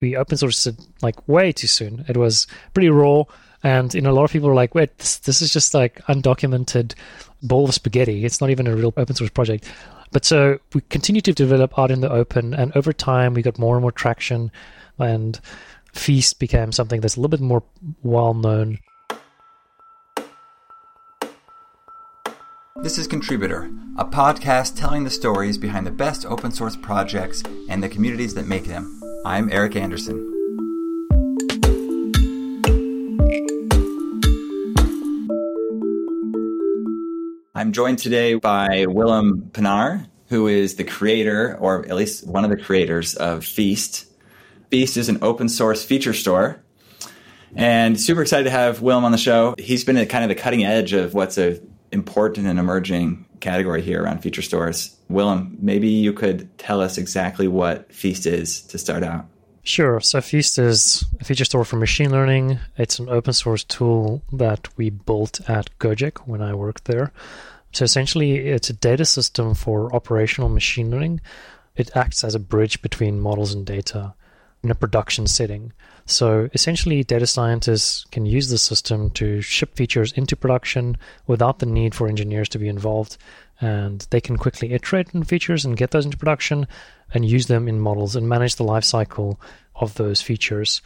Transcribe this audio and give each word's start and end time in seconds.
we 0.00 0.16
open 0.16 0.38
sourced 0.38 0.66
it 0.66 0.76
like 1.02 1.28
way 1.28 1.52
too 1.52 1.66
soon. 1.66 2.04
It 2.08 2.16
was 2.16 2.46
pretty 2.72 2.88
raw, 2.88 3.24
and 3.62 3.92
you 3.92 4.00
know 4.00 4.10
a 4.10 4.12
lot 4.12 4.24
of 4.24 4.32
people 4.32 4.48
were 4.48 4.54
like, 4.54 4.74
"Wait, 4.74 4.96
this, 4.98 5.18
this 5.18 5.42
is 5.42 5.52
just 5.52 5.74
like 5.74 6.00
undocumented 6.06 6.94
bowl 7.42 7.66
of 7.66 7.74
spaghetti. 7.74 8.24
It's 8.24 8.40
not 8.40 8.50
even 8.50 8.66
a 8.66 8.74
real 8.74 8.94
open 8.96 9.14
source 9.14 9.30
project." 9.30 9.70
But 10.12 10.24
so 10.24 10.58
we 10.74 10.80
continued 10.88 11.24
to 11.26 11.32
develop 11.32 11.78
out 11.78 11.90
in 11.90 12.00
the 12.00 12.10
open, 12.10 12.54
and 12.54 12.74
over 12.74 12.92
time 12.92 13.34
we 13.34 13.42
got 13.42 13.58
more 13.58 13.76
and 13.76 13.82
more 13.82 13.92
traction, 13.92 14.50
and 14.98 15.38
Feast 15.92 16.38
became 16.38 16.72
something 16.72 17.00
that's 17.00 17.16
a 17.16 17.20
little 17.20 17.28
bit 17.28 17.40
more 17.40 17.62
well 18.02 18.34
known. 18.34 18.78
This 22.82 22.96
is 22.96 23.06
Contributor, 23.06 23.70
a 23.98 24.04
podcast 24.06 24.76
telling 24.76 25.04
the 25.04 25.10
stories 25.10 25.58
behind 25.58 25.86
the 25.86 25.90
best 25.90 26.24
open 26.24 26.50
source 26.50 26.76
projects 26.76 27.42
and 27.68 27.82
the 27.82 27.88
communities 27.90 28.32
that 28.34 28.46
make 28.46 28.64
them. 28.64 28.99
I'm 29.22 29.52
Eric 29.52 29.76
Anderson. 29.76 30.16
I'm 37.54 37.72
joined 37.72 37.98
today 37.98 38.34
by 38.36 38.86
Willem 38.88 39.50
Pienaar, 39.52 40.06
who 40.28 40.46
is 40.46 40.76
the 40.76 40.84
creator, 40.84 41.58
or 41.60 41.84
at 41.84 41.94
least 41.94 42.26
one 42.26 42.44
of 42.44 42.50
the 42.50 42.56
creators 42.56 43.14
of 43.14 43.44
Feast. 43.44 44.06
Feast 44.70 44.96
is 44.96 45.10
an 45.10 45.18
open 45.20 45.50
source 45.50 45.84
feature 45.84 46.14
store. 46.14 46.64
And 47.54 48.00
super 48.00 48.22
excited 48.22 48.44
to 48.44 48.50
have 48.50 48.80
Willem 48.80 49.04
on 49.04 49.12
the 49.12 49.18
show. 49.18 49.54
He's 49.58 49.84
been 49.84 49.98
at 49.98 50.08
kind 50.08 50.24
of 50.24 50.28
the 50.28 50.34
cutting 50.34 50.64
edge 50.64 50.94
of 50.94 51.12
what's 51.12 51.36
a 51.36 51.60
important 51.92 52.46
and 52.46 52.58
emerging 52.58 53.26
category 53.40 53.82
here 53.82 54.02
around 54.02 54.22
feature 54.22 54.42
stores. 54.42 54.96
Willem, 55.08 55.56
maybe 55.60 55.88
you 55.88 56.12
could 56.12 56.56
tell 56.58 56.80
us 56.80 56.98
exactly 56.98 57.48
what 57.48 57.92
Feast 57.92 58.26
is 58.26 58.62
to 58.62 58.78
start 58.78 59.02
out. 59.02 59.26
Sure. 59.62 60.00
So 60.00 60.20
Feast 60.20 60.58
is 60.58 61.04
a 61.20 61.24
feature 61.24 61.44
store 61.44 61.64
for 61.64 61.76
machine 61.76 62.10
learning. 62.10 62.58
It's 62.76 62.98
an 62.98 63.08
open 63.08 63.32
source 63.32 63.64
tool 63.64 64.22
that 64.32 64.68
we 64.76 64.90
built 64.90 65.40
at 65.48 65.70
Gojek 65.78 66.26
when 66.26 66.42
I 66.42 66.54
worked 66.54 66.86
there. 66.86 67.12
So 67.72 67.84
essentially, 67.84 68.38
it's 68.48 68.70
a 68.70 68.74
data 68.74 69.04
system 69.04 69.54
for 69.54 69.94
operational 69.94 70.48
machine 70.48 70.90
learning. 70.90 71.20
It 71.76 71.94
acts 71.94 72.24
as 72.24 72.34
a 72.34 72.40
bridge 72.40 72.82
between 72.82 73.20
models 73.20 73.54
and 73.54 73.64
data 73.64 74.14
in 74.62 74.70
a 74.70 74.74
production 74.74 75.26
setting. 75.26 75.72
So 76.06 76.48
essentially, 76.52 77.04
data 77.04 77.26
scientists 77.26 78.04
can 78.10 78.26
use 78.26 78.48
the 78.48 78.58
system 78.58 79.10
to 79.10 79.40
ship 79.40 79.76
features 79.76 80.12
into 80.12 80.36
production 80.36 80.96
without 81.26 81.60
the 81.60 81.66
need 81.66 81.94
for 81.94 82.08
engineers 82.08 82.48
to 82.50 82.58
be 82.58 82.68
involved. 82.68 83.16
And 83.60 84.06
they 84.10 84.20
can 84.20 84.36
quickly 84.36 84.72
iterate 84.72 85.14
on 85.14 85.22
features 85.22 85.64
and 85.64 85.76
get 85.76 85.90
those 85.90 86.04
into 86.04 86.16
production 86.16 86.66
and 87.12 87.24
use 87.24 87.46
them 87.46 87.68
in 87.68 87.80
models 87.80 88.16
and 88.16 88.28
manage 88.28 88.56
the 88.56 88.64
lifecycle 88.64 89.36
of 89.74 89.94
those 89.94 90.22
features. 90.22 90.82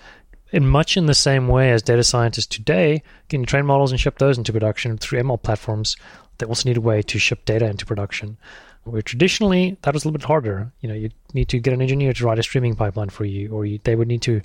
In 0.53 0.67
much 0.67 0.97
in 0.97 1.07
the 1.07 1.15
same 1.15 1.49
way 1.49 1.73
as 1.73 1.83
data 1.83 2.05
scientists 2.05 2.47
today 2.47 3.03
can 3.29 3.45
train 3.45 3.67
models 3.67 3.91
and 3.91 4.01
ship 4.01 4.19
those 4.19 4.39
into 4.39 4.53
production 4.53 4.99
through 4.99 5.21
ML 5.21 5.43
platforms, 5.43 5.97
they 6.39 6.47
also 6.47 6.69
need 6.69 6.77
a 6.77 6.83
way 6.83 7.03
to 7.03 7.19
ship 7.19 7.45
data 7.45 7.67
into 7.67 7.87
production. 7.87 8.37
Where 8.85 9.03
traditionally 9.03 9.77
that 9.83 9.95
was 9.95 10.05
a 10.05 10.09
little 10.09 10.19
bit 10.19 10.27
harder. 10.27 10.73
You 10.81 10.89
know, 10.89 10.95
you 10.95 11.11
need 11.33 11.49
to 11.49 11.59
get 11.59 11.73
an 11.73 11.83
engineer 11.83 12.13
to 12.13 12.25
write 12.25 12.39
a 12.39 12.43
streaming 12.43 12.77
pipeline 12.77 13.09
for 13.09 13.25
you, 13.25 13.51
or 13.51 13.65
you, 13.65 13.81
they 13.85 13.97
would 13.97 14.09
need 14.09 14.23
to, 14.23 14.41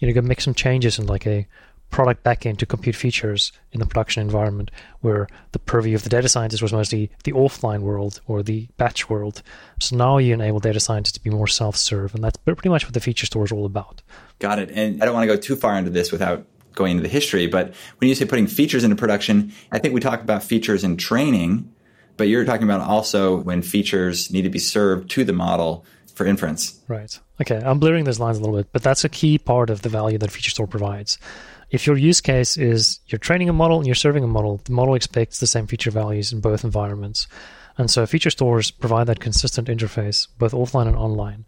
you 0.00 0.08
know, 0.08 0.14
go 0.14 0.20
make 0.22 0.40
some 0.40 0.54
changes 0.54 0.98
in 0.98 1.06
like 1.06 1.26
a 1.26 1.46
product 1.90 2.24
backend 2.24 2.56
to 2.56 2.64
compute 2.64 2.96
features 2.96 3.52
in 3.72 3.78
the 3.78 3.84
production 3.84 4.22
environment, 4.22 4.70
where 5.00 5.28
the 5.52 5.58
purview 5.58 5.94
of 5.94 6.02
the 6.02 6.08
data 6.08 6.26
scientist 6.26 6.62
was 6.62 6.72
mostly 6.72 7.10
the 7.24 7.32
offline 7.32 7.80
world 7.80 8.20
or 8.26 8.42
the 8.42 8.66
batch 8.78 9.10
world. 9.10 9.42
So 9.78 9.96
now 9.96 10.16
you 10.16 10.32
enable 10.32 10.58
data 10.58 10.80
scientists 10.80 11.12
to 11.12 11.22
be 11.22 11.28
more 11.28 11.46
self-serve, 11.46 12.14
and 12.14 12.24
that's 12.24 12.38
pretty 12.38 12.70
much 12.70 12.86
what 12.86 12.94
the 12.94 13.00
feature 13.00 13.26
store 13.26 13.44
is 13.44 13.52
all 13.52 13.66
about. 13.66 14.00
Got 14.38 14.58
it. 14.58 14.70
And 14.70 15.02
I 15.02 15.04
don't 15.04 15.14
want 15.14 15.28
to 15.28 15.36
go 15.36 15.40
too 15.40 15.54
far 15.54 15.76
into 15.76 15.90
this 15.90 16.10
without 16.10 16.46
going 16.74 16.92
into 16.92 17.02
the 17.02 17.08
history, 17.10 17.46
but 17.46 17.74
when 17.98 18.08
you 18.08 18.14
say 18.14 18.24
putting 18.24 18.46
features 18.46 18.84
into 18.84 18.96
production, 18.96 19.52
I 19.70 19.78
think 19.78 19.92
we 19.92 20.00
talk 20.00 20.22
about 20.22 20.42
features 20.42 20.84
in 20.84 20.96
training 20.96 21.70
but 22.16 22.28
you're 22.28 22.44
talking 22.44 22.64
about 22.64 22.80
also 22.80 23.36
when 23.38 23.62
features 23.62 24.30
need 24.32 24.42
to 24.42 24.50
be 24.50 24.58
served 24.58 25.10
to 25.10 25.24
the 25.24 25.32
model 25.32 25.84
for 26.14 26.26
inference. 26.26 26.80
Right. 26.88 27.18
Okay. 27.40 27.60
I'm 27.64 27.78
blurring 27.78 28.04
those 28.04 28.20
lines 28.20 28.38
a 28.38 28.40
little 28.40 28.56
bit, 28.56 28.68
but 28.72 28.82
that's 28.82 29.04
a 29.04 29.08
key 29.08 29.38
part 29.38 29.70
of 29.70 29.82
the 29.82 29.88
value 29.88 30.18
that 30.18 30.30
Feature 30.30 30.50
Store 30.50 30.66
provides. 30.66 31.18
If 31.70 31.86
your 31.86 31.96
use 31.96 32.20
case 32.20 32.58
is 32.58 33.00
you're 33.06 33.18
training 33.18 33.48
a 33.48 33.52
model 33.52 33.78
and 33.78 33.86
you're 33.86 33.94
serving 33.94 34.22
a 34.22 34.28
model, 34.28 34.60
the 34.64 34.72
model 34.72 34.94
expects 34.94 35.40
the 35.40 35.46
same 35.46 35.66
feature 35.66 35.90
values 35.90 36.32
in 36.32 36.40
both 36.40 36.64
environments. 36.64 37.26
And 37.78 37.90
so 37.90 38.04
feature 38.04 38.30
stores 38.30 38.70
provide 38.70 39.06
that 39.06 39.20
consistent 39.20 39.68
interface, 39.68 40.28
both 40.38 40.52
offline 40.52 40.86
and 40.86 40.96
online. 40.96 41.46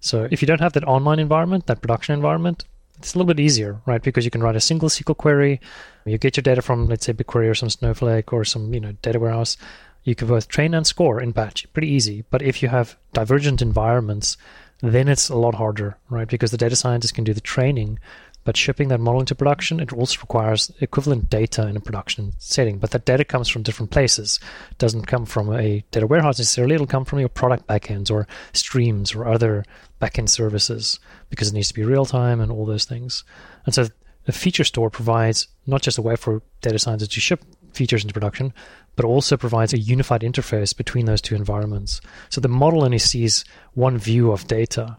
So 0.00 0.28
if 0.30 0.42
you 0.42 0.46
don't 0.46 0.60
have 0.60 0.74
that 0.74 0.84
online 0.84 1.18
environment, 1.18 1.66
that 1.66 1.80
production 1.80 2.14
environment, 2.14 2.64
it's 2.98 3.14
a 3.14 3.18
little 3.18 3.26
bit 3.26 3.40
easier, 3.40 3.80
right? 3.86 4.02
Because 4.02 4.26
you 4.26 4.30
can 4.30 4.42
write 4.42 4.54
a 4.54 4.60
single 4.60 4.90
SQL 4.90 5.16
query. 5.16 5.60
You 6.04 6.18
get 6.18 6.36
your 6.36 6.42
data 6.42 6.60
from, 6.60 6.86
let's 6.86 7.06
say, 7.06 7.14
BigQuery 7.14 7.50
or 7.50 7.54
some 7.54 7.70
Snowflake 7.70 8.32
or 8.32 8.44
some, 8.44 8.74
you 8.74 8.80
know, 8.80 8.92
data 9.00 9.18
warehouse 9.18 9.56
you 10.04 10.14
can 10.14 10.28
both 10.28 10.48
train 10.48 10.74
and 10.74 10.86
score 10.86 11.20
in 11.20 11.32
batch. 11.32 11.70
Pretty 11.72 11.88
easy. 11.88 12.24
But 12.30 12.42
if 12.42 12.62
you 12.62 12.68
have 12.68 12.96
divergent 13.12 13.62
environments, 13.62 14.36
then 14.80 15.08
it's 15.08 15.30
a 15.30 15.36
lot 15.36 15.54
harder, 15.54 15.96
right? 16.10 16.28
Because 16.28 16.50
the 16.50 16.58
data 16.58 16.76
scientist 16.76 17.14
can 17.14 17.24
do 17.24 17.32
the 17.32 17.40
training, 17.40 17.98
but 18.44 18.56
shipping 18.56 18.88
that 18.88 19.00
model 19.00 19.20
into 19.20 19.34
production, 19.34 19.80
it 19.80 19.92
also 19.92 20.20
requires 20.20 20.70
equivalent 20.80 21.30
data 21.30 21.66
in 21.66 21.76
a 21.76 21.80
production 21.80 22.34
setting. 22.38 22.78
But 22.78 22.90
that 22.90 23.06
data 23.06 23.24
comes 23.24 23.48
from 23.48 23.62
different 23.62 23.90
places. 23.90 24.38
It 24.70 24.78
doesn't 24.78 25.06
come 25.06 25.24
from 25.24 25.50
a 25.52 25.82
data 25.90 26.06
warehouse 26.06 26.38
necessarily. 26.38 26.74
It'll 26.74 26.86
come 26.86 27.06
from 27.06 27.20
your 27.20 27.30
product 27.30 27.66
backends 27.66 28.10
or 28.10 28.28
streams 28.52 29.14
or 29.14 29.26
other 29.26 29.64
backend 30.00 30.28
services 30.28 31.00
because 31.30 31.48
it 31.48 31.54
needs 31.54 31.68
to 31.68 31.74
be 31.74 31.84
real 31.84 32.04
time 32.04 32.40
and 32.40 32.52
all 32.52 32.66
those 32.66 32.84
things. 32.84 33.24
And 33.64 33.74
so 33.74 33.86
the 34.26 34.32
feature 34.32 34.64
store 34.64 34.90
provides 34.90 35.48
not 35.66 35.80
just 35.80 35.96
a 35.96 36.02
way 36.02 36.16
for 36.16 36.42
data 36.60 36.78
scientists 36.78 37.14
to 37.14 37.20
ship 37.20 37.42
features 37.74 38.02
into 38.02 38.14
production, 38.14 38.52
but 38.96 39.04
also 39.04 39.36
provides 39.36 39.72
a 39.72 39.78
unified 39.78 40.22
interface 40.22 40.76
between 40.76 41.06
those 41.06 41.20
two 41.20 41.34
environments. 41.34 42.00
So 42.30 42.40
the 42.40 42.48
model 42.48 42.84
only 42.84 42.98
sees 42.98 43.44
one 43.74 43.98
view 43.98 44.32
of 44.32 44.46
data. 44.46 44.98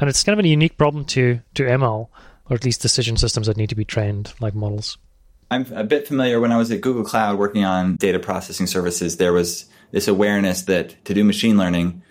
And 0.00 0.08
it's 0.08 0.22
kind 0.22 0.38
of 0.38 0.44
a 0.44 0.48
unique 0.48 0.78
problem 0.78 1.04
to, 1.06 1.40
to 1.54 1.62
ML, 1.64 2.08
or 2.48 2.56
at 2.56 2.64
least 2.64 2.82
decision 2.82 3.16
systems 3.16 3.46
that 3.46 3.56
need 3.56 3.68
to 3.68 3.74
be 3.74 3.84
trained 3.84 4.32
like 4.40 4.54
models. 4.54 4.98
I'm 5.50 5.66
a 5.72 5.84
bit 5.84 6.06
familiar 6.06 6.40
when 6.40 6.52
I 6.52 6.56
was 6.56 6.70
at 6.70 6.80
Google 6.80 7.04
Cloud 7.04 7.38
working 7.38 7.64
on 7.64 7.96
data 7.96 8.20
processing 8.20 8.66
services, 8.66 9.16
there 9.16 9.32
was 9.32 9.66
this 9.90 10.06
awareness 10.06 10.62
that 10.62 11.04
to 11.06 11.14
do 11.14 11.24
machine 11.24 11.58
learning, 11.58 12.02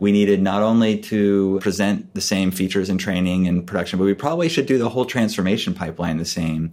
we 0.00 0.12
needed 0.12 0.42
not 0.42 0.62
only 0.62 0.98
to 0.98 1.58
present 1.60 2.14
the 2.14 2.20
same 2.20 2.50
features 2.50 2.88
in 2.88 2.98
training 2.98 3.46
and 3.46 3.66
production, 3.66 3.98
but 3.98 4.04
we 4.04 4.14
probably 4.14 4.48
should 4.48 4.66
do 4.66 4.78
the 4.78 4.88
whole 4.88 5.04
transformation 5.04 5.74
pipeline 5.74 6.18
the 6.18 6.24
same 6.24 6.72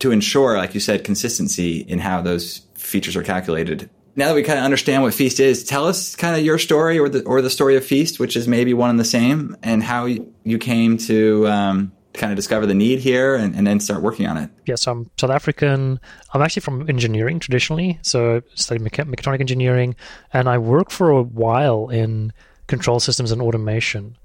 to 0.00 0.10
ensure, 0.10 0.56
like 0.56 0.74
you 0.74 0.80
said, 0.80 1.04
consistency 1.04 1.78
in 1.78 1.98
how 1.98 2.20
those 2.20 2.62
features 2.74 3.16
are 3.16 3.22
calculated. 3.22 3.88
Now 4.16 4.28
that 4.28 4.34
we 4.34 4.42
kind 4.42 4.58
of 4.58 4.64
understand 4.64 5.02
what 5.02 5.12
Feast 5.12 5.40
is, 5.40 5.64
tell 5.64 5.86
us 5.86 6.14
kind 6.14 6.36
of 6.36 6.44
your 6.44 6.58
story 6.58 6.98
or 6.98 7.08
the 7.08 7.22
or 7.24 7.42
the 7.42 7.50
story 7.50 7.76
of 7.76 7.84
Feast, 7.84 8.20
which 8.20 8.36
is 8.36 8.46
maybe 8.46 8.72
one 8.72 8.90
and 8.90 9.00
the 9.00 9.04
same, 9.04 9.56
and 9.62 9.82
how 9.82 10.04
you 10.04 10.58
came 10.58 10.98
to 10.98 11.48
um, 11.48 11.92
kind 12.14 12.32
of 12.32 12.36
discover 12.36 12.64
the 12.64 12.74
need 12.74 13.00
here 13.00 13.34
and, 13.34 13.54
and, 13.54 13.66
then 13.66 13.80
start 13.80 14.02
working 14.02 14.26
on 14.26 14.36
it. 14.36 14.50
Yes, 14.66 14.86
I'm 14.86 15.10
South 15.18 15.30
African. 15.30 15.98
I'm 16.32 16.42
actually 16.42 16.60
from 16.60 16.88
engineering 16.88 17.40
traditionally, 17.40 17.98
so 18.02 18.36
I 18.36 18.42
studied 18.54 18.82
mecha- 18.82 19.12
mechatronic 19.12 19.40
engineering, 19.40 19.96
and 20.32 20.48
I 20.48 20.58
worked 20.58 20.92
for 20.92 21.10
a 21.10 21.22
while 21.22 21.88
in 21.88 22.32
control 22.68 23.00
systems 23.00 23.32
and 23.32 23.42
automation. 23.42 24.16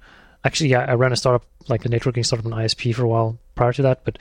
Actually, 0.44 0.70
yeah, 0.70 0.86
I 0.88 0.94
ran 0.94 1.12
a 1.12 1.16
startup, 1.16 1.46
like 1.68 1.84
a 1.86 1.90
networking 1.90 2.26
startup, 2.26 2.46
an 2.46 2.52
ISP 2.52 2.96
for 2.96 3.04
a 3.04 3.08
while 3.08 3.38
prior 3.56 3.74
to 3.74 3.82
that, 3.82 4.06
but 4.06 4.20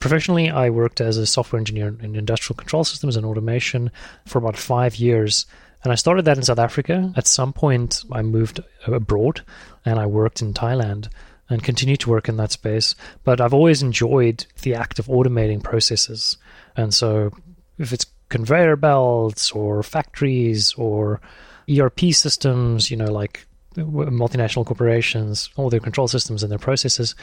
Professionally, 0.00 0.48
I 0.48 0.70
worked 0.70 1.00
as 1.02 1.18
a 1.18 1.26
software 1.26 1.60
engineer 1.60 1.94
in 2.00 2.16
industrial 2.16 2.56
control 2.56 2.84
systems 2.84 3.16
and 3.16 3.26
automation 3.26 3.90
for 4.26 4.38
about 4.38 4.56
five 4.56 4.96
years. 4.96 5.44
And 5.84 5.92
I 5.92 5.96
started 5.96 6.24
that 6.24 6.38
in 6.38 6.42
South 6.42 6.58
Africa. 6.58 7.12
At 7.16 7.26
some 7.26 7.52
point, 7.52 8.02
I 8.10 8.22
moved 8.22 8.60
abroad 8.86 9.42
and 9.84 9.98
I 9.98 10.06
worked 10.06 10.40
in 10.40 10.54
Thailand 10.54 11.08
and 11.50 11.62
continue 11.62 11.96
to 11.96 12.08
work 12.08 12.28
in 12.28 12.38
that 12.38 12.52
space. 12.52 12.94
But 13.24 13.42
I've 13.42 13.52
always 13.52 13.82
enjoyed 13.82 14.46
the 14.62 14.74
act 14.74 14.98
of 14.98 15.06
automating 15.06 15.62
processes. 15.62 16.38
And 16.76 16.94
so 16.94 17.30
if 17.78 17.92
it's 17.92 18.06
conveyor 18.30 18.76
belts 18.76 19.52
or 19.52 19.82
factories 19.82 20.72
or 20.74 21.20
ERP 21.68 22.12
systems, 22.12 22.90
you 22.90 22.96
know, 22.96 23.12
like 23.12 23.46
multinational 23.76 24.66
corporations, 24.66 25.50
all 25.56 25.70
their 25.70 25.80
control 25.80 26.08
systems 26.08 26.42
and 26.42 26.50
their 26.50 26.58
processes, 26.58 27.14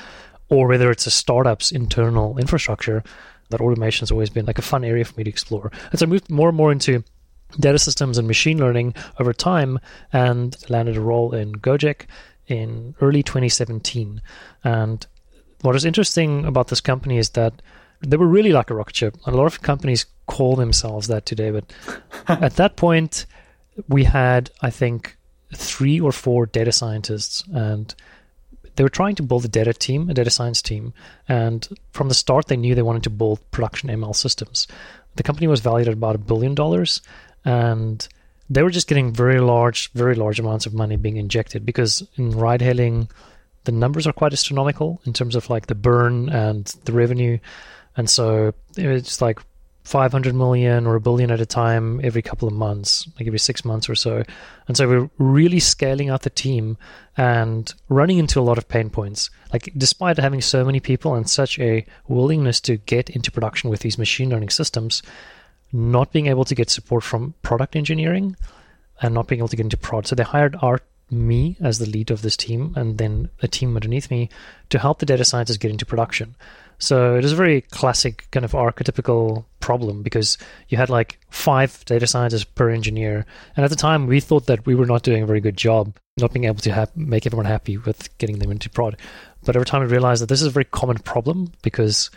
or 0.49 0.67
whether 0.67 0.91
it's 0.91 1.07
a 1.07 1.11
startup's 1.11 1.71
internal 1.71 2.37
infrastructure, 2.37 3.03
that 3.49 3.61
automation 3.61 4.03
has 4.03 4.11
always 4.11 4.29
been 4.29 4.45
like 4.45 4.59
a 4.59 4.63
fun 4.63 4.83
area 4.83 5.05
for 5.05 5.15
me 5.15 5.23
to 5.23 5.29
explore. 5.29 5.71
And 5.91 5.99
so 5.99 6.05
I 6.05 6.09
moved 6.09 6.29
more 6.29 6.49
and 6.49 6.57
more 6.57 6.71
into 6.71 7.03
data 7.59 7.79
systems 7.79 8.17
and 8.17 8.27
machine 8.27 8.59
learning 8.59 8.93
over 9.19 9.33
time 9.33 9.79
and 10.11 10.55
landed 10.69 10.97
a 10.97 11.01
role 11.01 11.33
in 11.33 11.53
Gojek 11.53 12.05
in 12.47 12.95
early 13.01 13.23
2017. 13.23 14.21
And 14.63 15.05
what 15.61 15.75
is 15.75 15.85
interesting 15.85 16.45
about 16.45 16.67
this 16.67 16.81
company 16.81 17.17
is 17.17 17.31
that 17.31 17.61
they 18.01 18.17
were 18.17 18.27
really 18.27 18.51
like 18.51 18.69
a 18.69 18.75
rocket 18.75 18.95
ship. 18.95 19.17
A 19.25 19.31
lot 19.31 19.45
of 19.45 19.61
companies 19.61 20.05
call 20.27 20.55
themselves 20.55 21.07
that 21.07 21.25
today, 21.25 21.51
but 21.51 21.73
at 22.27 22.55
that 22.57 22.75
point, 22.75 23.25
we 23.87 24.03
had, 24.03 24.51
I 24.61 24.69
think, 24.69 25.17
three 25.55 25.99
or 25.99 26.11
four 26.11 26.45
data 26.45 26.71
scientists 26.71 27.43
and 27.53 27.93
they 28.77 28.83
were 28.83 28.89
trying 28.89 29.15
to 29.15 29.23
build 29.23 29.43
a 29.43 29.49
data 29.49 29.73
team, 29.73 30.09
a 30.09 30.13
data 30.13 30.29
science 30.29 30.61
team, 30.61 30.93
and 31.27 31.67
from 31.91 32.07
the 32.07 32.15
start 32.15 32.47
they 32.47 32.55
knew 32.55 32.73
they 32.73 32.81
wanted 32.81 33.03
to 33.03 33.09
build 33.09 33.39
production 33.51 33.89
ML 33.89 34.15
systems. 34.15 34.67
The 35.15 35.23
company 35.23 35.47
was 35.47 35.61
valued 35.61 35.87
at 35.87 35.95
about 35.95 36.15
a 36.15 36.19
billion 36.19 36.55
dollars, 36.55 37.01
and 37.43 38.07
they 38.49 38.61
were 38.61 38.69
just 38.69 38.87
getting 38.87 39.11
very 39.11 39.41
large, 39.41 39.91
very 39.93 40.15
large 40.15 40.39
amounts 40.39 40.65
of 40.67 40.73
money 40.73 40.95
being 40.95 41.17
injected 41.17 41.65
because 41.65 42.07
in 42.15 42.31
ride 42.31 42.61
hailing, 42.61 43.09
the 43.65 43.71
numbers 43.71 44.07
are 44.07 44.13
quite 44.13 44.31
astronomical 44.31 45.01
in 45.05 45.11
terms 45.11 45.35
of 45.35 45.49
like 45.49 45.65
the 45.65 45.75
burn 45.75 46.29
and 46.29 46.65
the 46.85 46.93
revenue. 46.93 47.39
And 47.97 48.09
so 48.09 48.53
it's 48.77 49.21
like 49.21 49.41
500 49.87 50.35
million 50.35 50.85
or 50.85 50.95
a 50.95 50.99
billion 50.99 51.31
at 51.31 51.39
a 51.39 51.45
time 51.45 52.01
every 52.03 52.21
couple 52.21 52.45
of 52.45 52.53
months, 52.53 53.07
like 53.17 53.25
every 53.25 53.39
six 53.39 53.63
months 53.63 53.87
or 53.87 53.95
so. 53.95 54.21
And 54.67 54.75
so 54.75 54.85
we're 54.85 55.09
really 55.17 55.61
scaling 55.61 56.09
out 56.09 56.23
the 56.23 56.29
team 56.29 56.75
and 57.15 57.73
running 57.87 58.17
into 58.17 58.37
a 58.37 58.43
lot 58.43 58.57
of 58.57 58.67
pain 58.67 58.89
points. 58.89 59.29
Like, 59.53 59.71
despite 59.77 60.17
having 60.17 60.41
so 60.41 60.65
many 60.65 60.81
people 60.81 61.15
and 61.15 61.29
such 61.29 61.57
a 61.59 61.85
willingness 62.09 62.59
to 62.61 62.75
get 62.75 63.09
into 63.09 63.31
production 63.31 63.69
with 63.69 63.79
these 63.79 63.97
machine 63.97 64.29
learning 64.29 64.49
systems, 64.49 65.01
not 65.71 66.11
being 66.11 66.27
able 66.27 66.43
to 66.43 66.55
get 66.55 66.69
support 66.69 67.05
from 67.05 67.33
product 67.41 67.77
engineering 67.77 68.35
and 69.01 69.13
not 69.13 69.27
being 69.27 69.39
able 69.39 69.47
to 69.47 69.55
get 69.55 69.67
into 69.67 69.77
prod. 69.77 70.05
So 70.05 70.15
they 70.15 70.23
hired 70.23 70.57
our 70.61 70.81
me 71.09 71.55
as 71.61 71.79
the 71.79 71.85
lead 71.85 72.11
of 72.11 72.23
this 72.23 72.35
team 72.35 72.73
and 72.75 72.97
then 72.97 73.29
a 73.41 73.47
team 73.47 73.73
underneath 73.73 74.11
me 74.11 74.29
to 74.69 74.79
help 74.79 74.99
the 74.99 75.05
data 75.05 75.23
scientists 75.23 75.57
get 75.57 75.71
into 75.71 75.85
production. 75.85 76.35
So 76.79 77.15
it 77.15 77.25
is 77.25 77.33
a 77.33 77.35
very 77.35 77.61
classic 77.61 78.27
kind 78.31 78.45
of 78.45 78.51
archetypical 78.51 79.45
problem 79.59 80.03
because 80.03 80.37
you 80.69 80.77
had 80.77 80.89
like 80.89 81.19
five 81.29 81.83
data 81.85 82.05
scientists 82.05 82.43
per 82.43 82.69
engineer. 82.69 83.25
And 83.55 83.63
at 83.63 83.69
the 83.69 83.75
time, 83.75 84.07
we 84.07 84.19
thought 84.19 84.45
that 84.45 84.65
we 84.65 84.75
were 84.75 84.85
not 84.85 85.03
doing 85.03 85.23
a 85.23 85.25
very 85.25 85.41
good 85.41 85.57
job, 85.57 85.95
not 86.17 86.33
being 86.33 86.45
able 86.45 86.61
to 86.61 86.71
have, 86.71 86.95
make 86.95 87.25
everyone 87.25 87.45
happy 87.45 87.77
with 87.77 88.15
getting 88.19 88.39
them 88.39 88.51
into 88.51 88.69
prod. 88.69 88.97
But 89.43 89.55
over 89.55 89.65
time, 89.65 89.81
we 89.81 89.87
realized 89.87 90.21
that 90.21 90.29
this 90.29 90.41
is 90.41 90.47
a 90.47 90.51
very 90.51 90.65
common 90.65 90.99
problem 90.99 91.51
because 91.63 92.11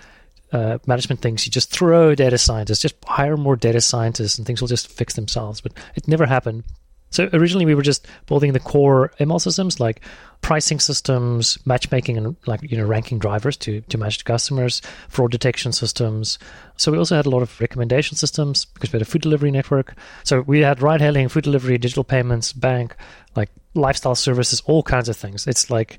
uh, 0.52 0.78
management 0.86 1.20
thinks 1.20 1.46
you 1.46 1.52
just 1.52 1.70
throw 1.70 2.14
data 2.14 2.36
scientists, 2.36 2.82
just 2.82 2.96
hire 3.04 3.36
more 3.36 3.56
data 3.56 3.80
scientists, 3.80 4.36
and 4.36 4.46
things 4.46 4.60
will 4.60 4.68
just 4.68 4.88
fix 4.88 5.14
themselves. 5.14 5.60
But 5.60 5.72
it 5.94 6.08
never 6.08 6.26
happened. 6.26 6.64
So 7.10 7.28
originally 7.32 7.66
we 7.66 7.74
were 7.74 7.82
just 7.82 8.06
building 8.26 8.52
the 8.52 8.60
core 8.60 9.12
ML 9.20 9.40
systems 9.40 9.80
like 9.80 10.00
pricing 10.42 10.80
systems, 10.80 11.58
matchmaking 11.66 12.16
and 12.16 12.36
like 12.46 12.62
you 12.62 12.76
know 12.76 12.86
ranking 12.86 13.18
drivers 13.18 13.56
to 13.58 13.80
to 13.82 13.98
match 13.98 14.18
to 14.18 14.24
customers, 14.24 14.80
fraud 15.08 15.30
detection 15.30 15.72
systems. 15.72 16.38
So 16.76 16.92
we 16.92 16.98
also 16.98 17.16
had 17.16 17.26
a 17.26 17.30
lot 17.30 17.42
of 17.42 17.60
recommendation 17.60 18.16
systems 18.16 18.64
because 18.64 18.92
we 18.92 18.96
had 18.96 19.02
a 19.02 19.10
food 19.10 19.22
delivery 19.22 19.50
network. 19.50 19.94
So 20.24 20.42
we 20.42 20.60
had 20.60 20.82
ride 20.82 21.00
hailing, 21.00 21.28
food 21.28 21.44
delivery, 21.44 21.78
digital 21.78 22.04
payments, 22.04 22.52
bank, 22.52 22.96
like 23.36 23.50
lifestyle 23.74 24.14
services, 24.14 24.62
all 24.66 24.82
kinds 24.82 25.08
of 25.08 25.16
things. 25.16 25.46
It's 25.46 25.70
like 25.70 25.98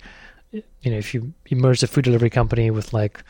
you 0.52 0.92
know 0.92 0.98
if 0.98 1.14
you, 1.14 1.34
you 1.48 1.58
merge 1.58 1.84
a 1.84 1.88
food 1.88 2.06
delivery 2.06 2.30
company 2.30 2.72
with 2.72 2.94
like 2.94 3.24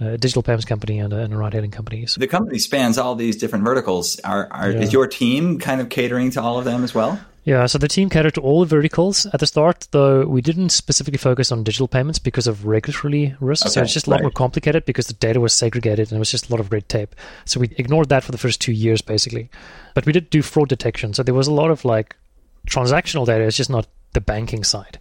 a 0.00 0.16
digital 0.16 0.42
payments 0.42 0.64
company 0.64 0.98
and 0.98 1.12
a, 1.12 1.18
and 1.18 1.32
a 1.32 1.36
ride 1.36 1.54
hailing 1.54 1.70
company. 1.70 2.06
So 2.06 2.20
the 2.20 2.26
company 2.26 2.58
spans 2.58 2.98
all 2.98 3.14
these 3.14 3.36
different 3.36 3.64
verticals. 3.64 4.18
Are, 4.20 4.48
are 4.50 4.70
yeah. 4.70 4.80
is 4.80 4.92
your 4.92 5.06
team 5.06 5.58
kind 5.58 5.80
of 5.80 5.88
catering 5.88 6.30
to 6.32 6.42
all 6.42 6.58
of 6.58 6.64
them 6.64 6.84
as 6.84 6.94
well? 6.94 7.20
Yeah, 7.44 7.64
so 7.64 7.78
the 7.78 7.88
team 7.88 8.10
catered 8.10 8.34
to 8.34 8.42
all 8.42 8.60
the 8.60 8.66
verticals. 8.66 9.24
At 9.32 9.40
the 9.40 9.46
start, 9.46 9.88
though, 9.92 10.26
we 10.26 10.42
didn't 10.42 10.68
specifically 10.68 11.16
focus 11.16 11.50
on 11.50 11.64
digital 11.64 11.88
payments 11.88 12.18
because 12.18 12.46
of 12.46 12.66
regulatory 12.66 13.34
risks. 13.40 13.66
Okay, 13.66 13.72
so 13.72 13.82
it's 13.82 13.94
just 13.94 14.06
a 14.06 14.10
lot 14.10 14.16
right. 14.16 14.24
more 14.24 14.30
complicated 14.30 14.84
because 14.84 15.06
the 15.06 15.14
data 15.14 15.40
was 15.40 15.54
segregated 15.54 16.08
and 16.08 16.16
it 16.16 16.18
was 16.18 16.30
just 16.30 16.50
a 16.50 16.52
lot 16.52 16.60
of 16.60 16.70
red 16.70 16.90
tape. 16.90 17.14
So 17.46 17.58
we 17.58 17.72
ignored 17.78 18.10
that 18.10 18.22
for 18.22 18.32
the 18.32 18.38
first 18.38 18.60
two 18.60 18.72
years, 18.72 19.00
basically. 19.00 19.48
But 19.94 20.04
we 20.04 20.12
did 20.12 20.28
do 20.28 20.42
fraud 20.42 20.68
detection. 20.68 21.14
So 21.14 21.22
there 21.22 21.34
was 21.34 21.46
a 21.46 21.52
lot 21.52 21.70
of 21.70 21.86
like 21.86 22.16
transactional 22.68 23.24
data. 23.24 23.44
It's 23.44 23.56
just 23.56 23.70
not 23.70 23.86
the 24.12 24.20
banking 24.20 24.62
side. 24.62 24.98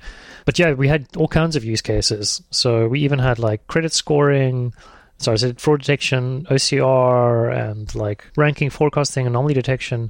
But 0.47 0.57
yeah, 0.57 0.71
we 0.71 0.87
had 0.87 1.07
all 1.17 1.27
kinds 1.27 1.57
of 1.57 1.65
use 1.65 1.81
cases. 1.81 2.41
So 2.51 2.87
we 2.87 3.01
even 3.01 3.19
had 3.19 3.37
like 3.37 3.67
credit 3.67 3.91
scoring, 3.91 4.73
sorry, 5.17 5.39
said 5.39 5.59
fraud 5.59 5.81
detection, 5.81 6.45
OCR, 6.45 7.53
and 7.53 7.93
like 7.93 8.23
ranking, 8.37 8.69
forecasting, 8.69 9.27
anomaly 9.27 9.55
detection. 9.55 10.09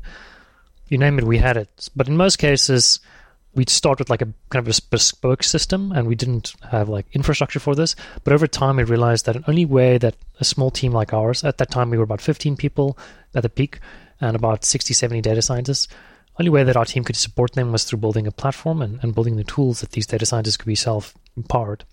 You 0.89 0.99
name 0.99 1.17
it, 1.17 1.25
we 1.25 1.39
had 1.39 1.57
it. 1.57 1.89
But 1.95 2.07
in 2.07 2.15
most 2.15 2.37
cases, 2.37 2.99
we'd 3.55 3.71
start 3.71 3.97
with 3.97 4.11
like 4.11 4.21
a 4.21 4.31
kind 4.51 4.67
of 4.67 4.67
a 4.67 4.79
bespoke 4.91 5.41
system 5.41 5.91
and 5.91 6.07
we 6.07 6.13
didn't 6.13 6.53
have 6.69 6.87
like 6.87 7.07
infrastructure 7.13 7.59
for 7.59 7.73
this. 7.73 7.95
But 8.23 8.33
over 8.33 8.45
time, 8.45 8.75
we 8.75 8.83
realized 8.83 9.25
that 9.25 9.37
an 9.37 9.45
only 9.47 9.65
way 9.65 9.97
that 9.97 10.17
a 10.39 10.45
small 10.45 10.69
team 10.69 10.91
like 10.91 11.15
ours, 11.15 11.43
at 11.43 11.57
that 11.57 11.71
time 11.71 11.89
we 11.89 11.97
were 11.97 12.03
about 12.03 12.21
15 12.21 12.57
people 12.57 12.95
at 13.33 13.41
the 13.41 13.49
peak 13.49 13.79
and 14.21 14.35
about 14.35 14.63
60, 14.63 14.93
70 14.93 15.19
data 15.19 15.41
scientists, 15.41 15.87
only 16.39 16.49
way 16.49 16.63
that 16.63 16.77
our 16.77 16.85
team 16.85 17.03
could 17.03 17.15
support 17.15 17.53
them 17.53 17.71
was 17.71 17.83
through 17.83 17.99
building 17.99 18.27
a 18.27 18.31
platform 18.31 18.81
and, 18.81 18.99
and 19.01 19.15
building 19.15 19.37
the 19.37 19.43
tools 19.43 19.81
that 19.81 19.91
these 19.91 20.07
data 20.07 20.25
scientists 20.25 20.57
could 20.57 20.67
be 20.67 20.75
self 20.75 21.15
empowered. 21.35 21.83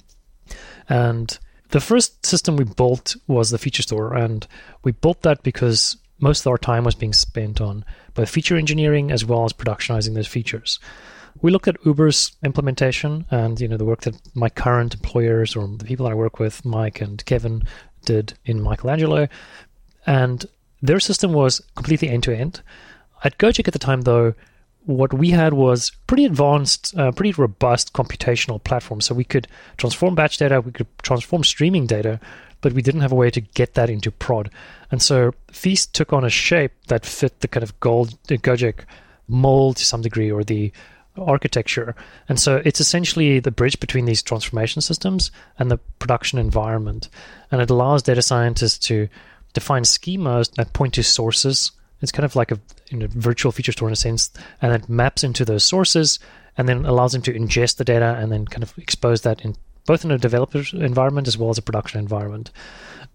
And 0.89 1.39
the 1.71 1.81
first 1.81 2.25
system 2.25 2.57
we 2.57 2.65
built 2.65 3.17
was 3.27 3.51
the 3.51 3.59
feature 3.59 3.83
store, 3.83 4.15
and 4.15 4.47
we 4.83 4.93
built 4.93 5.23
that 5.23 5.43
because 5.43 5.97
most 6.21 6.41
of 6.41 6.47
our 6.47 6.59
time 6.59 6.85
was 6.85 6.95
being 6.95 7.13
spent 7.13 7.61
on 7.61 7.85
both 8.15 8.29
feature 8.29 8.57
engineering 8.57 9.11
as 9.11 9.25
well 9.25 9.45
as 9.45 9.53
productionizing 9.53 10.15
those 10.15 10.27
features. 10.27 10.79
We 11.43 11.51
looked 11.51 11.69
at 11.69 11.85
Uber's 11.85 12.33
implementation 12.45 13.27
and 13.31 13.61
you 13.61 13.69
know 13.69 13.77
the 13.77 13.85
work 13.85 14.03
that 14.03 14.15
my 14.35 14.49
current 14.49 14.95
employers 14.95 15.57
or 15.57 15.67
the 15.67 15.85
people 15.85 16.05
that 16.05 16.13
I 16.13 16.17
work 16.17 16.39
with, 16.39 16.65
Mike 16.65 17.01
and 17.01 17.25
Kevin, 17.27 17.65
did 18.05 18.35
in 18.45 18.63
Michelangelo, 18.63 19.29
and 20.07 20.47
their 20.81 21.01
system 21.01 21.33
was 21.33 21.61
completely 21.75 22.09
end 22.09 22.23
to 22.25 22.37
end. 22.37 22.63
At 23.25 23.39
Gojek 23.39 23.67
at 23.67 23.73
the 23.73 23.79
time, 23.79 24.03
though, 24.03 24.35
what 24.85 25.15
we 25.15 25.31
had 25.31 25.55
was 25.55 25.91
pretty 26.07 26.27
advanced, 26.27 26.97
uh, 26.97 27.11
pretty 27.11 27.33
robust 27.33 27.95
computational 27.95 28.63
platform. 28.63 29.01
So 29.01 29.15
we 29.15 29.25
could 29.25 29.49
transform 29.79 30.15
batch 30.15 30.37
data, 30.37 30.61
we 30.61 30.73
could 30.73 30.87
transform 31.03 31.43
streaming 31.43 31.87
data, 31.87 32.21
but 32.61 32.75
we 32.75 32.83
didn't 32.83 33.01
have 33.01 33.13
a 33.13 33.17
way 33.17 33.31
to 33.31 33.41
get 33.41 33.75
that 33.75 33.89
into 33.89 34.11
prod. 34.11 34.51
And 34.91 35.01
so 35.01 35.33
Feast 35.51 35.95
took 35.95 36.13
on 36.13 36.25
a 36.25 36.31
shape 36.31 36.73
that 36.89 37.07
fit 37.07 37.41
the 37.41 37.49
kind 37.49 37.65
of 37.65 37.79
gold 37.81 38.19
Gojek 38.29 38.81
mold 39.27 39.79
to 39.79 39.87
some 39.87 40.03
degree 40.03 40.31
or 40.31 40.45
the 40.45 40.71
architecture. 41.17 41.95
And 42.29 42.39
so 42.39 42.61
it's 42.65 42.81
essentially 42.81 43.41
the 43.41 43.51
bridge 43.51 43.81
between 43.81 44.05
these 44.05 44.23
transformation 44.23 44.83
systems 44.83 45.31
and 45.59 45.71
the 45.71 45.79
production 45.99 46.39
environment. 46.39 47.09
And 47.51 47.63
it 47.63 47.71
allows 47.71 48.03
data 48.03 48.21
scientists 48.21 48.87
to 48.89 49.09
define 49.55 49.85
schemas 49.85 50.53
that 50.57 50.75
point 50.75 50.95
to 50.95 51.03
sources 51.03 51.73
it's 52.05 52.13
kind 52.13 52.25
of 52.25 52.37
like 52.37 52.53
a 52.53 52.61
virtual 52.93 53.51
feature 53.51 53.73
store 53.73 53.89
in 53.89 53.93
a 53.93 53.97
sense, 53.97 54.31
and 54.63 54.73
it 54.73 54.89
maps 54.89 55.25
into 55.25 55.45
those 55.45 55.65
sources 55.65 56.21
and 56.57 56.69
then 56.69 56.87
allows 56.87 57.13
them 57.13 57.23
to 57.23 57.33
ingest 57.33 57.79
the 57.79 57.85
data 57.85 58.17
and 58.21 58.31
then 58.31 58.47
kind 58.47 58.63
of 58.63 58.79
expose 58.79 59.23
that 59.23 59.45
in 59.45 59.57
both 59.87 60.05
in 60.05 60.13
a 60.13 60.19
developer 60.19 60.63
environment 60.75 61.27
as 61.27 61.37
well 61.37 61.51
as 61.51 61.59
a 61.59 61.63
production 61.63 61.99
environment. 61.99 62.51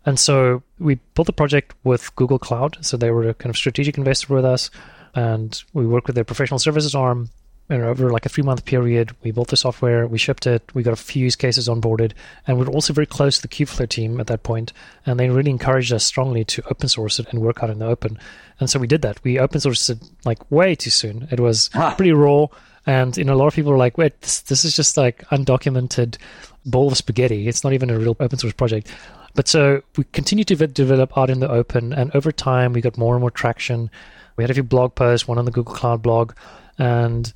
And 0.06 0.20
so 0.20 0.62
we 0.78 0.96
built 1.16 1.26
the 1.26 1.34
project 1.34 1.76
with 1.84 2.16
Google 2.16 2.40
Cloud. 2.40 2.78
So 2.82 2.96
they 2.98 3.12
were 3.12 3.30
a 3.30 3.34
kind 3.34 3.50
of 3.50 3.58
strategic 3.58 3.98
investor 3.98 4.34
with 4.34 4.46
us, 4.46 4.70
and 5.16 5.64
we 5.74 5.88
worked 5.88 6.08
with 6.08 6.16
their 6.16 6.24
professional 6.24 6.60
services 6.60 6.94
arm 6.94 7.30
and 7.70 7.84
over 7.84 8.12
like 8.12 8.26
a 8.26 8.30
three 8.30 8.44
month 8.44 8.66
period, 8.66 9.16
we 9.24 9.32
built 9.32 9.50
the 9.50 9.58
software, 9.58 10.08
we 10.08 10.18
shipped 10.18 10.48
it, 10.48 10.64
we 10.74 10.82
got 10.82 10.94
a 10.94 10.98
few 10.98 11.24
use 11.24 11.36
cases 11.36 11.68
onboarded, 11.68 12.14
and 12.48 12.58
we 12.58 12.66
are 12.66 12.70
also 12.70 12.94
very 12.94 13.06
close 13.06 13.38
to 13.38 13.42
the 13.44 13.48
Kubeflow 13.48 13.88
team 13.88 14.20
at 14.20 14.28
that 14.28 14.42
point, 14.42 14.74
and 15.06 15.20
they 15.20 15.30
really 15.30 15.52
encouraged 15.52 15.94
us 15.94 16.04
strongly 16.04 16.44
to 16.46 16.64
open 16.70 16.90
source 16.90 17.20
it 17.20 17.28
and 17.32 17.42
work 17.42 17.62
out 17.62 17.70
in 17.70 17.80
the 17.80 17.86
open. 17.86 18.18
And 18.60 18.70
so 18.70 18.80
we 18.80 18.88
did 18.88 19.04
that. 19.04 19.24
We 19.24 19.38
open 19.38 19.62
sourced 19.62 19.90
it 19.90 20.00
like 20.26 20.52
way 20.52 20.74
too 20.76 20.90
soon. 20.90 21.28
It 21.32 21.40
was 21.40 21.70
ah. 21.76 21.94
pretty 21.96 22.12
raw, 22.12 22.48
and 22.88 23.16
you 23.16 23.24
know 23.24 23.34
a 23.34 23.36
lot 23.36 23.48
of 23.48 23.54
people 23.54 23.72
were 23.72 23.78
like, 23.78 23.98
"Wait, 23.98 24.20
this, 24.22 24.42
this 24.42 24.66
is 24.66 24.76
just 24.76 24.98
like 24.98 25.24
undocumented 25.30 26.18
bowl 26.66 26.88
of 26.88 26.98
spaghetti. 26.98 27.48
It's 27.48 27.64
not 27.64 27.74
even 27.74 27.92
a 27.92 28.00
real 28.00 28.18
open 28.20 28.40
source 28.40 28.54
project." 28.54 28.92
But 29.36 29.48
so 29.48 29.84
we 29.96 30.06
continued 30.06 30.48
to 30.48 30.68
develop 30.68 31.16
out 31.16 31.30
in 31.30 31.40
the 31.40 31.50
open, 31.50 31.94
and 31.94 32.14
over 32.16 32.32
time 32.32 32.74
we 32.74 32.82
got 32.82 32.98
more 32.98 33.14
and 33.14 33.22
more 33.22 33.32
traction. 33.32 33.92
We 34.38 34.44
had 34.44 34.50
a 34.50 34.54
few 34.56 34.64
blog 34.64 34.96
posts, 34.96 35.28
one 35.28 35.38
on 35.38 35.46
the 35.46 35.52
Google 35.52 35.76
Cloud 35.76 36.02
blog, 36.02 36.34
and 36.78 37.32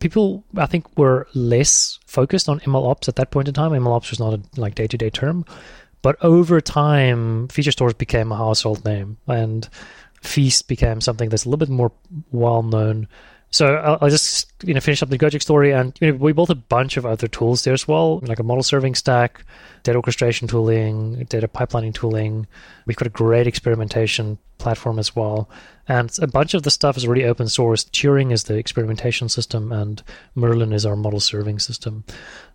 people 0.00 0.44
I 0.56 0.66
think 0.66 0.98
were 0.98 1.28
less 1.34 1.98
focused 2.06 2.48
on 2.48 2.60
ML 2.60 2.90
ops 2.90 3.08
at 3.08 3.16
that 3.16 3.30
point 3.30 3.48
in 3.48 3.54
time. 3.54 3.70
ML 3.72 3.94
ops 3.94 4.10
was 4.10 4.18
not 4.20 4.34
a 4.34 4.40
like 4.56 4.74
day 4.74 4.86
to 4.86 4.98
day 4.98 5.10
term, 5.10 5.44
but 6.02 6.16
over 6.22 6.60
time, 6.60 7.48
feature 7.48 7.72
stores 7.72 7.94
became 7.94 8.32
a 8.32 8.36
household 8.36 8.84
name, 8.84 9.18
and 9.28 9.68
Feast 10.22 10.68
became 10.68 11.00
something 11.00 11.28
that's 11.28 11.44
a 11.44 11.48
little 11.48 11.64
bit 11.64 11.70
more 11.72 11.92
well 12.30 12.62
known. 12.62 13.08
So 13.50 13.74
I'll, 13.74 13.98
I'll, 14.00 14.10
just 14.10 14.52
you 14.64 14.74
know 14.74 14.80
finish 14.80 15.02
up 15.02 15.08
the 15.08 15.18
Gojek 15.18 15.42
story, 15.42 15.72
and 15.72 15.96
you 16.00 16.12
know, 16.12 16.18
we 16.18 16.32
built 16.32 16.50
a 16.50 16.54
bunch 16.54 16.96
of 16.96 17.04
other 17.04 17.26
tools 17.26 17.64
there 17.64 17.74
as 17.74 17.88
well, 17.88 18.20
like 18.20 18.38
a 18.38 18.44
model 18.44 18.62
serving 18.62 18.94
stack, 18.94 19.44
data 19.82 19.96
orchestration 19.96 20.46
tooling, 20.46 21.24
data 21.24 21.48
pipelining 21.48 21.92
tooling. 21.92 22.46
We've 22.86 22.96
got 22.96 23.08
a 23.08 23.10
great 23.10 23.46
experimentation 23.46 24.38
platform 24.58 24.98
as 24.98 25.16
well. 25.16 25.50
And 25.88 26.16
a 26.20 26.28
bunch 26.28 26.54
of 26.54 26.62
the 26.62 26.70
stuff 26.70 26.96
is 26.96 27.04
already 27.04 27.24
open 27.24 27.48
source. 27.48 27.84
Turing 27.84 28.30
is 28.32 28.44
the 28.44 28.56
experimentation 28.56 29.28
system, 29.28 29.72
and 29.72 30.00
Merlin 30.36 30.72
is 30.72 30.86
our 30.86 30.94
model 30.94 31.18
serving 31.18 31.58
system. 31.58 32.04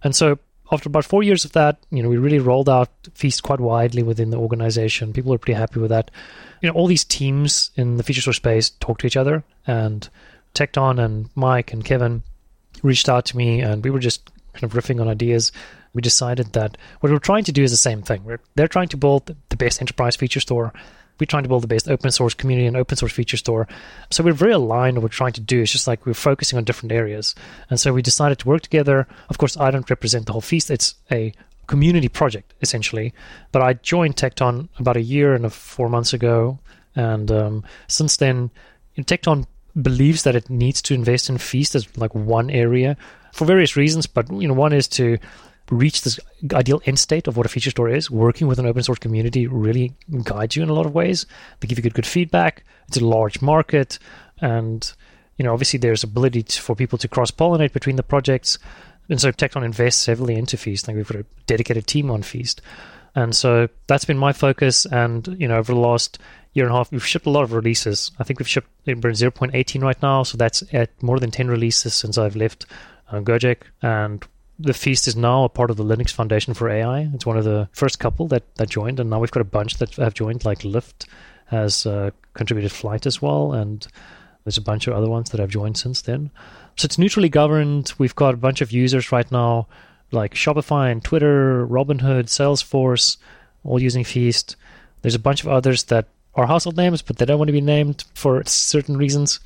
And 0.04 0.16
so 0.16 0.40
after 0.72 0.88
about 0.90 1.06
four 1.06 1.22
years 1.22 1.46
of 1.46 1.52
that, 1.52 1.78
you 1.92 2.02
know, 2.02 2.10
we 2.10 2.18
really 2.18 2.40
rolled 2.40 2.70
out 2.70 2.90
Feast 3.14 3.44
quite 3.44 3.60
widely 3.60 4.04
within 4.04 4.30
the 4.30 4.38
organization. 4.38 5.14
People 5.14 5.34
are 5.34 5.38
pretty 5.38 5.58
happy 5.58 5.80
with 5.80 5.90
that. 5.90 6.10
You 6.62 6.70
know, 6.70 6.76
all 6.76 6.88
these 6.88 7.04
teams 7.04 7.72
in 7.76 7.98
the 7.98 8.04
feature 8.04 8.22
store 8.22 8.34
space 8.34 8.70
talk 8.70 9.00
to 9.00 9.08
each 9.08 9.18
other, 9.18 9.44
and 9.68 10.08
Tecton 10.56 11.04
and 11.04 11.30
Mike 11.36 11.74
and 11.74 11.86
Kevin 11.86 12.24
reached 12.82 13.10
out 13.10 13.26
to 13.26 13.38
me, 13.38 13.62
and 13.62 13.84
we 13.84 13.92
were 13.92 14.00
just 14.00 14.32
kind 14.54 14.64
of 14.64 14.74
riffing 14.74 15.00
on 15.02 15.08
ideas, 15.08 15.52
we 15.94 16.02
decided 16.02 16.54
that 16.54 16.78
what 17.00 17.12
we're 17.12 17.20
trying 17.20 17.44
to 17.46 17.52
do 17.52 17.64
is 17.64 17.72
the 17.72 17.78
same 17.78 18.02
thing. 18.02 18.24
We're, 18.24 18.40
they're 18.56 18.68
trying 18.68 18.90
to 18.90 18.98
build 18.98 19.34
the 19.50 19.56
best 19.56 19.82
enterprise 19.82 20.16
feature 20.16 20.40
store. 20.40 20.74
We're 21.20 21.26
trying 21.26 21.44
to 21.44 21.50
build 21.50 21.64
the 21.64 21.68
best 21.68 21.88
open 21.88 22.12
source 22.12 22.34
community 22.34 22.68
and 22.68 22.76
open 22.76 22.98
source 22.98 23.14
feature 23.14 23.38
store. 23.38 23.68
So 24.10 24.22
we're 24.22 24.34
very 24.34 24.52
aligned 24.52 24.98
what 24.98 25.04
we're 25.04 25.10
trying 25.10 25.34
to 25.34 25.42
do. 25.42 25.62
It's 25.62 25.72
just 25.72 25.88
like 25.88 26.06
we're 26.06 26.14
focusing 26.14 26.58
on 26.58 26.66
different 26.66 26.92
areas. 26.92 27.34
And 27.70 27.80
so 27.80 27.94
we 27.94 28.02
decided 28.02 28.40
to 28.40 28.48
work 28.48 28.62
together. 28.62 29.08
Of 29.30 29.38
course, 29.38 29.56
I 29.56 29.72
don't 29.72 29.90
represent 29.90 30.26
the 30.26 30.34
whole 30.34 30.42
feast. 30.42 30.70
It's 30.70 30.96
a 31.10 31.32
community 31.68 32.10
project, 32.10 32.54
essentially. 32.62 33.14
But 33.54 33.62
I 33.62 33.74
joined 33.76 34.18
Tecton 34.18 34.68
about 34.78 34.98
a 34.98 35.02
year 35.02 35.34
and 35.34 35.46
a 35.46 35.50
four 35.50 35.88
months 35.88 36.12
ago. 36.12 36.60
And 36.96 37.32
um, 37.32 37.64
since 37.88 38.18
then, 38.18 38.52
Tecton 38.98 39.46
believes 39.82 40.24
that 40.24 40.36
it 40.36 40.50
needs 40.50 40.82
to 40.84 40.94
invest 40.94 41.30
in 41.30 41.38
Feast 41.38 41.76
as 41.76 41.98
like 41.98 42.14
one 42.16 42.50
area 42.50 42.98
for 43.34 43.46
various 43.46 43.76
reasons. 43.76 44.06
But 44.08 44.32
you 44.32 44.48
know, 44.48 44.54
one 44.54 44.74
is 44.74 44.88
to 44.90 45.18
reach 45.72 46.04
this 46.04 46.20
ideal 46.54 46.82
end 46.86 47.00
state 47.00 47.28
of 47.28 47.38
what 47.38 47.46
a 47.46 47.50
feature 47.50 47.72
store 47.72 47.90
is. 47.90 48.12
Working 48.12 48.48
with 48.48 48.60
an 48.60 48.66
open 48.66 48.84
source 48.84 49.00
community 49.00 49.48
really 49.48 49.94
guides 50.24 50.56
you 50.56 50.64
in 50.64 50.70
a 50.70 50.74
lot 50.74 50.86
of 50.86 50.94
ways. 50.94 51.26
They 51.60 51.68
give 51.68 51.78
you 51.78 51.84
good, 51.84 51.96
good 51.96 52.06
feedback. 52.06 52.64
It's 52.88 52.98
a 52.98 53.06
large 53.06 53.42
market, 53.42 54.00
and 54.40 54.92
you 55.38 55.44
know, 55.44 55.54
obviously, 55.54 55.80
there's 55.80 56.04
ability 56.04 56.44
to, 56.44 56.62
for 56.62 56.76
people 56.76 56.98
to 57.00 57.08
cross 57.08 57.32
pollinate 57.32 57.74
between 57.74 57.98
the 57.98 58.04
projects. 58.04 58.58
And 59.10 59.20
so 59.22 59.32
tecton 59.32 59.64
invests 59.64 60.06
heavily 60.06 60.36
into 60.36 60.58
Feast. 60.58 60.88
Like 60.88 60.98
we've 60.98 61.08
got 61.08 61.22
a 61.22 61.26
dedicated 61.46 61.88
team 61.88 62.10
on 62.10 62.24
Feast. 62.24 62.62
And 63.14 63.36
so 63.36 63.70
that's 63.88 64.06
been 64.06 64.18
my 64.18 64.34
focus. 64.34 64.86
And, 64.86 65.28
you 65.40 65.48
know, 65.48 65.58
over 65.58 65.74
the 65.74 65.80
last 65.80 66.20
year 66.56 66.66
and 66.66 66.74
a 66.74 66.78
half, 66.78 66.92
we've 66.92 67.06
shipped 67.06 67.26
a 67.26 67.30
lot 67.30 67.44
of 67.44 67.54
releases. 67.54 68.12
I 68.18 68.24
think 68.24 68.40
we've 68.40 68.48
shipped, 68.48 68.70
we're 68.88 68.94
in 68.94 69.02
0.18 69.02 69.84
right 69.84 70.02
now. 70.02 70.24
So 70.24 70.38
that's 70.38 70.64
at 70.74 70.90
more 71.04 71.20
than 71.20 71.30
10 71.30 71.50
releases 71.50 71.94
since 71.94 72.18
I've 72.18 72.36
left 72.36 72.66
uh, 73.12 73.20
Gojek. 73.20 73.58
And 73.82 74.26
the 74.58 74.74
Feast 74.74 75.08
is 75.08 75.18
now 75.18 75.44
a 75.44 75.50
part 75.50 75.70
of 75.70 75.76
the 75.76 75.84
Linux 75.84 76.12
Foundation 76.12 76.54
for 76.54 76.70
AI. 76.70 77.10
It's 77.14 77.26
one 77.26 77.38
of 77.38 77.44
the 77.44 77.68
first 77.74 78.00
couple 78.00 78.28
that, 78.30 78.56
that 78.56 78.70
joined. 78.70 79.02
And 79.02 79.10
now 79.10 79.20
we've 79.20 79.32
got 79.32 79.42
a 79.42 79.44
bunch 79.44 79.76
that 79.76 79.96
have 79.96 80.14
joined, 80.14 80.46
like 80.46 80.60
Lyft 80.60 81.08
has 81.48 81.86
uh, 81.86 82.12
contributed 82.34 82.72
Flyte 82.72 83.06
as 83.06 83.22
well. 83.22 83.52
And 83.52 83.86
there's 84.46 84.58
a 84.58 84.62
bunch 84.62 84.88
of 84.88 84.94
other 84.94 85.10
ones 85.10 85.32
that 85.32 85.42
have 85.42 85.50
joined 85.50 85.78
since 85.78 86.02
then. 86.02 86.32
So 86.78 86.86
it's 86.86 86.98
neutrally 86.98 87.30
governed. 87.30 87.92
We've 87.98 88.16
got 88.16 88.34
a 88.34 88.38
bunch 88.38 88.62
of 88.62 88.72
users 88.72 89.12
right 89.12 89.30
now, 89.30 89.68
like 90.12 90.36
Shopify 90.36 90.90
and 90.90 91.04
Twitter, 91.04 91.68
Robinhood, 91.68 92.28
Salesforce, 92.28 93.18
all 93.66 93.82
using 93.82 94.06
Feast. 94.06 94.56
There's 95.02 95.16
a 95.16 95.20
bunch 95.20 95.44
of 95.44 95.50
others 95.50 95.84
that 95.86 96.08
are 96.36 96.46
household 96.46 96.78
names, 96.78 97.02
but 97.02 97.18
they 97.18 97.26
don't 97.26 97.38
want 97.38 97.48
to 97.48 97.54
be 97.54 97.62
named 97.62 98.04
for 98.14 98.44
certain 98.46 98.98
reasons. 98.98 99.40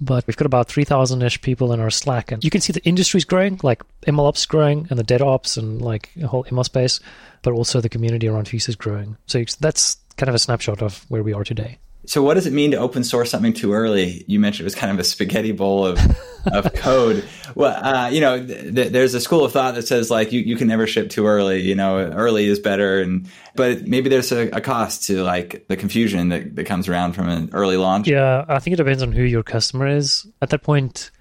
But 0.00 0.26
we've 0.26 0.36
got 0.36 0.46
about 0.46 0.68
3,000 0.68 1.22
ish 1.22 1.40
people 1.40 1.72
in 1.72 1.80
our 1.80 1.90
Slack. 1.90 2.30
And 2.30 2.44
you 2.44 2.50
can 2.50 2.60
see 2.60 2.72
the 2.72 2.84
industry's 2.84 3.24
growing, 3.24 3.58
like 3.64 3.82
MLOps 4.06 4.46
growing 4.46 4.86
and 4.90 4.98
the 4.98 5.04
DevOps 5.04 5.58
and 5.58 5.82
like 5.82 6.10
the 6.14 6.28
whole 6.28 6.44
ML 6.44 6.64
space, 6.64 7.00
but 7.42 7.52
also 7.52 7.80
the 7.80 7.88
community 7.88 8.28
around 8.28 8.46
Feast 8.46 8.68
is 8.68 8.76
growing. 8.76 9.16
So 9.26 9.42
that's 9.58 9.96
kind 10.16 10.28
of 10.28 10.36
a 10.36 10.38
snapshot 10.38 10.82
of 10.82 11.04
where 11.08 11.24
we 11.24 11.32
are 11.32 11.42
today. 11.42 11.78
So, 12.04 12.22
what 12.22 12.34
does 12.34 12.46
it 12.46 12.52
mean 12.52 12.72
to 12.72 12.78
open 12.78 13.04
source 13.04 13.30
something 13.30 13.52
too 13.52 13.72
early? 13.72 14.24
You 14.26 14.40
mentioned 14.40 14.64
it 14.64 14.66
was 14.66 14.74
kind 14.74 14.92
of 14.92 14.98
a 14.98 15.04
spaghetti 15.04 15.52
bowl 15.52 15.86
of, 15.86 16.00
of 16.46 16.72
code. 16.74 17.24
Well, 17.54 17.72
uh, 17.72 18.08
you 18.08 18.20
know, 18.20 18.44
th- 18.44 18.74
th- 18.74 18.92
there's 18.92 19.14
a 19.14 19.20
school 19.20 19.44
of 19.44 19.52
thought 19.52 19.76
that 19.76 19.86
says 19.86 20.10
like 20.10 20.32
you, 20.32 20.40
you 20.40 20.56
can 20.56 20.66
never 20.66 20.86
ship 20.88 21.10
too 21.10 21.26
early. 21.26 21.60
You 21.60 21.76
know, 21.76 21.98
early 21.98 22.46
is 22.46 22.58
better, 22.58 23.00
and 23.00 23.28
but 23.54 23.86
maybe 23.86 24.08
there's 24.08 24.32
a, 24.32 24.48
a 24.50 24.60
cost 24.60 25.04
to 25.04 25.22
like 25.22 25.66
the 25.68 25.76
confusion 25.76 26.30
that, 26.30 26.56
that 26.56 26.64
comes 26.64 26.88
around 26.88 27.12
from 27.12 27.28
an 27.28 27.50
early 27.52 27.76
launch. 27.76 28.08
Yeah, 28.08 28.44
I 28.48 28.58
think 28.58 28.74
it 28.74 28.78
depends 28.78 29.02
on 29.02 29.12
who 29.12 29.22
your 29.22 29.44
customer 29.44 29.86
is. 29.86 30.26
At 30.40 30.50
that 30.50 30.64
point, 30.64 31.12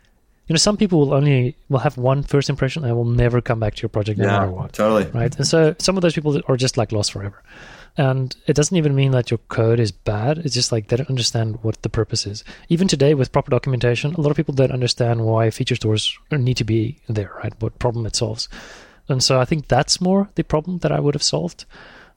you 0.47 0.53
know, 0.53 0.57
some 0.57 0.77
people 0.77 0.99
will 0.99 1.13
only 1.13 1.55
will 1.69 1.79
have 1.79 1.97
one 1.97 2.23
first 2.23 2.49
impression 2.49 2.83
and 2.83 2.95
will 2.95 3.05
never 3.05 3.39
come 3.39 3.59
back 3.59 3.75
to 3.75 3.83
your 3.83 3.89
project 3.89 4.17
no 4.17 4.25
yeah, 4.25 4.31
matter 4.31 4.51
what. 4.51 4.73
Totally. 4.73 5.05
Right. 5.05 5.35
And 5.37 5.47
so 5.47 5.75
some 5.77 5.95
of 5.95 6.01
those 6.01 6.13
people 6.13 6.41
are 6.47 6.57
just 6.57 6.75
like 6.75 6.91
lost 6.91 7.11
forever. 7.11 7.41
And 7.97 8.35
it 8.47 8.55
doesn't 8.55 8.77
even 8.77 8.95
mean 8.95 9.11
that 9.11 9.31
your 9.31 9.39
code 9.49 9.79
is 9.79 9.91
bad. 9.91 10.39
It's 10.39 10.53
just 10.53 10.71
like 10.71 10.87
they 10.87 10.95
don't 10.95 11.09
understand 11.09 11.59
what 11.61 11.81
the 11.81 11.89
purpose 11.89 12.25
is. 12.25 12.43
Even 12.69 12.87
today, 12.87 13.13
with 13.13 13.31
proper 13.31 13.51
documentation, 13.51 14.13
a 14.13 14.21
lot 14.21 14.31
of 14.31 14.37
people 14.37 14.53
don't 14.53 14.71
understand 14.71 15.25
why 15.25 15.49
feature 15.49 15.75
stores 15.75 16.17
need 16.31 16.57
to 16.57 16.63
be 16.63 16.99
there, 17.09 17.33
right? 17.43 17.53
What 17.59 17.79
problem 17.79 18.05
it 18.05 18.15
solves. 18.15 18.47
And 19.09 19.21
so 19.21 19.41
I 19.41 19.45
think 19.45 19.67
that's 19.67 19.99
more 19.99 20.29
the 20.35 20.43
problem 20.43 20.79
that 20.79 20.91
I 20.91 20.99
would 20.99 21.15
have 21.15 21.23
solved. 21.23 21.65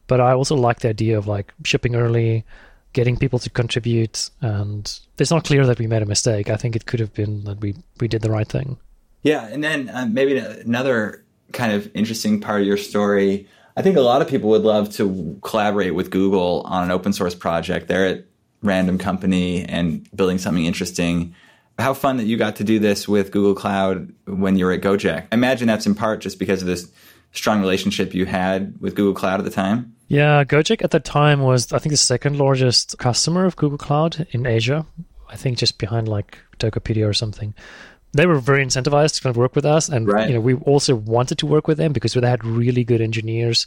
But 0.06 0.20
I 0.20 0.32
also 0.32 0.54
like 0.54 0.80
the 0.80 0.90
idea 0.90 1.18
of 1.18 1.26
like 1.26 1.52
shipping 1.64 1.96
early, 1.96 2.44
getting 2.92 3.16
people 3.16 3.38
to 3.40 3.50
contribute. 3.50 4.30
And 4.40 4.92
it's 5.18 5.30
not 5.30 5.44
clear 5.44 5.66
that 5.66 5.78
we 5.78 5.88
made 5.88 6.02
a 6.02 6.06
mistake. 6.06 6.50
I 6.50 6.56
think 6.56 6.76
it 6.76 6.86
could 6.86 7.00
have 7.00 7.12
been 7.14 7.44
that 7.44 7.60
we, 7.60 7.74
we 7.98 8.06
did 8.06 8.22
the 8.22 8.30
right 8.30 8.48
thing. 8.48 8.78
Yeah. 9.22 9.46
And 9.46 9.64
then 9.64 9.88
uh, 9.88 10.06
maybe 10.06 10.38
another 10.38 11.24
kind 11.52 11.72
of 11.72 11.90
interesting 11.94 12.40
part 12.40 12.60
of 12.60 12.66
your 12.66 12.76
story 12.76 13.48
I 13.76 13.82
think 13.82 13.96
a 13.96 14.00
lot 14.00 14.22
of 14.22 14.28
people 14.28 14.50
would 14.50 14.62
love 14.62 14.90
to 14.94 15.38
collaborate 15.42 15.94
with 15.94 16.10
Google 16.10 16.62
on 16.64 16.84
an 16.84 16.90
open 16.90 17.12
source 17.12 17.34
project. 17.34 17.88
They're 17.88 18.06
at 18.06 18.24
random 18.62 18.98
company 18.98 19.64
and 19.64 20.08
building 20.14 20.38
something 20.38 20.64
interesting. 20.64 21.34
How 21.78 21.92
fun 21.92 22.18
that 22.18 22.24
you 22.24 22.36
got 22.36 22.56
to 22.56 22.64
do 22.64 22.78
this 22.78 23.08
with 23.08 23.32
Google 23.32 23.54
Cloud 23.54 24.12
when 24.26 24.56
you 24.56 24.64
were 24.64 24.72
at 24.72 24.80
Gojek. 24.80 25.26
I 25.30 25.34
imagine 25.34 25.66
that's 25.66 25.86
in 25.86 25.96
part 25.96 26.20
just 26.20 26.38
because 26.38 26.62
of 26.62 26.68
this 26.68 26.90
strong 27.32 27.60
relationship 27.60 28.14
you 28.14 28.26
had 28.26 28.80
with 28.80 28.94
Google 28.94 29.14
Cloud 29.14 29.40
at 29.40 29.44
the 29.44 29.50
time. 29.50 29.94
Yeah, 30.06 30.44
Gojek 30.44 30.84
at 30.84 30.92
the 30.92 31.00
time 31.00 31.40
was, 31.40 31.72
I 31.72 31.78
think, 31.80 31.92
the 31.92 31.96
second 31.96 32.38
largest 32.38 32.96
customer 32.98 33.44
of 33.44 33.56
Google 33.56 33.78
Cloud 33.78 34.28
in 34.30 34.46
Asia. 34.46 34.86
I 35.28 35.36
think 35.36 35.58
just 35.58 35.78
behind 35.78 36.06
like 36.06 36.38
Tokopedia 36.58 37.08
or 37.08 37.12
something 37.12 37.54
they 38.14 38.26
were 38.26 38.38
very 38.38 38.64
incentivized 38.64 39.16
to 39.16 39.22
kind 39.22 39.32
of 39.32 39.36
work 39.36 39.54
with 39.54 39.66
us, 39.66 39.88
and 39.88 40.08
right. 40.08 40.28
you 40.28 40.34
know 40.34 40.40
we 40.40 40.54
also 40.54 40.94
wanted 40.94 41.38
to 41.38 41.46
work 41.46 41.68
with 41.68 41.78
them 41.78 41.92
because 41.92 42.14
they 42.14 42.26
had 42.26 42.44
really 42.44 42.84
good 42.84 43.00
engineers, 43.00 43.66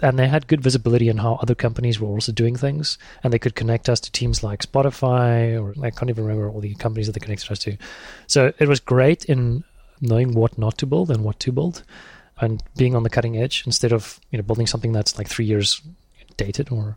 and 0.00 0.18
they 0.18 0.26
had 0.26 0.46
good 0.46 0.62
visibility 0.62 1.10
on 1.10 1.18
how 1.18 1.34
other 1.34 1.54
companies 1.54 2.00
were 2.00 2.08
also 2.08 2.32
doing 2.32 2.56
things, 2.56 2.98
and 3.22 3.32
they 3.32 3.38
could 3.38 3.54
connect 3.54 3.88
us 3.88 4.00
to 4.00 4.10
teams 4.10 4.42
like 4.42 4.62
Spotify 4.62 5.60
or 5.60 5.74
I 5.84 5.90
can't 5.90 6.10
even 6.10 6.24
remember 6.24 6.50
all 6.50 6.60
the 6.60 6.74
companies 6.74 7.06
that 7.06 7.12
they 7.12 7.20
connected 7.20 7.52
us 7.52 7.58
to. 7.60 7.76
So 8.26 8.52
it 8.58 8.68
was 8.68 8.80
great 8.80 9.26
in 9.26 9.64
knowing 10.00 10.32
what 10.32 10.58
not 10.58 10.78
to 10.78 10.86
build 10.86 11.10
and 11.10 11.22
what 11.22 11.38
to 11.40 11.52
build, 11.52 11.84
and 12.40 12.62
being 12.76 12.96
on 12.96 13.02
the 13.02 13.10
cutting 13.10 13.36
edge 13.36 13.62
instead 13.66 13.92
of 13.92 14.18
you 14.30 14.38
know 14.38 14.42
building 14.42 14.66
something 14.66 14.92
that's 14.92 15.18
like 15.18 15.28
three 15.28 15.44
years 15.46 15.82
dated 16.36 16.72
or 16.72 16.96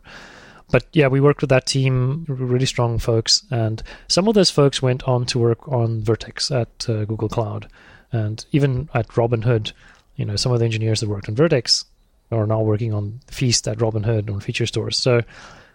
but 0.70 0.86
yeah, 0.92 1.08
we 1.08 1.20
worked 1.20 1.40
with 1.40 1.50
that 1.50 1.66
team, 1.66 2.24
really 2.28 2.66
strong 2.66 2.98
folks, 2.98 3.44
and 3.50 3.82
some 4.08 4.28
of 4.28 4.34
those 4.34 4.50
folks 4.50 4.82
went 4.82 5.02
on 5.04 5.26
to 5.26 5.38
work 5.38 5.68
on 5.68 6.02
Vertex 6.02 6.50
at 6.50 6.88
uh, 6.88 7.04
Google 7.04 7.28
Cloud, 7.28 7.68
and 8.12 8.44
even 8.52 8.88
at 8.94 9.08
Robinhood. 9.08 9.72
You 10.16 10.24
know, 10.24 10.36
some 10.36 10.52
of 10.52 10.58
the 10.58 10.64
engineers 10.64 11.00
that 11.00 11.08
worked 11.08 11.28
on 11.28 11.36
Vertex 11.36 11.84
are 12.30 12.46
now 12.46 12.60
working 12.60 12.92
on 12.92 13.20
Feast 13.28 13.68
at 13.68 13.78
Robinhood 13.78 14.30
on 14.30 14.40
feature 14.40 14.66
stores. 14.66 14.96
So 14.96 15.22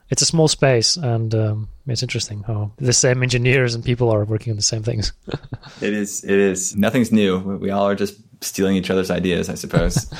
it's 0.10 0.22
a 0.22 0.26
small 0.26 0.48
space, 0.48 0.96
and 0.96 1.34
um, 1.34 1.70
it's 1.88 2.04
interesting 2.04 2.44
how 2.44 2.72
the 2.78 2.94
same 2.94 3.24
engineers 3.24 3.74
and 3.74 3.84
people 3.84 4.12
are 4.12 4.26
working 4.26 4.52
on 4.52 4.58
the 4.58 4.64
same 4.64 4.84
things. 4.84 5.12
it 5.82 5.94
is. 5.94 6.24
It 6.24 6.38
is. 6.38 6.76
Nothing's 6.76 7.12
new. 7.12 7.40
We 7.40 7.72
all 7.72 7.88
are 7.88 7.96
just 7.96 8.20
stealing 8.42 8.76
each 8.76 8.90
other's 8.90 9.10
ideas, 9.10 9.50
I 9.50 9.56
suppose. 9.56 9.96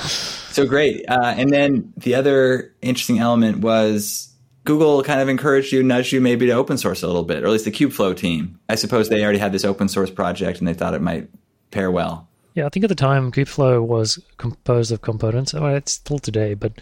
so 0.50 0.66
great. 0.66 1.04
Uh, 1.08 1.34
and 1.36 1.50
then 1.50 1.92
the 1.96 2.14
other 2.14 2.74
interesting 2.82 3.18
element 3.18 3.58
was 3.58 4.33
Google 4.64 5.02
kind 5.02 5.20
of 5.20 5.28
encouraged 5.28 5.72
you, 5.72 5.82
nudged 5.82 6.12
you 6.12 6.20
maybe 6.20 6.46
to 6.46 6.52
open 6.52 6.78
source 6.78 7.02
a 7.02 7.06
little 7.06 7.22
bit, 7.22 7.42
or 7.42 7.46
at 7.46 7.52
least 7.52 7.66
the 7.66 7.70
Kubeflow 7.70 8.16
team. 8.16 8.58
I 8.68 8.74
suppose 8.74 9.08
they 9.08 9.22
already 9.22 9.38
had 9.38 9.52
this 9.52 9.64
open 9.64 9.88
source 9.88 10.10
project 10.10 10.58
and 10.58 10.66
they 10.66 10.74
thought 10.74 10.94
it 10.94 11.02
might 11.02 11.28
pair 11.70 11.90
well. 11.90 12.28
Yeah, 12.54 12.66
I 12.66 12.68
think 12.70 12.84
at 12.84 12.88
the 12.88 12.94
time 12.94 13.30
Kubeflow 13.32 13.84
was 13.84 14.18
composed 14.38 14.92
of 14.92 15.02
components. 15.02 15.52
Well, 15.52 15.74
it's 15.74 15.92
still 15.92 16.18
today, 16.18 16.54
but 16.54 16.72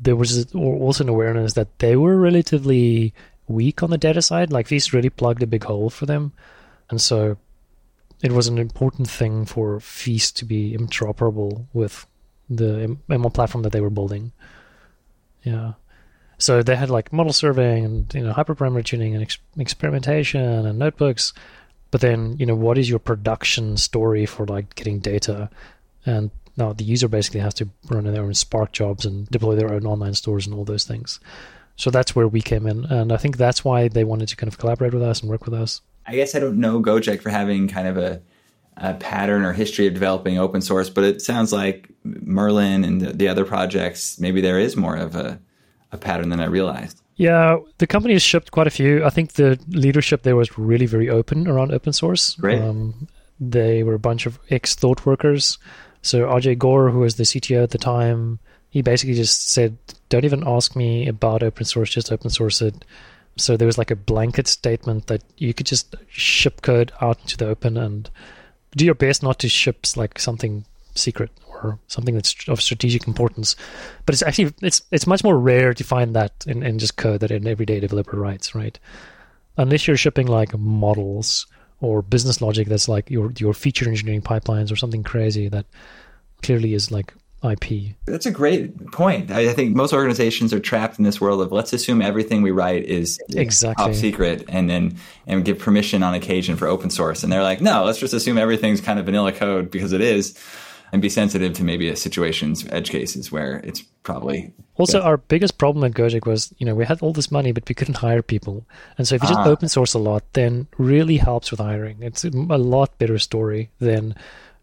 there 0.00 0.16
was 0.16 0.52
also 0.54 1.04
an 1.04 1.10
awareness 1.10 1.54
that 1.54 1.78
they 1.78 1.96
were 1.96 2.16
relatively 2.16 3.12
weak 3.48 3.82
on 3.82 3.90
the 3.90 3.98
data 3.98 4.22
side. 4.22 4.52
Like 4.52 4.68
Feast 4.68 4.92
really 4.92 5.10
plugged 5.10 5.42
a 5.42 5.46
big 5.46 5.64
hole 5.64 5.90
for 5.90 6.06
them, 6.06 6.32
and 6.90 7.00
so 7.00 7.38
it 8.22 8.32
was 8.32 8.46
an 8.46 8.58
important 8.58 9.08
thing 9.08 9.46
for 9.46 9.80
Feast 9.80 10.36
to 10.36 10.44
be 10.44 10.76
interoperable 10.76 11.66
with 11.72 12.06
the 12.48 12.98
ML 13.08 13.32
platform 13.32 13.62
that 13.62 13.72
they 13.72 13.80
were 13.80 13.90
building. 13.90 14.32
Yeah. 15.42 15.72
So 16.40 16.62
they 16.62 16.74
had 16.74 16.90
like 16.90 17.12
model 17.12 17.32
serving 17.32 17.84
and 17.84 18.14
you 18.14 18.22
know 18.22 18.32
hyperparameter 18.32 18.84
tuning 18.84 19.14
and 19.14 19.22
ex- 19.22 19.38
experimentation 19.58 20.66
and 20.66 20.78
notebooks. 20.78 21.32
But 21.90 22.00
then 22.00 22.36
you 22.38 22.46
know 22.46 22.54
what 22.54 22.78
is 22.78 22.88
your 22.88 22.98
production 22.98 23.76
story 23.76 24.26
for 24.26 24.46
like 24.46 24.74
getting 24.74 25.00
data? 25.00 25.50
And 26.06 26.30
now 26.56 26.72
the 26.72 26.84
user 26.84 27.08
basically 27.08 27.40
has 27.40 27.54
to 27.54 27.68
run 27.88 28.04
their 28.04 28.22
own 28.22 28.34
Spark 28.34 28.72
jobs 28.72 29.04
and 29.04 29.28
deploy 29.28 29.54
their 29.54 29.72
own 29.72 29.86
online 29.86 30.14
stores 30.14 30.46
and 30.46 30.54
all 30.54 30.64
those 30.64 30.84
things. 30.84 31.20
So 31.76 31.90
that's 31.90 32.16
where 32.16 32.28
we 32.28 32.42
came 32.42 32.66
in, 32.66 32.84
and 32.86 33.12
I 33.12 33.16
think 33.16 33.36
that's 33.36 33.64
why 33.64 33.88
they 33.88 34.04
wanted 34.04 34.28
to 34.28 34.36
kind 34.36 34.48
of 34.48 34.58
collaborate 34.58 34.92
with 34.92 35.02
us 35.02 35.20
and 35.20 35.30
work 35.30 35.46
with 35.46 35.54
us. 35.54 35.80
I 36.06 36.14
guess 36.14 36.34
I 36.34 36.38
don't 36.38 36.58
know 36.58 36.82
Gojek 36.82 37.22
for 37.22 37.30
having 37.30 37.68
kind 37.68 37.88
of 37.88 37.96
a, 37.96 38.20
pattern 38.98 39.44
or 39.44 39.52
history 39.52 39.86
of 39.86 39.92
developing 39.92 40.38
open 40.38 40.62
source, 40.62 40.88
but 40.88 41.04
it 41.04 41.20
sounds 41.20 41.52
like 41.52 41.90
Merlin 42.02 42.82
and 42.82 43.02
the 43.02 43.28
other 43.28 43.44
projects 43.44 44.18
maybe 44.18 44.40
there 44.40 44.58
is 44.58 44.74
more 44.74 44.96
of 44.96 45.14
a 45.14 45.38
a 45.92 45.98
pattern 45.98 46.28
than 46.28 46.40
I 46.40 46.46
realized. 46.46 47.00
Yeah, 47.16 47.58
the 47.78 47.86
company 47.86 48.14
has 48.14 48.22
shipped 48.22 48.50
quite 48.50 48.66
a 48.66 48.70
few. 48.70 49.04
I 49.04 49.10
think 49.10 49.32
the 49.32 49.58
leadership 49.68 50.22
there 50.22 50.36
was 50.36 50.56
really 50.56 50.86
very 50.86 51.10
open 51.10 51.46
around 51.46 51.72
open 51.72 51.92
source. 51.92 52.34
Great. 52.36 52.60
Um, 52.60 53.08
they 53.38 53.82
were 53.82 53.94
a 53.94 53.98
bunch 53.98 54.26
of 54.26 54.38
ex 54.50 54.74
thought 54.74 55.06
workers 55.06 55.58
So 56.02 56.26
Ajey 56.26 56.56
Gore, 56.56 56.90
who 56.90 57.00
was 57.00 57.16
the 57.16 57.24
CTO 57.24 57.62
at 57.62 57.70
the 57.70 57.78
time, 57.78 58.38
he 58.70 58.82
basically 58.82 59.14
just 59.14 59.48
said, 59.48 59.76
"Don't 60.08 60.24
even 60.24 60.46
ask 60.46 60.74
me 60.76 61.08
about 61.08 61.42
open 61.42 61.64
source; 61.64 61.90
just 61.90 62.12
open 62.12 62.30
source 62.30 62.62
it." 62.62 62.84
So 63.36 63.56
there 63.56 63.66
was 63.66 63.78
like 63.78 63.90
a 63.90 63.96
blanket 63.96 64.48
statement 64.48 65.06
that 65.08 65.22
you 65.36 65.52
could 65.54 65.66
just 65.66 65.94
ship 66.08 66.62
code 66.62 66.92
out 67.00 67.18
into 67.20 67.36
the 67.36 67.48
open 67.48 67.76
and 67.76 68.08
do 68.76 68.84
your 68.84 68.94
best 68.94 69.22
not 69.22 69.38
to 69.40 69.48
ship 69.48 69.86
like 69.96 70.18
something 70.18 70.64
secret 70.94 71.30
or 71.62 71.78
something 71.86 72.14
that's 72.14 72.48
of 72.48 72.60
strategic 72.60 73.06
importance. 73.06 73.56
But 74.06 74.14
it's 74.14 74.22
actually 74.22 74.54
it's 74.62 74.82
it's 74.90 75.06
much 75.06 75.24
more 75.24 75.38
rare 75.38 75.74
to 75.74 75.84
find 75.84 76.14
that 76.14 76.44
in, 76.46 76.62
in 76.62 76.78
just 76.78 76.96
code 76.96 77.20
that 77.20 77.30
an 77.30 77.46
everyday 77.46 77.80
developer 77.80 78.16
writes, 78.16 78.54
right? 78.54 78.78
Unless 79.56 79.86
you're 79.86 79.96
shipping 79.96 80.26
like 80.26 80.56
models 80.56 81.46
or 81.80 82.02
business 82.02 82.40
logic 82.40 82.68
that's 82.68 82.88
like 82.88 83.10
your 83.10 83.32
your 83.38 83.54
feature 83.54 83.88
engineering 83.88 84.22
pipelines 84.22 84.70
or 84.70 84.76
something 84.76 85.02
crazy 85.02 85.48
that 85.48 85.66
clearly 86.42 86.74
is 86.74 86.90
like 86.90 87.14
IP. 87.42 87.94
That's 88.04 88.26
a 88.26 88.30
great 88.30 88.92
point. 88.92 89.30
I 89.30 89.54
think 89.54 89.74
most 89.74 89.94
organizations 89.94 90.52
are 90.52 90.60
trapped 90.60 90.98
in 90.98 91.04
this 91.04 91.20
world 91.20 91.40
of 91.40 91.52
let's 91.52 91.72
assume 91.72 92.02
everything 92.02 92.42
we 92.42 92.50
write 92.50 92.84
is 92.84 93.18
exactly. 93.34 93.86
top 93.86 93.94
secret 93.94 94.44
and 94.48 94.68
then 94.68 94.98
and 95.26 95.42
give 95.44 95.58
permission 95.58 96.02
on 96.02 96.12
occasion 96.12 96.56
for 96.56 96.66
open 96.66 96.90
source. 96.90 97.22
And 97.22 97.32
they're 97.32 97.42
like, 97.42 97.62
no, 97.62 97.84
let's 97.84 97.98
just 97.98 98.12
assume 98.12 98.36
everything's 98.36 98.82
kind 98.82 98.98
of 98.98 99.06
vanilla 99.06 99.32
code 99.32 99.70
because 99.70 99.92
it 99.92 100.02
is 100.02 100.38
and 100.92 101.00
be 101.00 101.08
sensitive 101.08 101.54
to 101.54 101.64
maybe 101.64 101.88
a 101.88 101.96
situations, 101.96 102.66
edge 102.70 102.90
cases 102.90 103.30
where 103.30 103.58
it's 103.64 103.82
probably. 104.02 104.52
Also, 104.76 104.98
best. 104.98 105.06
our 105.06 105.16
biggest 105.16 105.58
problem 105.58 105.84
at 105.84 105.92
Gojek 105.92 106.26
was, 106.26 106.52
you 106.58 106.66
know, 106.66 106.74
we 106.74 106.84
had 106.84 107.00
all 107.02 107.12
this 107.12 107.30
money, 107.30 107.52
but 107.52 107.68
we 107.68 107.74
couldn't 107.74 107.96
hire 107.96 108.22
people. 108.22 108.66
And 108.98 109.06
so 109.06 109.14
if 109.14 109.22
you 109.22 109.28
just 109.28 109.40
ah. 109.40 109.48
open 109.48 109.68
source 109.68 109.94
a 109.94 109.98
lot, 109.98 110.24
then 110.32 110.66
really 110.78 111.16
helps 111.16 111.50
with 111.50 111.60
hiring. 111.60 112.02
It's 112.02 112.24
a 112.24 112.30
lot 112.30 112.98
better 112.98 113.18
story 113.18 113.70
than 113.78 114.14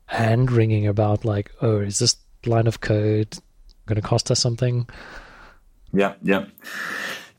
hand 0.07 0.51
wringing 0.51 0.87
about 0.87 1.25
like, 1.25 1.51
oh, 1.61 1.79
is 1.79 1.99
this 1.99 2.15
line 2.45 2.67
of 2.67 2.81
code 2.81 3.37
going 3.85 4.01
to 4.01 4.07
cost 4.07 4.31
us 4.31 4.39
something? 4.39 4.87
Yeah, 5.93 6.15
yeah. 6.21 6.45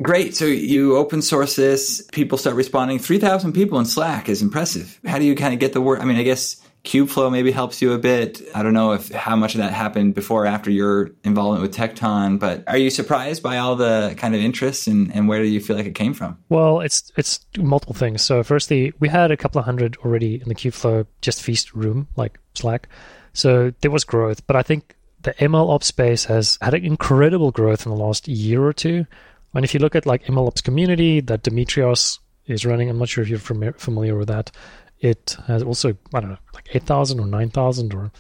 Great. 0.01 0.37
So 0.37 0.45
you 0.45 0.97
open 0.97 1.23
source 1.23 1.57
this, 1.57 2.07
people 2.13 2.39
start 2.39 2.55
responding. 2.55 3.01
3,000 3.01 3.53
people 3.53 3.79
in 3.81 3.85
Slack 3.85 4.29
is 4.29 4.43
impressive. 4.43 5.01
How 5.05 5.19
do 5.19 5.25
you 5.25 5.35
kind 5.35 5.53
of 5.53 5.59
get 5.59 5.73
the 5.73 5.81
word? 5.81 6.01
I 6.01 6.05
mean, 6.05 6.17
I 6.17 6.23
guess 6.23 6.63
Kubeflow 6.85 7.31
maybe 7.31 7.51
helps 7.51 7.83
you 7.83 7.93
a 7.93 7.99
bit. 7.99 8.41
I 8.55 8.63
don't 8.63 8.73
know 8.73 8.93
if 8.93 9.11
how 9.11 9.37
much 9.37 9.55
of 9.55 9.59
that 9.59 9.73
happened 9.73 10.15
before 10.15 10.45
or 10.45 10.47
after 10.47 10.71
your 10.71 11.11
involvement 11.25 11.63
with 11.63 11.75
Tecton, 11.75 12.39
but 12.39 12.65
are 12.67 12.79
you 12.79 12.91
surprised 12.91 13.43
by 13.43 13.59
all 13.59 13.77
the 13.77 14.15
kind 14.17 14.35
of 14.35 14.41
interest 14.41 14.87
and, 14.87 15.15
and 15.15 15.29
where 15.29 15.43
do 15.43 15.49
you 15.49 15.61
feel 15.61 15.77
like 15.77 15.87
it 15.87 15.95
came 15.95 16.15
from? 16.15 16.39
Well, 16.49 16.81
it's 16.81 17.13
it's 17.17 17.41
multiple 17.59 17.95
things. 17.95 18.23
So 18.23 18.43
firstly, 18.43 18.93
we 19.01 19.09
had 19.09 19.31
a 19.31 19.37
couple 19.37 19.59
of 19.59 19.65
hundred 19.65 19.97
already 20.05 20.37
in 20.37 20.49
the 20.49 20.55
Kubeflow 20.55 21.07
just 21.21 21.43
feast 21.43 21.75
room, 21.75 22.09
like 22.17 22.39
Slack. 22.55 22.89
So 23.33 23.73
there 23.83 23.91
was 23.91 24.05
growth, 24.05 24.47
but 24.47 24.57
I 24.57 24.63
think 24.63 24.97
the 25.23 25.35
ML 25.35 25.71
ops 25.71 25.87
space 25.87 26.25
has 26.25 26.59
had 26.61 26.75
an 26.75 26.85
incredible 26.85 27.51
growth 27.51 27.87
in 27.87 27.91
the 27.91 27.99
last 27.99 28.29
year 28.29 28.63
or 28.65 28.73
two. 28.73 29.07
And 29.55 29.65
if 29.65 29.75
you 29.75 29.81
look 29.81 29.97
at 29.97 30.07
like 30.07 30.25
ML 30.25 30.47
ops 30.47 30.61
community 30.61 31.21
that 31.21 31.43
Demetrios 31.43 32.21
is 32.47 32.65
running, 32.65 32.89
I'm 32.89 32.99
not 32.99 33.09
sure 33.09 33.23
if 33.23 33.29
you're 33.29 33.39
familiar 33.39 34.17
with 34.17 34.29
that. 34.29 34.51
It 35.01 35.37
has 35.47 35.63
also 35.63 35.97
I 36.13 36.21
don't 36.21 36.31
know 36.31 36.39
like 36.55 36.69
eight 36.75 36.85
thousand 36.85 37.21
or 37.21 37.27
nine 37.27 37.51
thousand 37.51 37.95
or 37.95 38.11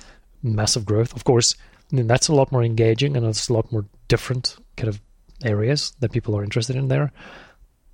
massive 0.42 0.84
growth. 0.86 1.14
Of 1.14 1.24
course, 1.24 1.56
that's 1.90 2.28
a 2.28 2.34
lot 2.34 2.52
more 2.52 2.62
engaging 2.62 3.16
and 3.16 3.26
it's 3.26 3.48
a 3.48 3.52
lot 3.52 3.72
more 3.72 3.84
different 4.08 4.56
kind 4.76 4.88
of 4.88 5.00
areas 5.44 5.92
that 6.00 6.12
people 6.12 6.36
are 6.36 6.44
interested 6.44 6.76
in 6.76 6.88
there. 6.88 7.12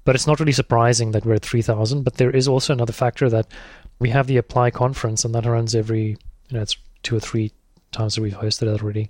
But 0.05 0.15
it's 0.15 0.27
not 0.27 0.39
really 0.39 0.53
surprising 0.53 1.13
that 1.13 1.25
we're 1.25 1.35
at 1.35 1.43
three 1.43 1.63
thousand. 1.63 2.03
But 2.03 2.15
there 2.15 2.31
is 2.31 2.47
also 2.47 2.73
another 2.73 2.93
factor 2.93 3.31
that 3.31 3.47
we 3.99 4.11
have 4.11 4.27
the 4.27 4.37
Apply 4.37 4.71
conference 4.71 5.25
and 5.25 5.35
that 5.35 5.47
runs 5.47 5.75
every 5.75 6.17
you 6.49 6.57
know 6.57 6.63
it's 6.63 6.77
two 7.03 7.17
or 7.17 7.21
three 7.21 7.53
times 7.93 8.15
that 8.15 8.23
we've 8.23 8.35
hosted 8.35 8.75
it 8.75 8.83
already, 8.83 9.09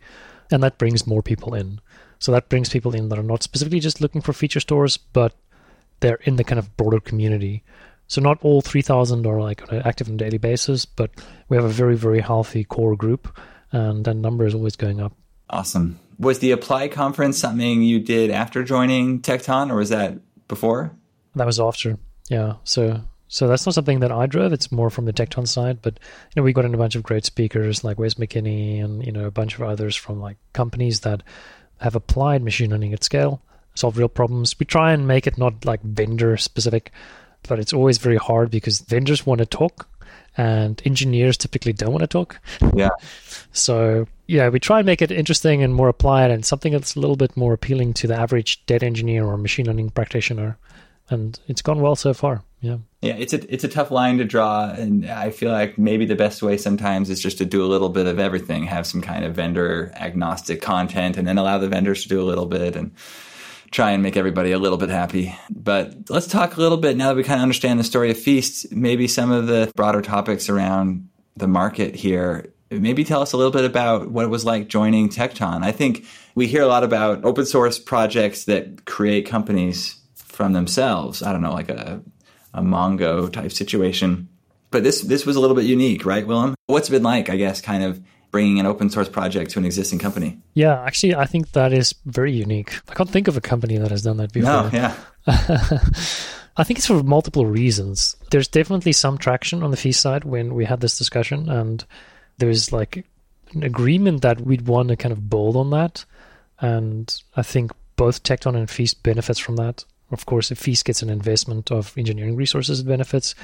and 0.52 0.62
that 0.62 0.78
brings 0.78 1.06
more 1.06 1.22
people 1.22 1.54
in. 1.54 1.80
So 2.18 2.32
that 2.32 2.48
brings 2.48 2.68
people 2.68 2.94
in 2.94 3.08
that 3.08 3.18
are 3.18 3.22
not 3.22 3.42
specifically 3.42 3.80
just 3.80 4.00
looking 4.00 4.20
for 4.20 4.32
feature 4.32 4.60
stores, 4.60 4.96
but 4.96 5.34
they're 6.00 6.20
in 6.22 6.36
the 6.36 6.44
kind 6.44 6.58
of 6.58 6.76
broader 6.76 7.00
community. 7.00 7.62
So 8.06 8.20
not 8.20 8.38
all 8.42 8.60
3,000 8.60 9.26
are 9.26 9.40
like 9.40 9.62
active 9.72 10.08
on 10.08 10.14
a 10.14 10.18
daily 10.18 10.38
basis, 10.38 10.84
but 10.84 11.10
we 11.48 11.56
have 11.56 11.64
a 11.64 11.70
very, 11.70 11.96
very 11.96 12.20
healthy 12.20 12.64
core 12.64 12.96
group, 12.96 13.38
and 13.72 14.04
that 14.04 14.14
number 14.14 14.46
is 14.46 14.54
always 14.54 14.76
going 14.76 15.00
up. 15.00 15.12
Awesome. 15.50 15.98
Was 16.18 16.38
the 16.38 16.52
Apply 16.52 16.88
conference 16.88 17.38
something 17.38 17.82
you 17.82 18.00
did 18.00 18.30
after 18.30 18.62
joining 18.62 19.20
Tecton, 19.20 19.70
or 19.70 19.76
was 19.76 19.88
that 19.88 20.18
before? 20.48 20.92
That 21.34 21.46
was 21.46 21.58
after. 21.58 21.98
Yeah. 22.28 22.54
So 22.64 23.00
so 23.28 23.48
that's 23.48 23.66
not 23.66 23.74
something 23.74 24.00
that 24.00 24.12
I 24.12 24.26
drove. 24.26 24.52
It's 24.52 24.70
more 24.70 24.90
from 24.90 25.06
the 25.06 25.12
Tecton 25.12 25.48
side. 25.48 25.82
But 25.82 25.98
you 26.34 26.40
know, 26.40 26.44
we 26.44 26.52
got 26.52 26.64
in 26.64 26.74
a 26.74 26.78
bunch 26.78 26.94
of 26.94 27.02
great 27.02 27.24
speakers 27.24 27.82
like 27.82 27.98
Wes 27.98 28.14
McKinney 28.14 28.82
and 28.82 29.04
you 29.04 29.12
know 29.12 29.26
a 29.26 29.30
bunch 29.30 29.56
of 29.56 29.62
others 29.62 29.96
from 29.96 30.20
like 30.20 30.36
companies 30.52 31.00
that 31.00 31.22
have 31.80 31.96
applied 31.96 32.42
machine 32.42 32.70
learning 32.70 32.92
at 32.92 33.02
scale, 33.02 33.42
solve 33.74 33.98
real 33.98 34.08
problems. 34.08 34.58
We 34.58 34.66
try 34.66 34.92
and 34.92 35.08
make 35.08 35.26
it 35.26 35.36
not 35.36 35.64
like 35.64 35.82
vendor 35.82 36.36
specific, 36.36 36.92
but 37.48 37.58
it's 37.58 37.72
always 37.72 37.98
very 37.98 38.16
hard 38.16 38.50
because 38.50 38.80
vendors 38.80 39.26
want 39.26 39.38
to 39.38 39.46
talk 39.46 39.88
and 40.36 40.82
engineers 40.84 41.36
typically 41.36 41.72
don't 41.72 41.92
want 41.92 42.02
to 42.02 42.08
talk. 42.08 42.40
Yeah. 42.74 42.90
So 43.56 44.08
yeah, 44.26 44.48
we 44.48 44.58
try 44.58 44.80
and 44.80 44.86
make 44.86 45.00
it 45.00 45.12
interesting 45.12 45.62
and 45.62 45.72
more 45.72 45.88
applied 45.88 46.32
and 46.32 46.44
something 46.44 46.72
that's 46.72 46.96
a 46.96 47.00
little 47.00 47.14
bit 47.14 47.36
more 47.36 47.52
appealing 47.52 47.94
to 47.94 48.08
the 48.08 48.16
average 48.16 48.66
data 48.66 48.84
engineer 48.84 49.24
or 49.24 49.36
machine 49.36 49.66
learning 49.66 49.90
practitioner. 49.90 50.58
And 51.08 51.38
it's 51.46 51.62
gone 51.62 51.80
well 51.80 51.94
so 51.94 52.14
far. 52.14 52.42
Yeah. 52.60 52.78
Yeah, 53.00 53.14
it's 53.16 53.32
a 53.32 53.52
it's 53.52 53.62
a 53.62 53.68
tough 53.68 53.90
line 53.90 54.16
to 54.18 54.24
draw, 54.24 54.70
and 54.70 55.04
I 55.08 55.28
feel 55.28 55.52
like 55.52 55.76
maybe 55.76 56.06
the 56.06 56.16
best 56.16 56.42
way 56.42 56.56
sometimes 56.56 57.10
is 57.10 57.20
just 57.20 57.36
to 57.36 57.44
do 57.44 57.62
a 57.62 57.68
little 57.68 57.90
bit 57.90 58.06
of 58.06 58.18
everything, 58.18 58.64
have 58.64 58.86
some 58.86 59.02
kind 59.02 59.24
of 59.26 59.34
vendor 59.34 59.92
agnostic 59.94 60.62
content, 60.62 61.18
and 61.18 61.28
then 61.28 61.36
allow 61.36 61.58
the 61.58 61.68
vendors 61.68 62.02
to 62.04 62.08
do 62.08 62.22
a 62.22 62.24
little 62.24 62.46
bit 62.46 62.74
and 62.74 62.90
try 63.74 63.90
and 63.90 64.04
make 64.04 64.16
everybody 64.16 64.52
a 64.52 64.58
little 64.58 64.78
bit 64.78 64.88
happy. 64.88 65.36
But 65.50 66.08
let's 66.08 66.28
talk 66.28 66.56
a 66.56 66.60
little 66.60 66.78
bit 66.78 66.96
now 66.96 67.08
that 67.08 67.16
we 67.16 67.24
kind 67.24 67.40
of 67.40 67.42
understand 67.42 67.80
the 67.80 67.84
story 67.84 68.08
of 68.12 68.16
feasts, 68.16 68.70
maybe 68.70 69.08
some 69.08 69.32
of 69.32 69.48
the 69.48 69.72
broader 69.74 70.00
topics 70.00 70.48
around 70.48 71.08
the 71.36 71.48
market 71.48 71.96
here. 71.96 72.52
Maybe 72.70 73.02
tell 73.02 73.20
us 73.20 73.32
a 73.32 73.36
little 73.36 73.50
bit 73.50 73.64
about 73.64 74.10
what 74.12 74.24
it 74.24 74.28
was 74.28 74.44
like 74.44 74.68
joining 74.68 75.08
Tecton. 75.08 75.64
I 75.64 75.72
think 75.72 76.06
we 76.36 76.46
hear 76.46 76.62
a 76.62 76.68
lot 76.68 76.84
about 76.84 77.24
open 77.24 77.46
source 77.46 77.80
projects 77.80 78.44
that 78.44 78.84
create 78.84 79.26
companies 79.26 79.96
from 80.14 80.52
themselves. 80.52 81.22
I 81.22 81.32
don't 81.32 81.42
know, 81.42 81.52
like 81.52 81.68
a 81.68 82.00
a 82.54 82.62
Mongo 82.62 83.30
type 83.32 83.50
situation. 83.50 84.28
But 84.70 84.84
this 84.84 85.02
this 85.02 85.26
was 85.26 85.34
a 85.34 85.40
little 85.40 85.56
bit 85.56 85.64
unique, 85.64 86.06
right, 86.06 86.26
Willem? 86.26 86.54
What's 86.66 86.88
it 86.88 86.92
been 86.92 87.02
like, 87.02 87.28
I 87.28 87.36
guess, 87.36 87.60
kind 87.60 87.82
of 87.82 88.00
bringing 88.34 88.58
an 88.58 88.66
open 88.66 88.90
source 88.90 89.08
project 89.08 89.52
to 89.52 89.60
an 89.60 89.64
existing 89.64 89.96
company? 89.96 90.36
Yeah, 90.54 90.82
actually, 90.82 91.14
I 91.14 91.24
think 91.24 91.52
that 91.52 91.72
is 91.72 91.94
very 92.04 92.32
unique. 92.32 92.80
I 92.88 92.94
can't 92.94 93.08
think 93.08 93.28
of 93.28 93.36
a 93.36 93.40
company 93.40 93.78
that 93.78 93.92
has 93.92 94.02
done 94.02 94.16
that 94.16 94.32
before. 94.32 94.50
No, 94.50 94.70
yeah. 94.72 94.92
I 96.56 96.64
think 96.64 96.80
it's 96.80 96.88
for 96.88 97.00
multiple 97.04 97.46
reasons. 97.46 98.16
There's 98.32 98.48
definitely 98.48 98.90
some 98.90 99.18
traction 99.18 99.62
on 99.62 99.70
the 99.70 99.76
fee 99.76 99.92
side 99.92 100.24
when 100.24 100.52
we 100.52 100.64
had 100.64 100.80
this 100.80 100.98
discussion, 100.98 101.48
and 101.48 101.84
there's 102.38 102.72
like 102.72 103.06
an 103.52 103.62
agreement 103.62 104.22
that 104.22 104.40
we'd 104.40 104.66
want 104.66 104.88
to 104.88 104.96
kind 104.96 105.12
of 105.12 105.30
build 105.30 105.54
on 105.56 105.70
that. 105.70 106.04
And 106.58 107.16
I 107.36 107.42
think 107.44 107.70
both 107.94 108.24
Tecton 108.24 108.56
and 108.56 108.68
Feast 108.68 109.04
benefits 109.04 109.38
from 109.38 109.54
that. 109.56 109.84
Of 110.10 110.26
course, 110.26 110.50
if 110.50 110.58
Feast 110.58 110.84
gets 110.86 111.02
an 111.02 111.08
investment 111.08 111.70
of 111.70 111.96
engineering 111.96 112.34
resources, 112.34 112.80
it 112.80 112.86
benefits. 112.88 113.36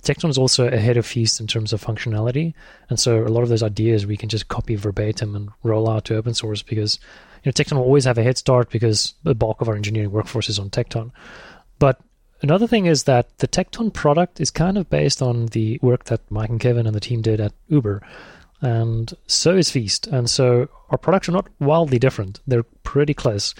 Tecton 0.00 0.30
is 0.30 0.38
also 0.38 0.68
ahead 0.68 0.96
of 0.96 1.06
Feast 1.06 1.40
in 1.40 1.46
terms 1.46 1.72
of 1.72 1.84
functionality, 1.84 2.54
and 2.88 2.98
so 2.98 3.24
a 3.24 3.28
lot 3.28 3.42
of 3.42 3.48
those 3.48 3.62
ideas 3.62 4.06
we 4.06 4.16
can 4.16 4.28
just 4.28 4.48
copy 4.48 4.74
verbatim 4.76 5.34
and 5.36 5.50
roll 5.62 5.88
out 5.88 6.04
to 6.06 6.16
open 6.16 6.34
source 6.34 6.62
because 6.62 6.98
you 7.44 7.48
know 7.48 7.52
Tecton 7.52 7.76
will 7.76 7.84
always 7.84 8.04
have 8.04 8.18
a 8.18 8.22
head 8.22 8.38
start 8.38 8.70
because 8.70 9.14
the 9.24 9.34
bulk 9.34 9.60
of 9.60 9.68
our 9.68 9.76
engineering 9.76 10.10
workforce 10.10 10.48
is 10.48 10.58
on 10.58 10.70
Tecton. 10.70 11.10
But 11.78 12.00
another 12.42 12.66
thing 12.66 12.86
is 12.86 13.04
that 13.04 13.38
the 13.38 13.48
Tecton 13.48 13.92
product 13.92 14.40
is 14.40 14.50
kind 14.50 14.78
of 14.78 14.90
based 14.90 15.22
on 15.22 15.46
the 15.46 15.78
work 15.82 16.04
that 16.04 16.30
Mike 16.30 16.50
and 16.50 16.60
Kevin 16.60 16.86
and 16.86 16.94
the 16.94 17.00
team 17.00 17.22
did 17.22 17.40
at 17.40 17.52
Uber, 17.68 18.02
and 18.60 19.12
so 19.26 19.56
is 19.56 19.70
Feast, 19.70 20.06
and 20.06 20.28
so 20.28 20.68
our 20.90 20.98
products 20.98 21.28
are 21.28 21.32
not 21.32 21.48
wildly 21.58 21.98
different; 21.98 22.40
they're 22.46 22.64
pretty 22.84 23.14
close. 23.14 23.54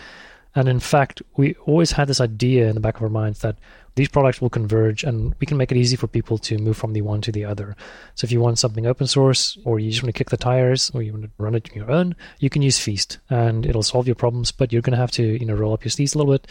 And 0.55 0.69
in 0.69 0.81
fact, 0.81 1.23
we 1.37 1.55
always 1.67 1.93
had 1.93 2.09
this 2.09 2.21
idea 2.21 2.69
in 2.69 2.75
the 2.75 2.81
back 2.81 2.97
of 2.97 3.03
our 3.03 3.09
minds 3.09 3.41
that 3.41 3.57
these 4.01 4.09
products 4.09 4.41
will 4.41 4.49
converge 4.49 5.05
and 5.05 5.35
we 5.41 5.47
can 5.47 5.59
make 5.59 5.71
it 5.71 5.77
easy 5.77 5.95
for 5.95 6.07
people 6.07 6.39
to 6.39 6.57
move 6.57 6.75
from 6.75 6.95
the 6.95 7.03
one 7.03 7.21
to 7.21 7.31
the 7.31 7.45
other. 7.45 7.77
So 8.15 8.25
if 8.25 8.33
you 8.33 8.41
want 8.41 8.59
something 8.59 8.87
open 8.87 9.07
source 9.07 9.59
or 9.67 9.79
you 9.79 9.91
just 9.91 10.03
want 10.03 10.15
to 10.15 10.19
kick 10.19 10.31
the 10.31 10.39
tires 10.39 10.91
or 10.95 11.03
you 11.03 11.13
want 11.13 11.25
to 11.25 11.31
run 11.37 11.55
it 11.55 11.69
on 11.71 11.77
your 11.77 11.91
own, 11.91 12.17
you 12.39 12.49
can 12.49 12.63
use 12.63 12.79
Feast 12.79 13.19
and 13.29 13.67
it'll 13.67 13.83
solve 13.83 14.07
your 14.07 14.15
problems, 14.15 14.53
but 14.53 14.73
you're 14.73 14.81
going 14.81 14.95
to 14.95 14.97
have 14.97 15.11
to, 15.11 15.23
you 15.23 15.45
know, 15.45 15.53
roll 15.53 15.75
up 15.75 15.85
your 15.85 15.91
sleeves 15.91 16.15
a 16.15 16.19
little 16.19 16.33
bit. 16.33 16.47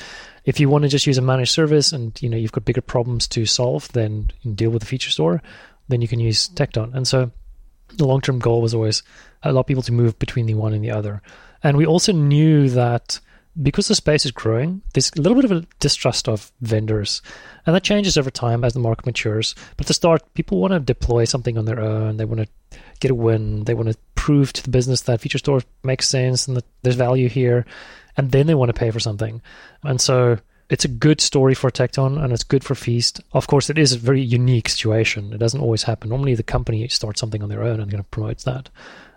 If 0.45 0.59
you 0.59 0.69
want 0.69 0.83
to 0.83 0.89
just 0.89 1.07
use 1.07 1.17
a 1.17 1.23
managed 1.23 1.51
service 1.51 1.91
and, 1.91 2.21
you 2.21 2.29
know, 2.29 2.37
you've 2.37 2.51
got 2.51 2.65
bigger 2.65 2.81
problems 2.81 3.27
to 3.29 3.47
solve 3.47 3.91
than 3.93 4.29
deal 4.53 4.69
with 4.69 4.83
the 4.83 4.87
feature 4.87 5.09
store, 5.09 5.41
then 5.87 6.03
you 6.03 6.07
can 6.07 6.19
use 6.19 6.49
Tecton. 6.49 6.93
And 6.93 7.07
so 7.07 7.31
the 7.97 8.05
long-term 8.05 8.37
goal 8.37 8.61
was 8.61 8.75
always 8.75 9.01
allow 9.41 9.63
people 9.63 9.81
to 9.81 9.91
move 9.91 10.19
between 10.19 10.45
the 10.45 10.53
one 10.53 10.73
and 10.73 10.83
the 10.83 10.91
other. 10.91 11.23
And 11.63 11.77
we 11.77 11.87
also 11.87 12.11
knew 12.11 12.69
that 12.69 13.19
because 13.61 13.87
the 13.87 13.95
space 13.95 14.25
is 14.25 14.31
growing, 14.31 14.81
there's 14.93 15.11
a 15.17 15.21
little 15.21 15.35
bit 15.35 15.45
of 15.45 15.51
a 15.51 15.65
distrust 15.79 16.27
of 16.27 16.51
vendors. 16.61 17.21
And 17.65 17.75
that 17.75 17.83
changes 17.83 18.17
over 18.17 18.31
time 18.31 18.63
as 18.63 18.73
the 18.73 18.79
market 18.79 19.05
matures. 19.05 19.55
But 19.77 19.87
to 19.87 19.93
start, 19.93 20.33
people 20.33 20.59
want 20.59 20.73
to 20.73 20.79
deploy 20.79 21.25
something 21.25 21.57
on 21.57 21.65
their 21.65 21.79
own. 21.79 22.17
They 22.17 22.25
want 22.25 22.41
to 22.41 22.79
get 22.99 23.11
a 23.11 23.15
win. 23.15 23.65
They 23.65 23.73
want 23.73 23.89
to 23.89 23.97
prove 24.15 24.53
to 24.53 24.63
the 24.63 24.69
business 24.69 25.01
that 25.01 25.21
feature 25.21 25.37
store 25.37 25.61
makes 25.83 26.07
sense 26.07 26.47
and 26.47 26.57
that 26.57 26.65
there's 26.83 26.95
value 26.95 27.29
here, 27.29 27.65
and 28.17 28.31
then 28.31 28.47
they 28.47 28.55
want 28.55 28.69
to 28.69 28.79
pay 28.79 28.91
for 28.91 28.99
something. 28.99 29.41
And 29.83 29.99
so 29.99 30.39
it's 30.69 30.85
a 30.85 30.89
good 30.89 31.19
story 31.19 31.55
for 31.55 31.71
Tecton 31.71 32.23
and 32.23 32.31
it's 32.31 32.43
good 32.43 32.63
for 32.63 32.75
Feast. 32.75 33.21
Of 33.33 33.47
course, 33.47 33.69
it 33.69 33.77
is 33.77 33.93
a 33.93 33.97
very 33.97 34.21
unique 34.21 34.69
situation. 34.69 35.33
It 35.33 35.39
doesn't 35.39 35.61
always 35.61 35.83
happen. 35.83 36.09
Normally, 36.09 36.35
the 36.35 36.43
company 36.43 36.87
starts 36.87 37.19
something 37.19 37.41
on 37.41 37.49
their 37.49 37.63
own 37.63 37.79
and 37.79 37.89
kind 37.89 37.99
of 37.99 38.11
promotes 38.11 38.43
that. 38.43 38.69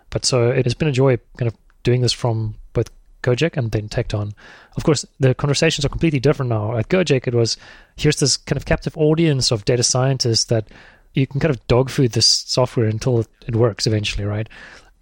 But 0.09 0.25
so 0.25 0.49
it 0.49 0.65
has 0.65 0.73
been 0.73 0.87
a 0.87 0.91
joy 0.91 1.17
kind 1.37 1.47
of 1.47 1.55
doing 1.83 2.01
this 2.01 2.13
from 2.13 2.55
both 2.73 2.89
Gojek 3.23 3.57
and 3.57 3.71
then 3.71 3.89
Tecton. 3.89 4.33
Of 4.75 4.83
course, 4.83 5.05
the 5.19 5.33
conversations 5.33 5.85
are 5.85 5.89
completely 5.89 6.19
different 6.19 6.49
now. 6.49 6.77
At 6.77 6.89
Gojek, 6.89 7.27
it 7.27 7.33
was 7.33 7.57
here's 7.95 8.17
this 8.17 8.37
kind 8.37 8.57
of 8.57 8.65
captive 8.65 8.97
audience 8.97 9.51
of 9.51 9.65
data 9.65 9.83
scientists 9.83 10.45
that 10.45 10.67
you 11.13 11.25
can 11.27 11.39
kind 11.39 11.53
of 11.53 11.65
dog 11.67 11.89
food 11.89 12.11
this 12.11 12.25
software 12.25 12.87
until 12.87 13.25
it, 13.47 13.55
works 13.55 13.87
eventually, 13.87 14.25
right? 14.25 14.49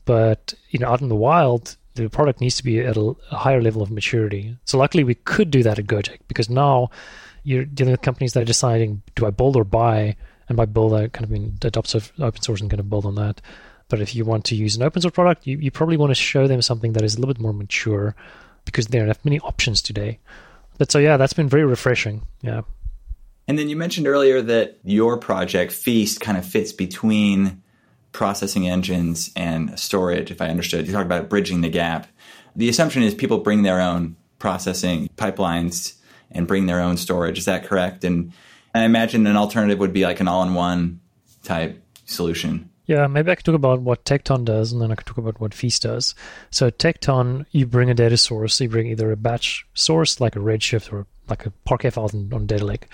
But 0.05 0.53
you 0.69 0.79
know, 0.79 0.87
out 0.87 1.01
in 1.01 1.09
the 1.09 1.15
wild, 1.15 1.75
the 1.95 2.09
product 2.09 2.41
needs 2.41 2.55
to 2.57 2.63
be 2.63 2.79
at 2.79 2.97
a, 2.97 3.15
higher 3.31 3.61
level 3.61 3.81
of 3.81 3.91
maturity. 3.91 4.57
So 4.65 4.77
luckily, 4.77 5.03
we 5.03 5.15
could 5.15 5.51
do 5.51 5.63
that 5.63 5.79
at 5.79 5.87
Gojek 5.87 6.19
because 6.27 6.49
now 6.49 6.89
you're 7.43 7.65
dealing 7.65 7.91
with 7.91 8.01
companies 8.01 8.33
that 8.33 8.41
are 8.41 8.45
deciding, 8.45 9.01
do 9.15 9.25
I 9.25 9.31
build 9.31 9.55
or 9.55 9.63
buy? 9.63 10.15
And 10.47 10.57
by 10.57 10.65
build, 10.65 10.93
I 10.93 11.07
kind 11.07 11.23
of 11.23 11.31
mean 11.31 11.57
adopts 11.63 11.95
of 11.95 12.11
open 12.19 12.41
source 12.41 12.61
and 12.61 12.69
kind 12.69 12.79
of 12.79 12.89
build 12.89 13.05
on 13.05 13.15
that. 13.15 13.41
But 13.91 13.99
if 13.99 14.15
you 14.15 14.23
want 14.23 14.45
to 14.45 14.55
use 14.55 14.77
an 14.77 14.83
open 14.83 15.01
source 15.01 15.13
product, 15.13 15.45
you, 15.45 15.57
you 15.57 15.69
probably 15.69 15.97
want 15.97 16.11
to 16.11 16.15
show 16.15 16.47
them 16.47 16.61
something 16.61 16.93
that 16.93 17.03
is 17.03 17.15
a 17.15 17.19
little 17.19 17.33
bit 17.33 17.41
more 17.41 17.51
mature 17.51 18.15
because 18.63 18.87
there 18.87 19.07
are 19.07 19.13
many 19.25 19.37
options 19.41 19.81
today. 19.81 20.17
But 20.77 20.89
so 20.89 20.97
yeah, 20.97 21.17
that's 21.17 21.33
been 21.33 21.49
very 21.49 21.65
refreshing. 21.65 22.25
Yeah. 22.41 22.61
And 23.49 23.59
then 23.59 23.67
you 23.67 23.75
mentioned 23.75 24.07
earlier 24.07 24.41
that 24.43 24.79
your 24.85 25.17
project 25.17 25.73
Feast 25.73 26.21
kind 26.21 26.37
of 26.37 26.45
fits 26.45 26.71
between 26.71 27.61
processing 28.13 28.65
engines 28.65 29.29
and 29.35 29.77
storage. 29.77 30.31
If 30.31 30.41
I 30.41 30.47
understood, 30.47 30.87
you 30.87 30.93
talked 30.93 31.05
about 31.05 31.27
bridging 31.27 31.59
the 31.59 31.69
gap. 31.69 32.07
The 32.55 32.69
assumption 32.69 33.03
is 33.03 33.13
people 33.13 33.39
bring 33.39 33.63
their 33.63 33.81
own 33.81 34.15
processing 34.39 35.09
pipelines 35.17 35.95
and 36.31 36.47
bring 36.47 36.65
their 36.65 36.79
own 36.79 36.95
storage. 36.95 37.37
Is 37.37 37.45
that 37.45 37.65
correct? 37.65 38.05
And 38.05 38.31
I 38.73 38.85
imagine 38.85 39.27
an 39.27 39.35
alternative 39.35 39.79
would 39.79 39.91
be 39.91 40.05
like 40.05 40.21
an 40.21 40.29
all-in-one 40.29 41.01
type 41.43 41.83
solution. 42.05 42.69
Yeah, 42.91 43.07
maybe 43.07 43.31
I 43.31 43.35
could 43.35 43.45
talk 43.45 43.55
about 43.55 43.79
what 43.79 44.03
Tecton 44.03 44.43
does, 44.43 44.73
and 44.73 44.81
then 44.81 44.91
I 44.91 44.95
could 44.95 45.07
talk 45.07 45.17
about 45.17 45.39
what 45.39 45.53
Feast 45.53 45.83
does. 45.83 46.13
So 46.49 46.69
Tecton, 46.69 47.45
you 47.51 47.65
bring 47.65 47.89
a 47.89 47.93
data 47.93 48.17
source. 48.17 48.59
You 48.59 48.67
bring 48.67 48.87
either 48.87 49.13
a 49.13 49.15
batch 49.15 49.65
source 49.73 50.19
like 50.19 50.35
a 50.35 50.39
Redshift 50.39 50.91
or 50.91 51.07
like 51.29 51.45
a 51.45 51.51
Parquet 51.63 51.91
file 51.91 52.09
on, 52.13 52.33
on 52.33 52.47
Data 52.47 52.65
Lake, 52.65 52.89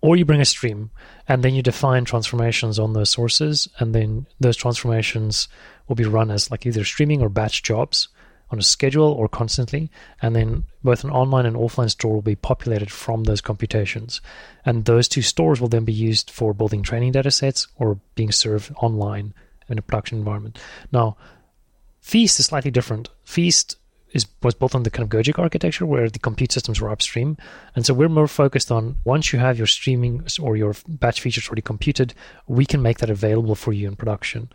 or 0.00 0.16
you 0.16 0.24
bring 0.24 0.40
a 0.40 0.44
stream, 0.44 0.90
and 1.28 1.44
then 1.44 1.54
you 1.54 1.62
define 1.62 2.04
transformations 2.04 2.80
on 2.80 2.94
those 2.94 3.10
sources, 3.10 3.68
and 3.78 3.94
then 3.94 4.26
those 4.40 4.56
transformations 4.56 5.46
will 5.86 5.94
be 5.94 6.04
run 6.04 6.32
as 6.32 6.50
like 6.50 6.66
either 6.66 6.82
streaming 6.82 7.22
or 7.22 7.28
batch 7.28 7.62
jobs 7.62 8.08
on 8.50 8.58
a 8.58 8.62
schedule 8.62 9.12
or 9.12 9.28
constantly, 9.28 9.90
and 10.22 10.34
then 10.34 10.64
both 10.82 11.04
an 11.04 11.10
online 11.10 11.46
and 11.46 11.56
offline 11.56 11.90
store 11.90 12.14
will 12.14 12.22
be 12.22 12.36
populated 12.36 12.90
from 12.90 13.24
those 13.24 13.40
computations. 13.40 14.20
And 14.64 14.84
those 14.84 15.08
two 15.08 15.22
stores 15.22 15.60
will 15.60 15.68
then 15.68 15.84
be 15.84 15.92
used 15.92 16.30
for 16.30 16.54
building 16.54 16.82
training 16.82 17.12
data 17.12 17.30
sets 17.30 17.68
or 17.76 18.00
being 18.14 18.32
served 18.32 18.72
online 18.76 19.34
in 19.68 19.78
a 19.78 19.82
production 19.82 20.18
environment. 20.18 20.58
Now, 20.92 21.16
Feast 22.00 22.40
is 22.40 22.46
slightly 22.46 22.70
different. 22.70 23.10
Feast 23.24 23.76
is 24.12 24.26
was 24.42 24.54
built 24.54 24.74
on 24.74 24.82
the 24.82 24.90
kind 24.90 25.04
of 25.04 25.10
Gojek 25.10 25.38
architecture 25.38 25.84
where 25.84 26.08
the 26.08 26.18
compute 26.18 26.52
systems 26.52 26.80
were 26.80 26.90
upstream. 26.90 27.36
And 27.76 27.84
so 27.84 27.92
we're 27.92 28.08
more 28.08 28.26
focused 28.26 28.72
on 28.72 28.96
once 29.04 29.30
you 29.32 29.38
have 29.38 29.58
your 29.58 29.66
streaming 29.66 30.26
or 30.40 30.56
your 30.56 30.74
batch 30.88 31.20
features 31.20 31.46
already 31.48 31.60
computed, 31.60 32.14
we 32.46 32.64
can 32.64 32.80
make 32.80 32.98
that 32.98 33.10
available 33.10 33.54
for 33.54 33.74
you 33.74 33.88
in 33.88 33.96
production. 33.96 34.50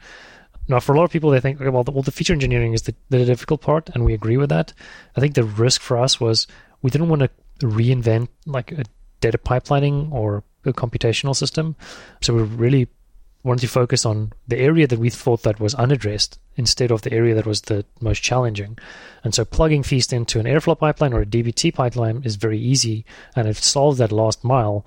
Now, 0.68 0.80
for 0.80 0.94
a 0.94 0.98
lot 0.98 1.04
of 1.04 1.12
people, 1.12 1.30
they 1.30 1.40
think, 1.40 1.60
okay, 1.60 1.70
well, 1.70 1.84
the, 1.84 1.92
well, 1.92 2.04
the 2.04 2.12
feature 2.12 2.34
engineering 2.34 2.74
is 2.74 2.84
the, 2.84 2.96
the 3.10 3.26
difficult 3.26 3.62
part, 3.62 3.90
and 3.94 4.06
we 4.06 4.14
agree 4.14 4.38
with 4.38 4.50
that. 4.50 4.74
I 5.16 5.20
think 5.20 5.36
the 5.36 5.44
risk 5.44 5.82
for 5.82 5.98
us 5.98 6.20
was 6.20 6.48
we 6.82 6.90
didn't 6.90 7.10
want 7.10 7.22
to 7.22 7.30
reinvent 7.66 8.30
like 8.46 8.72
a 8.72 8.84
data 9.20 9.38
pipelining 9.38 10.12
or 10.12 10.44
a 10.66 10.74
computational 10.74 11.36
system. 11.36 11.76
So 12.22 12.34
we 12.34 12.44
really 12.44 12.88
wanted 13.44 13.62
to 13.62 13.68
focus 13.68 14.06
on 14.06 14.32
the 14.48 14.58
area 14.58 14.88
that 14.88 15.00
we 15.00 15.10
thought 15.10 15.44
that 15.44 15.60
was 15.60 15.76
unaddressed 15.76 16.40
instead 16.56 16.92
of 16.92 17.02
the 17.02 17.12
area 17.12 17.36
that 17.36 17.46
was 17.46 17.64
the 17.64 17.86
most 18.00 18.22
challenging. 18.22 18.78
And 19.24 19.36
so 19.36 19.44
plugging 19.44 19.84
Feast 19.84 20.14
into 20.14 20.40
an 20.40 20.46
Airflow 20.46 20.80
pipeline 20.80 21.14
or 21.14 21.22
a 21.22 21.26
DBT 21.26 21.74
pipeline 21.74 22.22
is 22.24 22.38
very 22.38 22.60
easy, 22.60 23.06
and 23.36 23.48
it 23.48 23.58
solves 23.58 23.98
that 23.98 24.12
last 24.12 24.44
mile 24.44 24.86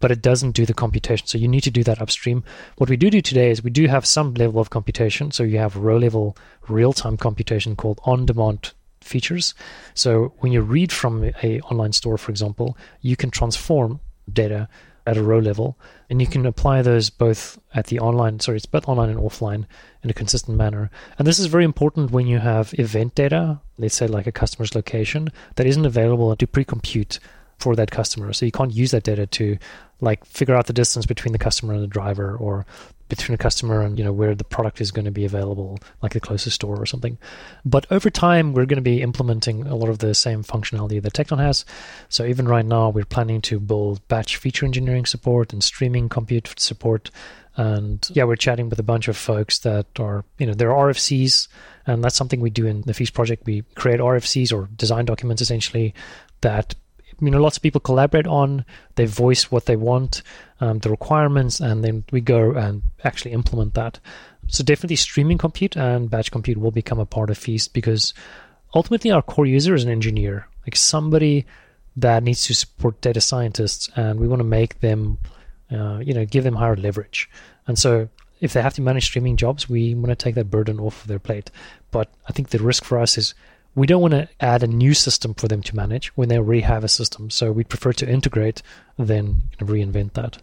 but 0.00 0.10
it 0.10 0.22
doesn't 0.22 0.52
do 0.52 0.66
the 0.66 0.74
computation. 0.74 1.26
So 1.26 1.38
you 1.38 1.48
need 1.48 1.62
to 1.62 1.70
do 1.70 1.84
that 1.84 2.00
upstream. 2.00 2.44
What 2.76 2.90
we 2.90 2.96
do 2.96 3.10
do 3.10 3.20
today 3.20 3.50
is 3.50 3.62
we 3.62 3.70
do 3.70 3.86
have 3.86 4.06
some 4.06 4.34
level 4.34 4.60
of 4.60 4.70
computation. 4.70 5.30
So 5.30 5.42
you 5.42 5.58
have 5.58 5.76
row 5.76 5.96
level 5.96 6.36
real 6.68 6.92
time 6.92 7.16
computation 7.16 7.76
called 7.76 8.00
on 8.04 8.26
demand 8.26 8.72
features. 9.00 9.54
So 9.94 10.34
when 10.38 10.52
you 10.52 10.60
read 10.60 10.92
from 10.92 11.32
a 11.42 11.60
online 11.60 11.92
store, 11.92 12.18
for 12.18 12.30
example, 12.30 12.76
you 13.00 13.16
can 13.16 13.30
transform 13.30 14.00
data 14.32 14.68
at 15.06 15.16
a 15.16 15.22
row 15.22 15.38
level, 15.38 15.78
and 16.10 16.20
you 16.20 16.26
can 16.26 16.44
apply 16.44 16.82
those 16.82 17.10
both 17.10 17.60
at 17.74 17.86
the 17.86 18.00
online, 18.00 18.40
sorry, 18.40 18.56
it's 18.56 18.66
both 18.66 18.88
online 18.88 19.08
and 19.08 19.20
offline 19.20 19.64
in 20.02 20.10
a 20.10 20.12
consistent 20.12 20.58
manner. 20.58 20.90
And 21.16 21.28
this 21.28 21.38
is 21.38 21.46
very 21.46 21.64
important 21.64 22.10
when 22.10 22.26
you 22.26 22.40
have 22.40 22.74
event 22.76 23.14
data, 23.14 23.60
let's 23.78 23.94
say 23.94 24.08
like 24.08 24.26
a 24.26 24.32
customer's 24.32 24.74
location, 24.74 25.28
that 25.54 25.66
isn't 25.66 25.86
available 25.86 26.34
to 26.34 26.46
pre-compute 26.48 27.20
for 27.56 27.76
that 27.76 27.92
customer. 27.92 28.32
So 28.32 28.46
you 28.46 28.52
can't 28.52 28.74
use 28.74 28.90
that 28.90 29.04
data 29.04 29.26
to 29.26 29.58
like 30.00 30.24
figure 30.24 30.54
out 30.54 30.66
the 30.66 30.72
distance 30.72 31.06
between 31.06 31.32
the 31.32 31.38
customer 31.38 31.74
and 31.74 31.82
the 31.82 31.88
driver 31.88 32.36
or 32.36 32.66
between 33.08 33.34
a 33.34 33.38
customer 33.38 33.82
and 33.82 33.98
you 33.98 34.04
know 34.04 34.12
where 34.12 34.34
the 34.34 34.44
product 34.44 34.80
is 34.80 34.90
going 34.90 35.04
to 35.04 35.10
be 35.10 35.24
available 35.24 35.78
like 36.02 36.12
the 36.12 36.20
closest 36.20 36.56
store 36.56 36.80
or 36.80 36.86
something. 36.86 37.18
But 37.64 37.86
over 37.90 38.10
time 38.10 38.52
we're 38.52 38.66
going 38.66 38.76
to 38.76 38.82
be 38.82 39.00
implementing 39.00 39.66
a 39.66 39.76
lot 39.76 39.88
of 39.88 39.98
the 39.98 40.14
same 40.14 40.42
functionality 40.42 41.00
that 41.00 41.12
tecton 41.12 41.38
has. 41.38 41.64
So 42.08 42.24
even 42.24 42.48
right 42.48 42.66
now 42.66 42.90
we're 42.90 43.04
planning 43.04 43.40
to 43.42 43.60
build 43.60 44.06
batch 44.08 44.36
feature 44.36 44.66
engineering 44.66 45.06
support 45.06 45.52
and 45.52 45.62
streaming 45.62 46.08
compute 46.08 46.52
support. 46.58 47.10
And 47.56 48.06
yeah 48.12 48.24
we're 48.24 48.36
chatting 48.36 48.68
with 48.68 48.78
a 48.78 48.84
bunch 48.84 49.08
of 49.08 49.16
folks 49.16 49.60
that 49.60 49.86
are 49.98 50.24
you 50.38 50.46
know 50.46 50.52
they're 50.52 50.68
rfcs 50.68 51.48
and 51.86 52.02
that's 52.04 52.16
something 52.16 52.40
we 52.40 52.50
do 52.50 52.66
in 52.66 52.82
the 52.82 52.94
feast 52.94 53.14
project. 53.14 53.46
We 53.46 53.62
create 53.76 54.00
rfcs 54.00 54.52
or 54.52 54.68
design 54.76 55.04
documents 55.04 55.42
essentially 55.42 55.94
that 56.40 56.74
you 57.20 57.30
know 57.30 57.40
lots 57.40 57.56
of 57.56 57.62
people 57.62 57.80
collaborate 57.80 58.26
on 58.26 58.64
they 58.96 59.06
voice 59.06 59.50
what 59.50 59.66
they 59.66 59.76
want 59.76 60.22
um, 60.60 60.78
the 60.80 60.90
requirements 60.90 61.60
and 61.60 61.82
then 61.84 62.04
we 62.12 62.20
go 62.20 62.52
and 62.52 62.82
actually 63.04 63.32
implement 63.32 63.74
that. 63.74 64.00
So 64.48 64.62
definitely 64.62 64.96
streaming 64.96 65.38
compute 65.38 65.76
and 65.76 66.08
batch 66.08 66.30
compute 66.30 66.58
will 66.58 66.70
become 66.70 66.98
a 66.98 67.06
part 67.06 67.30
of 67.30 67.38
feast 67.38 67.72
because 67.74 68.14
ultimately 68.74 69.10
our 69.10 69.22
core 69.22 69.46
user 69.46 69.74
is 69.74 69.84
an 69.84 69.90
engineer 69.90 70.46
like 70.66 70.76
somebody 70.76 71.46
that 71.96 72.22
needs 72.22 72.44
to 72.44 72.54
support 72.54 73.00
data 73.00 73.20
scientists 73.20 73.88
and 73.96 74.20
we 74.20 74.28
want 74.28 74.40
to 74.40 74.44
make 74.44 74.80
them 74.80 75.18
uh, 75.72 75.98
you 75.98 76.14
know 76.14 76.24
give 76.24 76.44
them 76.44 76.56
higher 76.56 76.76
leverage. 76.76 77.28
And 77.66 77.78
so 77.78 78.08
if 78.40 78.52
they 78.52 78.62
have 78.62 78.74
to 78.74 78.82
manage 78.82 79.06
streaming 79.06 79.36
jobs 79.36 79.68
we 79.68 79.94
want 79.94 80.08
to 80.08 80.16
take 80.16 80.34
that 80.34 80.50
burden 80.50 80.78
off 80.78 81.02
of 81.02 81.08
their 81.08 81.18
plate. 81.18 81.50
But 81.90 82.10
i 82.28 82.32
think 82.32 82.50
the 82.50 82.58
risk 82.58 82.84
for 82.84 82.98
us 82.98 83.16
is 83.18 83.34
we 83.76 83.86
don't 83.86 84.00
want 84.00 84.14
to 84.14 84.28
add 84.40 84.62
a 84.62 84.66
new 84.66 84.94
system 84.94 85.34
for 85.34 85.48
them 85.48 85.62
to 85.62 85.76
manage 85.76 86.08
when 86.16 86.28
they 86.28 86.38
already 86.38 86.62
have 86.62 86.82
a 86.82 86.88
system. 86.88 87.30
So 87.30 87.52
we 87.52 87.62
prefer 87.62 87.92
to 87.92 88.08
integrate 88.08 88.62
than 88.98 89.42
reinvent 89.60 90.14
that. 90.14 90.38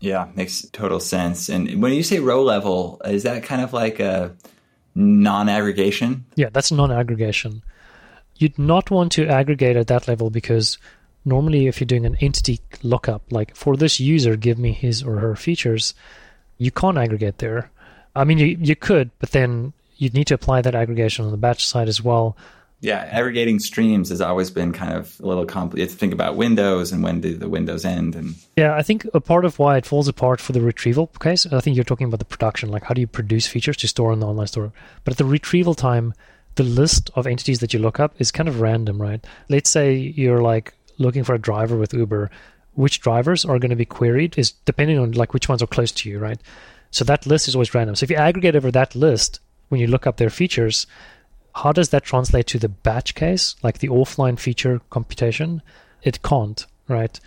Yeah, 0.00 0.28
makes 0.34 0.62
total 0.72 0.98
sense. 0.98 1.50
And 1.50 1.82
when 1.82 1.92
you 1.92 2.02
say 2.02 2.20
row 2.20 2.42
level, 2.42 3.00
is 3.04 3.22
that 3.24 3.42
kind 3.42 3.60
of 3.60 3.74
like 3.74 4.00
a 4.00 4.34
non 4.94 5.50
aggregation? 5.50 6.24
Yeah, 6.36 6.48
that's 6.50 6.72
non 6.72 6.90
aggregation. 6.90 7.62
You'd 8.36 8.58
not 8.58 8.90
want 8.90 9.12
to 9.12 9.28
aggregate 9.28 9.76
at 9.76 9.88
that 9.88 10.08
level 10.08 10.30
because 10.30 10.78
normally, 11.26 11.66
if 11.66 11.78
you're 11.80 11.86
doing 11.86 12.06
an 12.06 12.16
entity 12.22 12.60
lookup, 12.82 13.30
like 13.30 13.54
for 13.54 13.76
this 13.76 14.00
user, 14.00 14.36
give 14.36 14.58
me 14.58 14.72
his 14.72 15.02
or 15.02 15.18
her 15.18 15.36
features, 15.36 15.92
you 16.56 16.70
can't 16.70 16.96
aggregate 16.96 17.38
there. 17.38 17.70
I 18.16 18.24
mean, 18.24 18.38
you, 18.38 18.56
you 18.58 18.74
could, 18.74 19.10
but 19.18 19.32
then 19.32 19.74
you'd 19.98 20.14
need 20.14 20.28
to 20.28 20.34
apply 20.34 20.62
that 20.62 20.74
aggregation 20.74 21.26
on 21.26 21.30
the 21.30 21.36
batch 21.36 21.66
side 21.66 21.88
as 21.88 22.02
well 22.02 22.38
yeah, 22.82 23.06
aggregating 23.10 23.58
streams 23.58 24.08
has 24.08 24.20
always 24.22 24.50
been 24.50 24.72
kind 24.72 24.94
of 24.94 25.20
a 25.20 25.26
little 25.26 25.44
complicated 25.44 25.90
to 25.90 25.96
think 25.96 26.14
about 26.14 26.36
windows 26.36 26.92
and 26.92 27.02
when 27.02 27.20
do 27.20 27.36
the 27.36 27.48
windows 27.48 27.84
end 27.84 28.14
and 28.14 28.34
yeah 28.56 28.74
i 28.74 28.82
think 28.82 29.06
a 29.12 29.20
part 29.20 29.44
of 29.44 29.58
why 29.58 29.76
it 29.76 29.84
falls 29.84 30.08
apart 30.08 30.40
for 30.40 30.52
the 30.52 30.60
retrieval 30.60 31.06
case 31.06 31.46
i 31.52 31.60
think 31.60 31.76
you're 31.76 31.84
talking 31.84 32.06
about 32.06 32.18
the 32.18 32.24
production 32.24 32.70
like 32.70 32.84
how 32.84 32.94
do 32.94 33.00
you 33.00 33.06
produce 33.06 33.46
features 33.46 33.76
to 33.76 33.88
store 33.88 34.12
in 34.12 34.20
the 34.20 34.26
online 34.26 34.46
store? 34.46 34.72
But 35.04 35.12
at 35.12 35.18
the 35.18 35.24
retrieval 35.24 35.74
time 35.74 36.14
the 36.56 36.62
list 36.62 37.10
of 37.14 37.26
entities 37.26 37.60
that 37.60 37.72
you 37.72 37.78
look 37.78 38.00
up 38.00 38.14
is 38.18 38.30
kind 38.30 38.48
of 38.48 38.60
random 38.60 39.00
right? 39.00 39.24
Let's 39.48 39.70
say 39.70 39.94
you're 39.94 40.42
like 40.42 40.74
looking 40.98 41.24
for 41.24 41.34
a 41.34 41.38
driver 41.38 41.76
with 41.76 41.94
uber. 41.94 42.30
Which 42.74 43.00
drivers 43.00 43.44
are 43.44 43.58
going 43.58 43.70
to 43.70 43.76
be 43.76 43.84
queried 43.84 44.38
is 44.38 44.52
depending 44.52 44.98
on 44.98 45.12
like 45.12 45.34
which 45.34 45.48
ones 45.48 45.62
are 45.62 45.66
close 45.66 45.92
to 45.92 46.08
you 46.08 46.18
right? 46.18 46.40
So 46.90 47.04
that 47.04 47.26
list 47.26 47.48
is 47.48 47.54
always 47.54 47.74
random. 47.74 47.94
So 47.94 48.04
if 48.04 48.10
you 48.10 48.16
aggregate 48.16 48.56
over 48.56 48.70
that 48.70 48.94
list 48.94 49.40
when 49.68 49.80
you 49.80 49.86
look 49.86 50.06
up 50.06 50.16
their 50.16 50.30
features 50.30 50.86
how 51.54 51.72
does 51.72 51.90
that 51.90 52.04
translate 52.04 52.46
to 52.48 52.58
the 52.58 52.68
batch 52.68 53.14
case, 53.14 53.56
like 53.62 53.78
the 53.78 53.88
offline 53.88 54.38
feature 54.38 54.80
computation? 54.90 55.62
It 56.02 56.22
can't, 56.22 56.64
right? 56.88 57.18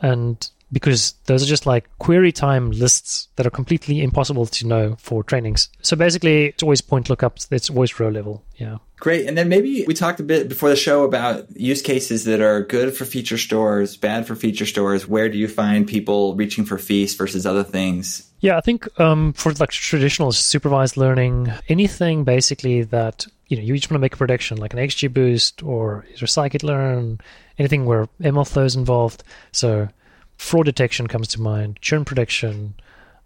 And 0.00 0.48
because 0.72 1.14
those 1.26 1.42
are 1.42 1.46
just 1.46 1.66
like 1.66 1.88
query 1.98 2.32
time 2.32 2.70
lists 2.70 3.28
that 3.36 3.46
are 3.46 3.50
completely 3.50 4.00
impossible 4.00 4.46
to 4.46 4.66
know 4.66 4.96
for 4.98 5.22
trainings. 5.22 5.68
So 5.82 5.96
basically, 5.96 6.46
it's 6.46 6.62
always 6.62 6.80
point 6.80 7.08
lookups. 7.08 7.46
It's 7.52 7.68
always 7.68 8.00
row 8.00 8.08
level. 8.08 8.42
Yeah. 8.56 8.78
Great. 8.96 9.26
And 9.26 9.36
then 9.36 9.48
maybe 9.48 9.84
we 9.86 9.94
talked 9.94 10.20
a 10.20 10.22
bit 10.22 10.48
before 10.48 10.70
the 10.70 10.76
show 10.76 11.02
about 11.04 11.54
use 11.56 11.82
cases 11.82 12.24
that 12.24 12.40
are 12.40 12.62
good 12.62 12.96
for 12.96 13.04
feature 13.04 13.36
stores, 13.36 13.96
bad 13.96 14.26
for 14.26 14.34
feature 14.34 14.64
stores. 14.64 15.06
Where 15.06 15.28
do 15.28 15.36
you 15.36 15.48
find 15.48 15.86
people 15.86 16.34
reaching 16.36 16.64
for 16.64 16.78
feast 16.78 17.18
versus 17.18 17.44
other 17.44 17.64
things? 17.64 18.30
Yeah, 18.40 18.56
I 18.56 18.60
think 18.60 18.88
um, 18.98 19.32
for 19.34 19.52
like 19.54 19.70
traditional 19.70 20.32
supervised 20.32 20.96
learning, 20.96 21.52
anything 21.68 22.24
basically 22.24 22.82
that 22.84 23.26
you 23.52 23.58
know 23.58 23.64
you 23.64 23.74
just 23.74 23.90
want 23.90 23.96
to 23.96 24.00
make 24.00 24.14
a 24.14 24.16
prediction, 24.16 24.56
like 24.56 24.72
an 24.72 24.78
XGBoost 24.78 25.62
or 25.66 26.06
is 26.10 26.20
there 26.20 26.26
scikit-learn, 26.26 27.20
anything 27.58 27.84
where 27.84 28.08
MLflow 28.18 28.64
is 28.64 28.74
involved. 28.74 29.22
So 29.52 29.88
fraud 30.38 30.64
detection 30.64 31.06
comes 31.06 31.28
to 31.28 31.40
mind, 31.42 31.78
churn 31.82 32.06
prediction, 32.06 32.72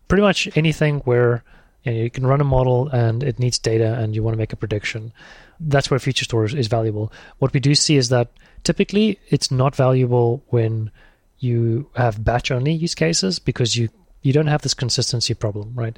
pretty 0.09 0.23
much 0.23 0.49
anything 0.57 0.99
where 1.01 1.45
you, 1.85 1.93
know, 1.93 1.99
you 1.99 2.11
can 2.11 2.27
run 2.27 2.41
a 2.41 2.45
model 2.45 2.89
and 2.89 3.23
it 3.23 3.39
needs 3.39 3.57
data 3.57 3.95
and 3.95 4.17
you 4.17 4.25
want 4.25 4.35
to 4.35 4.39
make 4.39 4.53
a 4.53 4.57
prediction. 4.57 5.13
That's 5.61 5.93
where 5.93 6.01
feature 6.01 6.25
store 6.25 6.45
is 6.45 6.67
valuable. 6.67 7.13
What 7.39 7.53
we 7.53 7.61
do 7.61 7.77
see 7.77 7.97
is 7.97 8.09
that 8.09 8.33
typically 8.65 9.21
it's 9.29 9.53
not 9.53 9.77
valuable 9.77 10.43
when 10.49 10.91
you 11.39 11.89
have 11.95 12.25
batch 12.25 12.51
only 12.51 12.73
use 12.73 12.97
cases 12.97 13.39
because 13.39 13.77
you 13.77 13.91
you 14.23 14.33
don't 14.33 14.49
have 14.49 14.63
this 14.63 14.75
consistency 14.75 15.35
problem, 15.35 15.73
right? 15.77 15.97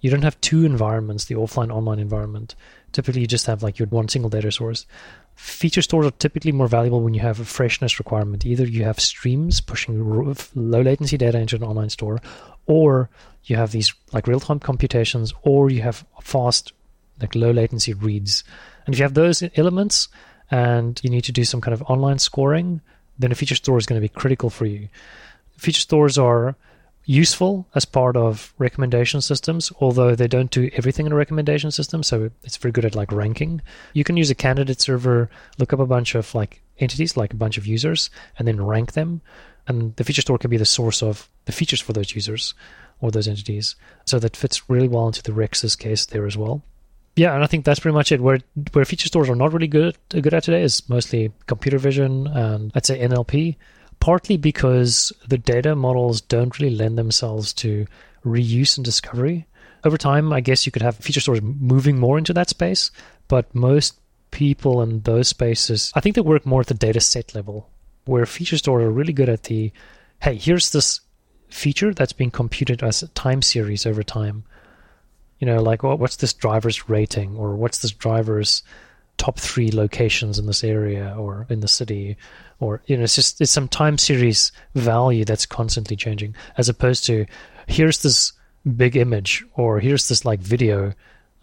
You 0.00 0.10
don't 0.10 0.22
have 0.22 0.40
two 0.40 0.64
environments, 0.64 1.26
the 1.26 1.34
offline 1.34 1.70
online 1.70 1.98
environment. 1.98 2.54
Typically, 2.92 3.20
you 3.20 3.26
just 3.26 3.46
have 3.46 3.62
like 3.62 3.78
your 3.78 3.88
one 3.88 4.08
single 4.08 4.30
data 4.30 4.50
source. 4.50 4.86
Feature 5.34 5.82
stores 5.82 6.06
are 6.06 6.10
typically 6.12 6.52
more 6.52 6.68
valuable 6.68 7.00
when 7.00 7.14
you 7.14 7.20
have 7.20 7.38
a 7.38 7.44
freshness 7.44 7.98
requirement. 7.98 8.46
Either 8.46 8.66
you 8.66 8.84
have 8.84 8.98
streams 8.98 9.60
pushing 9.60 10.34
low 10.54 10.80
latency 10.80 11.16
data 11.16 11.38
into 11.38 11.56
an 11.56 11.62
online 11.62 11.90
store, 11.90 12.20
or 12.66 13.08
you 13.44 13.56
have 13.56 13.72
these 13.72 13.94
like 14.12 14.26
real 14.26 14.40
time 14.40 14.58
computations, 14.58 15.32
or 15.42 15.70
you 15.70 15.82
have 15.82 16.04
fast, 16.22 16.72
like 17.20 17.34
low 17.34 17.50
latency 17.50 17.94
reads. 17.94 18.42
And 18.86 18.94
if 18.94 18.98
you 18.98 19.04
have 19.04 19.14
those 19.14 19.42
elements 19.56 20.08
and 20.50 21.00
you 21.04 21.10
need 21.10 21.24
to 21.24 21.32
do 21.32 21.44
some 21.44 21.60
kind 21.60 21.74
of 21.74 21.82
online 21.82 22.18
scoring, 22.18 22.80
then 23.18 23.32
a 23.32 23.34
feature 23.34 23.54
store 23.54 23.78
is 23.78 23.86
going 23.86 24.00
to 24.00 24.04
be 24.04 24.08
critical 24.08 24.50
for 24.50 24.66
you. 24.66 24.88
Feature 25.56 25.80
stores 25.80 26.18
are 26.18 26.56
useful 27.08 27.66
as 27.74 27.86
part 27.86 28.16
of 28.16 28.52
recommendation 28.58 29.22
systems, 29.22 29.72
although 29.80 30.14
they 30.14 30.28
don't 30.28 30.50
do 30.50 30.68
everything 30.74 31.06
in 31.06 31.12
a 31.12 31.16
recommendation 31.16 31.70
system. 31.70 32.02
So 32.02 32.30
it's 32.44 32.58
very 32.58 32.70
good 32.70 32.84
at 32.84 32.94
like 32.94 33.10
ranking. 33.10 33.62
You 33.94 34.04
can 34.04 34.18
use 34.18 34.28
a 34.28 34.34
candidate 34.34 34.80
server, 34.82 35.30
look 35.58 35.72
up 35.72 35.80
a 35.80 35.86
bunch 35.86 36.14
of 36.14 36.34
like 36.34 36.60
entities, 36.78 37.16
like 37.16 37.32
a 37.32 37.36
bunch 37.36 37.56
of 37.56 37.66
users, 37.66 38.10
and 38.38 38.46
then 38.46 38.62
rank 38.62 38.92
them. 38.92 39.22
And 39.66 39.96
the 39.96 40.04
feature 40.04 40.20
store 40.20 40.36
can 40.36 40.50
be 40.50 40.58
the 40.58 40.66
source 40.66 41.02
of 41.02 41.30
the 41.46 41.52
features 41.52 41.80
for 41.80 41.94
those 41.94 42.14
users 42.14 42.52
or 43.00 43.10
those 43.10 43.26
entities. 43.26 43.74
So 44.04 44.18
that 44.18 44.36
fits 44.36 44.68
really 44.68 44.88
well 44.88 45.06
into 45.06 45.22
the 45.22 45.32
RecSys 45.32 45.78
case 45.78 46.04
there 46.04 46.26
as 46.26 46.36
well. 46.36 46.62
Yeah, 47.16 47.34
and 47.34 47.42
I 47.42 47.46
think 47.46 47.64
that's 47.64 47.80
pretty 47.80 47.94
much 47.94 48.12
it. 48.12 48.20
Where 48.20 48.40
where 48.72 48.84
feature 48.84 49.08
stores 49.08 49.30
are 49.30 49.34
not 49.34 49.54
really 49.54 49.66
good 49.66 49.96
good 50.10 50.34
at 50.34 50.44
today 50.44 50.62
is 50.62 50.86
mostly 50.90 51.32
computer 51.46 51.78
vision 51.78 52.26
and 52.26 52.70
I'd 52.74 52.84
say 52.84 53.00
NLP 53.00 53.56
partly 54.00 54.36
because 54.36 55.12
the 55.26 55.38
data 55.38 55.74
models 55.74 56.20
don't 56.20 56.58
really 56.58 56.74
lend 56.74 56.98
themselves 56.98 57.52
to 57.54 57.86
reuse 58.24 58.76
and 58.76 58.84
discovery. 58.84 59.46
Over 59.84 59.96
time, 59.96 60.32
I 60.32 60.40
guess 60.40 60.66
you 60.66 60.72
could 60.72 60.82
have 60.82 60.96
feature 60.96 61.20
stores 61.20 61.42
moving 61.42 61.98
more 61.98 62.18
into 62.18 62.32
that 62.34 62.48
space, 62.48 62.90
but 63.28 63.54
most 63.54 64.00
people 64.30 64.82
in 64.82 65.00
those 65.00 65.28
spaces, 65.28 65.92
I 65.94 66.00
think 66.00 66.14
they 66.14 66.20
work 66.20 66.44
more 66.44 66.60
at 66.60 66.66
the 66.66 66.74
data 66.74 67.00
set 67.00 67.34
level, 67.34 67.70
where 68.04 68.26
feature 68.26 68.58
stores 68.58 68.84
are 68.84 68.90
really 68.90 69.12
good 69.12 69.28
at 69.28 69.44
the 69.44 69.72
hey, 70.20 70.34
here's 70.34 70.72
this 70.72 71.00
feature 71.48 71.94
that's 71.94 72.12
being 72.12 72.30
computed 72.30 72.82
as 72.82 73.02
a 73.02 73.08
time 73.08 73.40
series 73.40 73.86
over 73.86 74.02
time. 74.02 74.44
You 75.38 75.46
know, 75.46 75.62
like 75.62 75.84
what's 75.84 76.16
this 76.16 76.32
driver's 76.32 76.88
rating, 76.88 77.36
or 77.36 77.54
what's 77.54 77.78
this 77.78 77.92
driver's 77.92 78.62
top 79.18 79.38
three 79.38 79.70
locations 79.70 80.38
in 80.38 80.46
this 80.46 80.64
area 80.64 81.14
or 81.18 81.46
in 81.50 81.60
the 81.60 81.68
city, 81.68 82.16
or 82.60 82.82
you 82.86 82.96
know 82.96 83.02
it's 83.02 83.14
just 83.14 83.40
it's 83.40 83.52
some 83.52 83.68
time 83.68 83.98
series 83.98 84.52
value 84.74 85.24
that's 85.24 85.44
constantly 85.44 85.96
changing 85.96 86.34
as 86.56 86.68
opposed 86.68 87.04
to 87.04 87.26
here's 87.66 88.02
this 88.02 88.32
big 88.76 88.96
image 88.96 89.44
or 89.54 89.80
here's 89.80 90.08
this 90.08 90.24
like 90.24 90.40
video 90.40 90.92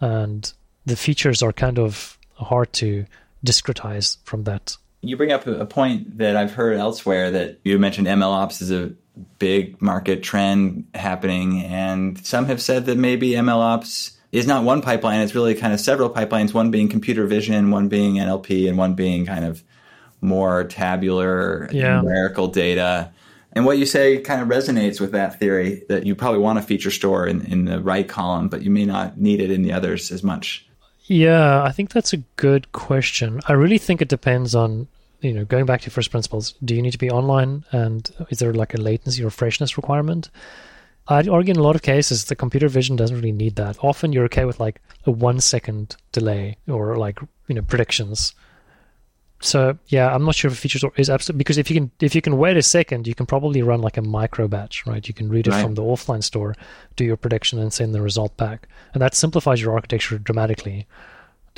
and 0.00 0.52
the 0.84 0.96
features 0.96 1.42
are 1.42 1.52
kind 1.52 1.78
of 1.78 2.18
hard 2.34 2.72
to 2.72 3.04
discretize 3.44 4.18
from 4.24 4.44
that. 4.44 4.76
You 5.00 5.16
bring 5.16 5.32
up 5.32 5.46
a 5.46 5.66
point 5.66 6.18
that 6.18 6.36
i've 6.36 6.52
heard 6.52 6.76
elsewhere 6.76 7.30
that 7.30 7.60
you 7.64 7.78
mentioned 7.78 8.08
ml 8.08 8.32
ops 8.32 8.60
is 8.60 8.72
a 8.72 8.92
big 9.38 9.80
market 9.80 10.22
trend 10.22 10.86
happening 10.94 11.62
and 11.62 12.24
some 12.26 12.46
have 12.46 12.60
said 12.60 12.86
that 12.86 12.98
maybe 12.98 13.30
mlops 13.32 14.15
is 14.36 14.46
not 14.46 14.64
one 14.64 14.82
pipeline 14.82 15.20
it's 15.20 15.34
really 15.34 15.54
kind 15.54 15.72
of 15.72 15.80
several 15.80 16.10
pipelines 16.10 16.54
one 16.54 16.70
being 16.70 16.88
computer 16.88 17.26
vision 17.26 17.70
one 17.70 17.88
being 17.88 18.14
nlp 18.14 18.68
and 18.68 18.78
one 18.78 18.94
being 18.94 19.26
kind 19.26 19.44
of 19.44 19.62
more 20.20 20.64
tabular 20.64 21.68
yeah. 21.72 22.00
numerical 22.00 22.48
data. 22.48 23.12
And 23.52 23.64
what 23.64 23.78
you 23.78 23.86
say 23.86 24.18
kind 24.18 24.42
of 24.42 24.48
resonates 24.48 25.00
with 25.00 25.12
that 25.12 25.38
theory 25.38 25.82
that 25.88 26.04
you 26.04 26.14
probably 26.14 26.40
want 26.40 26.58
a 26.58 26.62
feature 26.62 26.90
store 26.90 27.26
in, 27.26 27.44
in 27.46 27.64
the 27.64 27.80
right 27.80 28.06
column, 28.06 28.48
but 28.48 28.62
you 28.62 28.70
may 28.70 28.84
not 28.84 29.18
need 29.18 29.40
it 29.40 29.50
in 29.50 29.62
the 29.62 29.72
others 29.72 30.12
as 30.12 30.22
much. 30.22 30.66
Yeah, 31.04 31.62
I 31.62 31.72
think 31.72 31.90
that's 31.90 32.12
a 32.12 32.18
good 32.36 32.72
question. 32.72 33.40
I 33.48 33.52
really 33.52 33.78
think 33.78 34.02
it 34.02 34.08
depends 34.08 34.54
on, 34.54 34.88
you 35.20 35.32
know, 35.32 35.44
going 35.44 35.64
back 35.64 35.80
to 35.82 35.90
first 35.90 36.10
principles. 36.10 36.54
Do 36.64 36.74
you 36.74 36.82
need 36.82 36.90
to 36.90 36.98
be 36.98 37.10
online 37.10 37.64
and 37.70 38.10
is 38.28 38.40
there 38.40 38.52
like 38.52 38.74
a 38.74 38.78
latency 38.78 39.24
or 39.24 39.30
freshness 39.30 39.76
requirement? 39.78 40.28
I'd 41.08 41.28
argue 41.28 41.52
in 41.52 41.58
a 41.58 41.62
lot 41.62 41.76
of 41.76 41.82
cases 41.82 42.24
the 42.24 42.36
computer 42.36 42.68
vision 42.68 42.96
doesn't 42.96 43.16
really 43.16 43.32
need 43.32 43.56
that. 43.56 43.76
Often 43.82 44.12
you're 44.12 44.24
okay 44.24 44.44
with 44.44 44.58
like 44.58 44.80
a 45.04 45.10
one 45.10 45.40
second 45.40 45.96
delay 46.12 46.56
or 46.66 46.96
like, 46.96 47.20
you 47.46 47.54
know, 47.54 47.62
predictions 47.62 48.34
so 49.40 49.78
yeah, 49.88 50.12
I'm 50.14 50.24
not 50.24 50.34
sure 50.34 50.50
if 50.50 50.58
feature 50.58 50.78
store 50.78 50.92
is 50.96 51.10
absolute 51.10 51.36
because 51.36 51.58
if 51.58 51.70
you 51.70 51.76
can 51.76 51.90
if 52.00 52.14
you 52.14 52.22
can 52.22 52.38
wait 52.38 52.56
a 52.56 52.62
second, 52.62 53.06
you 53.06 53.14
can 53.14 53.26
probably 53.26 53.62
run 53.62 53.82
like 53.82 53.96
a 53.96 54.02
micro 54.02 54.48
batch, 54.48 54.86
right? 54.86 55.06
You 55.06 55.12
can 55.12 55.28
read 55.28 55.46
it 55.46 55.50
right. 55.50 55.62
from 55.62 55.74
the 55.74 55.82
offline 55.82 56.22
store, 56.22 56.54
do 56.96 57.04
your 57.04 57.16
prediction, 57.16 57.58
and 57.58 57.72
send 57.72 57.94
the 57.94 58.00
result 58.00 58.36
back, 58.36 58.68
and 58.94 59.02
that 59.02 59.14
simplifies 59.14 59.60
your 59.60 59.74
architecture 59.74 60.18
dramatically. 60.18 60.86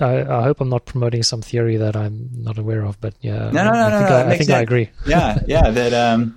I, 0.00 0.22
I 0.22 0.42
hope 0.42 0.60
I'm 0.60 0.68
not 0.68 0.86
promoting 0.86 1.24
some 1.24 1.42
theory 1.42 1.76
that 1.76 1.96
I'm 1.96 2.30
not 2.32 2.56
aware 2.56 2.84
of, 2.84 3.00
but 3.00 3.14
yeah, 3.20 3.50
no, 3.50 3.64
no, 3.64 3.72
no, 3.72 3.72
I 3.72 3.90
no, 3.90 3.98
think, 3.98 4.10
no, 4.10 4.16
I, 4.16 4.30
I, 4.30 4.38
think 4.38 4.50
I 4.50 4.60
agree. 4.60 4.90
yeah, 5.06 5.38
yeah, 5.46 5.70
that 5.70 5.92
um, 5.92 6.36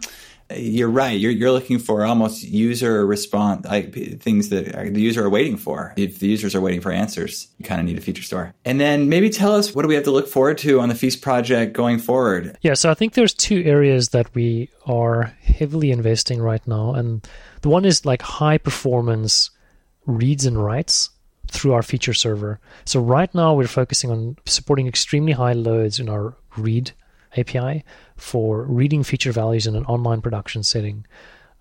you're 0.57 0.89
right. 0.89 1.19
You're, 1.19 1.31
you're 1.31 1.51
looking 1.51 1.79
for 1.79 2.05
almost 2.05 2.43
user 2.43 3.05
response, 3.05 3.65
like 3.65 3.93
things 4.19 4.49
that 4.49 4.75
uh, 4.75 4.83
the 4.83 5.01
user 5.01 5.25
are 5.25 5.29
waiting 5.29 5.57
for. 5.57 5.93
If 5.97 6.19
the 6.19 6.27
users 6.27 6.55
are 6.55 6.61
waiting 6.61 6.81
for 6.81 6.91
answers, 6.91 7.47
you 7.57 7.65
kind 7.65 7.79
of 7.79 7.85
need 7.85 7.97
a 7.97 8.01
feature 8.01 8.23
store. 8.23 8.53
And 8.65 8.79
then 8.79 9.09
maybe 9.09 9.29
tell 9.29 9.55
us 9.55 9.73
what 9.73 9.83
do 9.83 9.87
we 9.87 9.95
have 9.95 10.03
to 10.05 10.11
look 10.11 10.27
forward 10.27 10.57
to 10.59 10.79
on 10.79 10.89
the 10.89 10.95
Feast 10.95 11.21
project 11.21 11.73
going 11.73 11.99
forward? 11.99 12.57
Yeah, 12.61 12.73
so 12.73 12.89
I 12.89 12.93
think 12.93 13.13
there's 13.13 13.33
two 13.33 13.63
areas 13.63 14.09
that 14.09 14.33
we 14.35 14.69
are 14.85 15.33
heavily 15.41 15.91
investing 15.91 16.41
right 16.41 16.65
now. 16.67 16.93
And 16.93 17.27
the 17.61 17.69
one 17.69 17.85
is 17.85 18.05
like 18.05 18.21
high 18.21 18.57
performance 18.57 19.51
reads 20.05 20.45
and 20.45 20.63
writes 20.63 21.09
through 21.47 21.73
our 21.73 21.83
feature 21.83 22.13
server. 22.13 22.59
So 22.85 23.01
right 23.01 23.33
now 23.35 23.53
we're 23.53 23.67
focusing 23.67 24.09
on 24.09 24.37
supporting 24.45 24.87
extremely 24.87 25.33
high 25.33 25.53
loads 25.53 25.99
in 25.99 26.09
our 26.09 26.35
read 26.57 26.91
API 27.37 27.83
for 28.15 28.63
reading 28.63 29.03
feature 29.03 29.31
values 29.31 29.67
in 29.67 29.75
an 29.75 29.85
online 29.85 30.21
production 30.21 30.63
setting. 30.63 31.05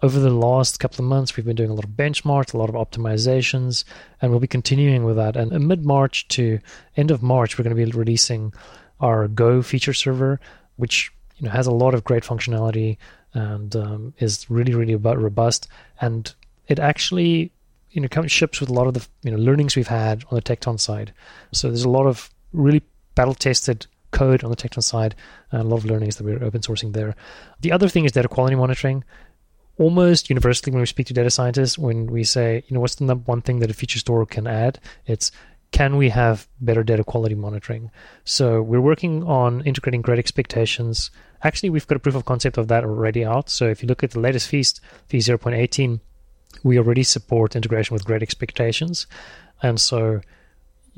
Over 0.03 0.19
the 0.19 0.31
last 0.31 0.81
couple 0.81 1.05
of 1.05 1.09
months, 1.09 1.37
we've 1.37 1.45
been 1.45 1.57
doing 1.57 1.71
a 1.71 1.75
lot 1.75 1.85
of 1.85 1.91
benchmarks, 1.91 2.55
a 2.55 2.59
lot 2.59 2.71
of 2.71 2.75
optimizations, 2.75 3.85
and 4.21 4.31
we'll 4.31 4.41
be 4.41 4.47
continuing 4.47 5.05
with 5.05 5.17
that. 5.17 5.37
And 5.37 5.69
mid 5.69 5.85
March 5.85 6.27
to 6.29 6.59
end 6.97 7.11
of 7.11 7.23
March, 7.23 7.59
we're 7.59 7.65
going 7.65 7.77
to 7.77 7.85
be 7.85 7.91
releasing 7.93 8.55
our 9.01 9.29
Go 9.29 9.61
feature 9.61 9.93
server, 9.93 10.41
which 10.77 11.13
you 11.37 11.47
know 11.47 11.53
has 11.53 11.67
a 11.67 11.73
lot 11.73 11.95
of 11.95 12.05
great 12.05 12.23
functionality 12.23 12.97
and 13.35 13.77
um, 13.77 14.15
is 14.19 14.49
really 14.51 14.75
really 14.75 14.97
robust. 14.97 15.69
And 16.01 16.33
it 16.69 16.79
actually 16.79 17.53
you 17.91 18.01
know 18.01 18.09
comes 18.09 18.33
ships 18.33 18.61
with 18.61 18.71
a 18.71 18.73
lot 18.73 18.87
of 18.87 18.95
the 18.95 19.07
you 19.23 19.31
know 19.31 19.39
learnings 19.39 19.77
we've 19.77 19.89
had 19.89 20.25
on 20.31 20.37
the 20.37 20.43
Tecton 20.43 20.81
side. 20.81 21.13
So 21.53 21.69
there's 21.69 21.85
a 21.85 21.91
lot 21.91 22.07
of 22.07 22.31
really 22.53 22.83
battle 23.15 23.35
tested 23.35 23.87
code 24.11 24.45
on 24.45 24.51
the 24.51 24.57
Tecton 24.57 24.83
side, 24.83 25.15
and 25.51 25.63
a 25.63 25.65
lot 25.65 25.79
of 25.79 25.85
learnings 25.85 26.17
that 26.17 26.25
we're 26.25 26.43
open 26.43 26.61
sourcing 26.61 26.93
there. 26.93 27.15
The 27.61 27.73
other 27.73 27.89
thing 27.89 28.05
is 28.05 28.13
data 28.13 28.29
quality 28.29 28.57
monitoring. 28.57 29.05
Almost 29.79 30.29
universally, 30.29 30.73
when 30.73 30.81
we 30.81 30.87
speak 30.87 31.07
to 31.07 31.15
data 31.15 31.31
scientists, 31.31 31.79
when 31.79 32.07
we 32.07 32.25
say, 32.25 32.65
you 32.67 32.75
know, 32.75 32.81
what's 32.81 32.97
the 32.97 33.05
number 33.05 33.25
one 33.25 33.41
thing 33.41 33.61
that 33.61 33.71
a 33.71 33.75
feature 33.75 33.99
store 33.99 34.27
can 34.27 34.47
add, 34.47 34.79
it's 35.07 35.33
can 35.73 35.97
we 35.97 36.09
have 36.09 36.49
better 36.61 36.83
data 36.83 37.05
quality 37.05 37.35
monitoring? 37.35 37.91
So 38.25 38.61
we're 38.61 38.81
working 38.81 39.23
on 39.25 39.63
integrating 39.63 40.03
great 40.03 40.19
expectations. 40.19 41.11
Actually, 41.43 41.71
we've 41.71 41.87
got 41.87 41.97
a 41.97 42.01
proof 42.01 42.17
of 42.17 42.25
concept 42.25 42.59
of 42.59 42.69
that 42.69 42.85
already 42.85 43.25
out. 43.25 43.49
So 43.49 43.69
if 43.69 43.83
you 43.83 43.89
look 43.89 44.03
at 44.03 44.11
the 44.11 44.21
latest 44.21 44.49
Feast, 44.49 44.81
Feast 45.07 45.29
0.18, 45.29 46.01
we 46.65 46.77
already 46.77 47.05
support 47.05 47.55
integration 47.55 47.95
with 47.95 48.05
great 48.05 48.23
expectations. 48.23 49.07
And 49.63 49.81
so 49.81 50.21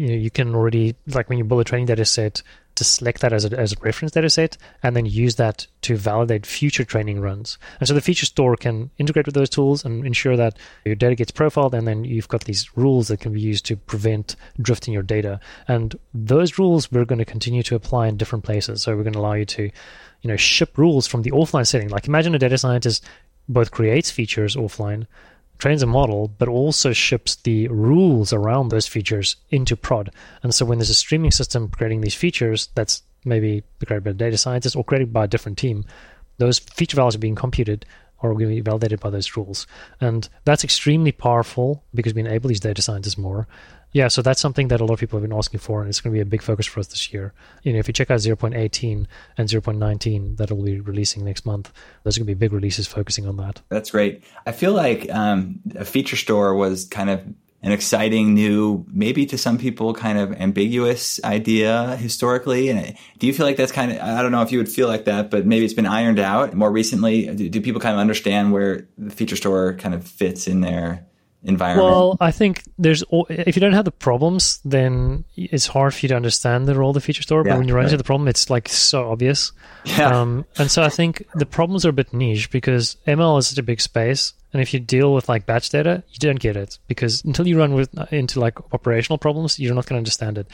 you 0.03 0.09
know 0.09 0.15
you 0.15 0.31
can 0.31 0.55
already 0.55 0.97
like 1.07 1.29
when 1.29 1.39
you 1.39 1.45
build 1.45 1.61
a 1.61 1.65
training 1.65 1.87
data 1.87 2.05
set 2.05 2.43
to 2.75 2.85
select 2.85 3.21
that 3.21 3.33
as 3.33 3.45
a, 3.45 3.59
as 3.59 3.73
a 3.73 3.77
reference 3.83 4.13
data 4.13 4.31
set 4.31 4.57
and 4.83 4.97
then 4.97 5.07
use 5.07 5.37
that 5.37 5.67
to 5.83 5.95
validate 5.95 6.47
future 6.47 6.85
training 6.85 7.21
runs. 7.21 7.59
And 7.79 7.87
so 7.87 7.95
the 7.95 8.01
feature 8.01 8.27
store 8.27 8.57
can 8.57 8.91
integrate 8.99 9.27
with 9.27 9.35
those 9.35 9.51
tools 9.51 9.85
and 9.85 10.07
ensure 10.07 10.37
that 10.37 10.59
your 10.85 10.95
data 10.95 11.15
gets 11.15 11.31
profiled 11.31 11.75
and 11.75 11.87
then 11.87 12.05
you've 12.05 12.29
got 12.29 12.45
these 12.45 12.75
rules 12.77 13.09
that 13.09 13.21
can 13.21 13.33
be 13.33 13.41
used 13.41 13.67
to 13.67 13.77
prevent 13.77 14.37
drift 14.61 14.89
in 14.89 14.95
your 14.95 15.03
data. 15.03 15.39
And 15.69 15.99
those 16.15 16.59
rules 16.59 16.91
we're 16.91 17.05
going 17.05 17.19
to 17.19 17.25
continue 17.25 17.63
to 17.65 17.75
apply 17.75 18.09
in 18.09 18.17
different 18.17 18.45
places. 18.45 18.83
So 18.83 18.97
we're 18.97 19.05
going 19.05 19.13
to 19.13 19.21
allow 19.21 19.35
you 19.35 19.47
to, 19.47 19.65
you 20.23 20.29
know, 20.29 20.37
ship 20.37 20.79
rules 20.79 21.07
from 21.07 21.23
the 21.23 21.31
offline 21.31 21.67
setting. 21.67 21.91
Like 21.91 22.09
imagine 22.09 22.35
a 22.35 22.39
data 22.39 22.59
scientist 22.59 23.05
both 23.49 23.71
creates 23.71 24.11
features 24.11 24.57
offline 24.57 25.07
trains 25.63 25.81
a 25.81 25.87
model, 25.87 26.27
but 26.27 26.49
also 26.49 26.93
ships 26.93 27.37
the 27.37 27.69
rules 27.69 28.33
around 28.33 28.69
those 28.69 28.89
features 28.89 29.37
into 29.51 29.77
prod. 29.77 30.11
And 30.43 30.53
so 30.53 30.67
when 30.67 30.79
there's 30.79 30.91
a 30.91 30.95
streaming 30.95 31.31
system 31.31 31.69
creating 31.69 32.01
these 32.01 32.17
features 32.17 32.69
that's 32.75 33.05
maybe 33.25 33.63
created 33.87 34.03
by 34.03 34.11
a 34.11 34.15
data 34.15 34.37
scientist 34.37 34.75
or 34.75 34.83
created 34.83 35.13
by 35.13 35.23
a 35.23 35.29
different 35.29 35.57
team, 35.57 35.85
those 36.39 36.59
feature 36.59 36.97
values 36.97 37.15
are 37.15 37.21
being 37.21 37.37
computed 37.37 37.87
or 38.21 38.33
going 38.33 38.49
to 38.49 38.57
be 38.57 38.61
validated 38.61 38.99
by 38.99 39.11
those 39.11 39.37
rules. 39.37 39.69
And 40.01 40.29
that's 40.45 40.65
extremely 40.65 41.13
powerful 41.13 41.85
because 41.95 42.13
we 42.13 42.23
enable 42.23 42.49
these 42.49 42.59
data 42.59 42.83
scientists 42.83 43.17
more. 43.17 43.47
Yeah, 43.93 44.09
so 44.09 44.23
that's 44.23 44.41
something 44.41 44.69
that 44.69 44.81
a 44.81 44.85
lot 44.85 44.95
of 44.95 45.01
people 45.01 45.19
have 45.19 45.29
been 45.29 45.37
asking 45.37 45.61
for, 45.61 45.81
and 45.81 45.89
it's 45.89 46.01
going 46.01 46.13
to 46.13 46.17
be 46.17 46.23
a 46.23 46.27
big 46.27 46.43
focus 46.43 46.67
for 46.67 46.81
us 46.81 46.87
this 46.89 47.13
year. 47.13 47.35
You 47.63 47.75
know, 47.75 47.79
if 47.79 47.87
you 47.87 47.93
check 47.93 48.11
out 48.11 48.21
0.18 48.21 49.07
and 49.37 49.49
0.19 49.49 50.37
that 50.39 50.51
will 50.51 50.65
be 50.65 50.81
releasing 50.81 51.25
next 51.25 51.45
month, 51.45 51.73
those 52.03 52.17
are 52.17 52.21
going 52.21 52.27
to 52.27 52.35
be 52.35 52.39
big 52.39 52.53
releases 52.53 52.87
focusing 52.87 53.27
on 53.27 53.37
that. 53.37 53.61
That's 53.69 53.91
great. 53.91 54.25
I 54.47 54.53
feel 54.53 54.73
like 54.73 55.11
um, 55.11 55.61
a 55.77 55.85
feature 55.85 56.17
store 56.17 56.55
was 56.55 56.87
kind 56.87 57.11
of 57.11 57.23
an 57.65 57.71
exciting 57.71 58.35
new, 58.35 58.85
maybe 58.89 59.25
to 59.27 59.39
some 59.39 59.57
people, 59.57 59.95
kind 59.95 60.19
of 60.19 60.33
ambiguous 60.33 61.23
idea 61.23 61.97
historically. 61.97 62.71
And 62.71 62.97
do 63.19 63.27
you 63.27 63.33
feel 63.33 63.47
like 63.47 63.57
that's 63.57 63.71
kind 63.71 63.93
of, 63.93 64.01
I 64.01 64.21
don't 64.21 64.33
know 64.33 64.43
if 64.43 64.51
you 64.51 64.59
would 64.59 64.69
feel 64.69 64.89
like 64.89 65.05
that, 65.05 65.31
but 65.31 65.47
maybe 65.47 65.65
it's 65.65 65.75
been 65.75 65.87
ironed 65.87 66.19
out 66.19 66.55
more 66.55 66.73
recently. 66.73 67.27
Do, 67.33 67.49
do 67.49 67.61
people 67.61 67.81
kind 67.81 67.95
of 67.95 68.01
understand 68.01 68.53
where 68.53 68.89
the 68.99 69.11
feature 69.11 69.37
store 69.37 69.75
kind 69.75 69.95
of 69.95 70.05
fits 70.05 70.49
in 70.49 70.61
there? 70.61 71.07
Environment? 71.45 71.89
Well, 71.89 72.17
I 72.21 72.31
think 72.31 72.63
there's 72.79 73.03
if 73.29 73.57
you 73.57 73.61
don't 73.61 73.73
have 73.73 73.85
the 73.85 73.93
problems, 73.93 74.61
then 74.65 75.25
it's 75.37 75.67
hard 75.67 75.95
for 75.95 76.01
you 76.01 76.09
to 76.09 76.17
understand 76.17 76.67
the 76.67 76.75
role 76.75 76.91
of 76.91 76.95
the 76.95 77.01
feature 77.01 77.23
store. 77.23 77.43
Yeah, 77.45 77.53
but 77.53 77.59
when 77.59 77.69
you 77.69 77.75
run 77.75 77.85
right. 77.85 77.93
into 77.93 77.97
the 77.97 78.05
problem, 78.05 78.29
it's 78.29 78.51
like 78.51 78.69
so 78.69 79.11
obvious. 79.11 79.53
Yeah. 79.85 80.21
Um, 80.21 80.45
and 80.59 80.71
so 80.71 80.83
I 80.83 80.89
think 80.89 81.27
the 81.35 81.47
problems 81.47 81.85
are 81.85 81.91
a 81.91 81.93
bit 81.93 82.13
niche 82.13 82.51
because 82.51 82.97
ML 83.07 83.39
is 83.39 83.49
such 83.49 83.59
a 83.59 83.63
big 83.63 83.81
space, 83.81 84.35
and 84.53 84.63
if 84.63 84.73
you 84.73 84.81
deal 84.81 85.15
with 85.15 85.29
like 85.29 85.47
batch 85.47 85.71
data, 85.71 86.03
you 86.11 86.19
don't 86.19 86.39
get 86.39 86.57
it 86.57 86.79
because 86.87 87.25
until 87.25 87.47
you 87.47 87.59
run 87.59 87.75
with 87.75 87.91
into 88.13 88.41
like 88.41 88.59
operational 88.73 89.19
problems, 89.19 89.59
you're 89.59 89.75
not 89.75 89.87
going 89.87 89.97
to 89.97 90.01
understand 90.01 90.39
it. 90.39 90.47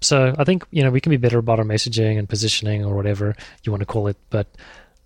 So 0.00 0.34
I 0.38 0.44
think 0.44 0.64
you 0.70 0.82
know 0.82 0.90
we 0.90 1.00
can 1.00 1.10
be 1.10 1.16
better 1.16 1.38
about 1.38 1.58
our 1.58 1.64
messaging 1.64 2.18
and 2.18 2.28
positioning 2.28 2.84
or 2.84 2.94
whatever 2.94 3.34
you 3.64 3.72
want 3.72 3.80
to 3.80 3.86
call 3.86 4.06
it, 4.08 4.16
but 4.30 4.46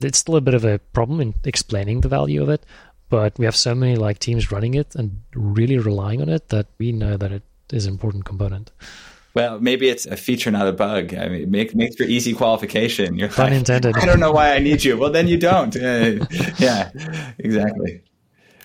it's 0.02 0.18
still 0.18 0.36
a 0.36 0.40
bit 0.40 0.54
of 0.54 0.64
a 0.64 0.78
problem 0.78 1.20
in 1.20 1.34
explaining 1.44 2.00
the 2.00 2.08
value 2.08 2.42
of 2.42 2.48
it 2.48 2.64
but 3.10 3.38
we 3.38 3.44
have 3.44 3.56
so 3.56 3.74
many 3.74 3.96
like 3.96 4.18
teams 4.18 4.50
running 4.50 4.74
it 4.74 4.94
and 4.94 5.20
really 5.34 5.76
relying 5.76 6.22
on 6.22 6.28
it 6.28 6.48
that 6.48 6.68
we 6.78 6.92
know 6.92 7.16
that 7.16 7.32
it 7.32 7.42
is 7.70 7.84
an 7.86 7.92
important 7.92 8.24
component. 8.24 8.70
Well, 9.34 9.60
maybe 9.60 9.88
it's 9.88 10.06
a 10.06 10.16
feature, 10.16 10.50
not 10.50 10.66
a 10.66 10.72
bug. 10.72 11.14
I 11.14 11.28
mean, 11.28 11.50
make 11.50 11.74
makes 11.74 11.96
for 11.96 12.02
easy 12.02 12.32
qualification. 12.32 13.16
You're 13.16 13.28
Pun 13.28 13.46
like, 13.46 13.54
intended. 13.54 13.96
I 13.96 14.04
don't 14.04 14.18
know 14.18 14.32
why 14.32 14.54
I 14.54 14.58
need 14.58 14.82
you. 14.82 14.96
Well, 14.96 15.12
then 15.12 15.28
you 15.28 15.38
don't. 15.38 15.74
Yeah, 16.58 16.90
exactly. 17.38 18.02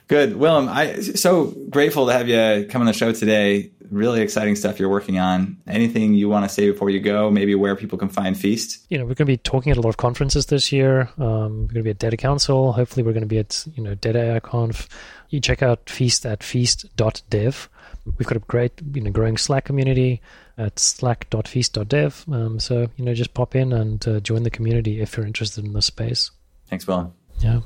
Good, 0.08 0.36
Willem. 0.36 0.70
I 0.70 1.00
so 1.00 1.54
grateful 1.70 2.08
to 2.08 2.14
have 2.14 2.28
you 2.28 2.68
come 2.70 2.82
on 2.82 2.86
the 2.86 2.94
show 2.94 3.12
today 3.12 3.72
really 3.92 4.22
exciting 4.22 4.56
stuff 4.56 4.80
you're 4.80 4.90
working 4.90 5.20
on. 5.20 5.58
Anything 5.68 6.14
you 6.14 6.30
want 6.30 6.46
to 6.46 6.50
say 6.50 6.70
before 6.70 6.90
you 6.90 7.00
go? 7.00 7.30
Maybe 7.32 7.56
where 7.56 7.76
people 7.76 7.98
can 7.98 8.10
find 8.10 8.38
Feast? 8.38 8.86
You 8.90 8.98
know, 8.98 9.04
we're 9.04 9.16
going 9.16 9.26
to 9.28 9.34
be 9.34 9.38
talking 9.38 9.72
at 9.72 9.78
a 9.78 9.82
lot 9.82 9.90
of 9.90 9.98
conferences 9.98 10.48
this 10.48 10.72
year. 10.72 11.10
Um, 11.18 11.68
we're 11.68 11.74
going 11.74 11.76
to 11.76 11.84
be 11.84 11.90
at 11.92 12.00
Data 12.00 12.18
Council. 12.18 12.74
Hopefully, 12.74 13.04
we're 13.04 13.14
going 13.14 13.22
to 13.22 13.28
be 13.28 13.40
at 13.40 13.66
you 13.76 13.84
know 13.84 13.96
Data 13.96 14.34
AI 14.34 14.40
Conf. 14.40 14.88
You 15.30 15.40
check 15.40 15.62
out 15.62 15.90
Feast 15.90 16.26
at 16.26 16.44
feast.dev. 16.44 17.70
We've 18.18 18.28
got 18.28 18.38
a 18.38 18.42
great 18.42 18.74
you 18.94 19.02
know 19.02 19.12
growing 19.12 19.38
Slack 19.38 19.66
community 19.66 20.22
at 20.58 20.80
slack.feast.dev. 20.80 22.26
Um, 22.32 22.60
so 22.60 22.88
you 22.96 23.06
know, 23.06 23.14
just 23.14 23.34
pop 23.34 23.56
in 23.56 23.74
and 23.74 24.08
uh, 24.08 24.20
join 24.20 24.44
the 24.44 24.52
community 24.52 25.02
if 25.02 25.18
you're 25.18 25.26
interested 25.26 25.66
in 25.66 25.74
this 25.74 25.88
space. 25.88 26.32
Thanks, 26.68 26.88
Willem. 26.88 27.14
Yeah, 27.40 27.62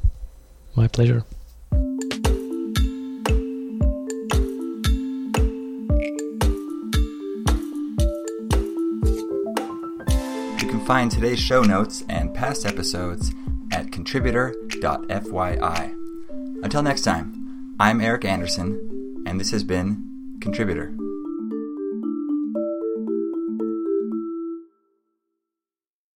my 0.75 0.87
pleasure. 0.87 1.23
Find 10.89 11.11
today's 11.11 11.39
show 11.39 11.61
notes 11.61 12.03
and 12.09 12.33
past 12.33 12.65
episodes 12.65 13.31
at 13.71 13.91
contributor.fyi. 13.91 15.95
Until 16.63 16.81
next 16.81 17.01
time, 17.01 17.75
I'm 17.79 18.01
Eric 18.01 18.25
Anderson, 18.25 19.23
and 19.27 19.39
this 19.39 19.51
has 19.51 19.63
been 19.63 20.03
Contributor. 20.41 20.98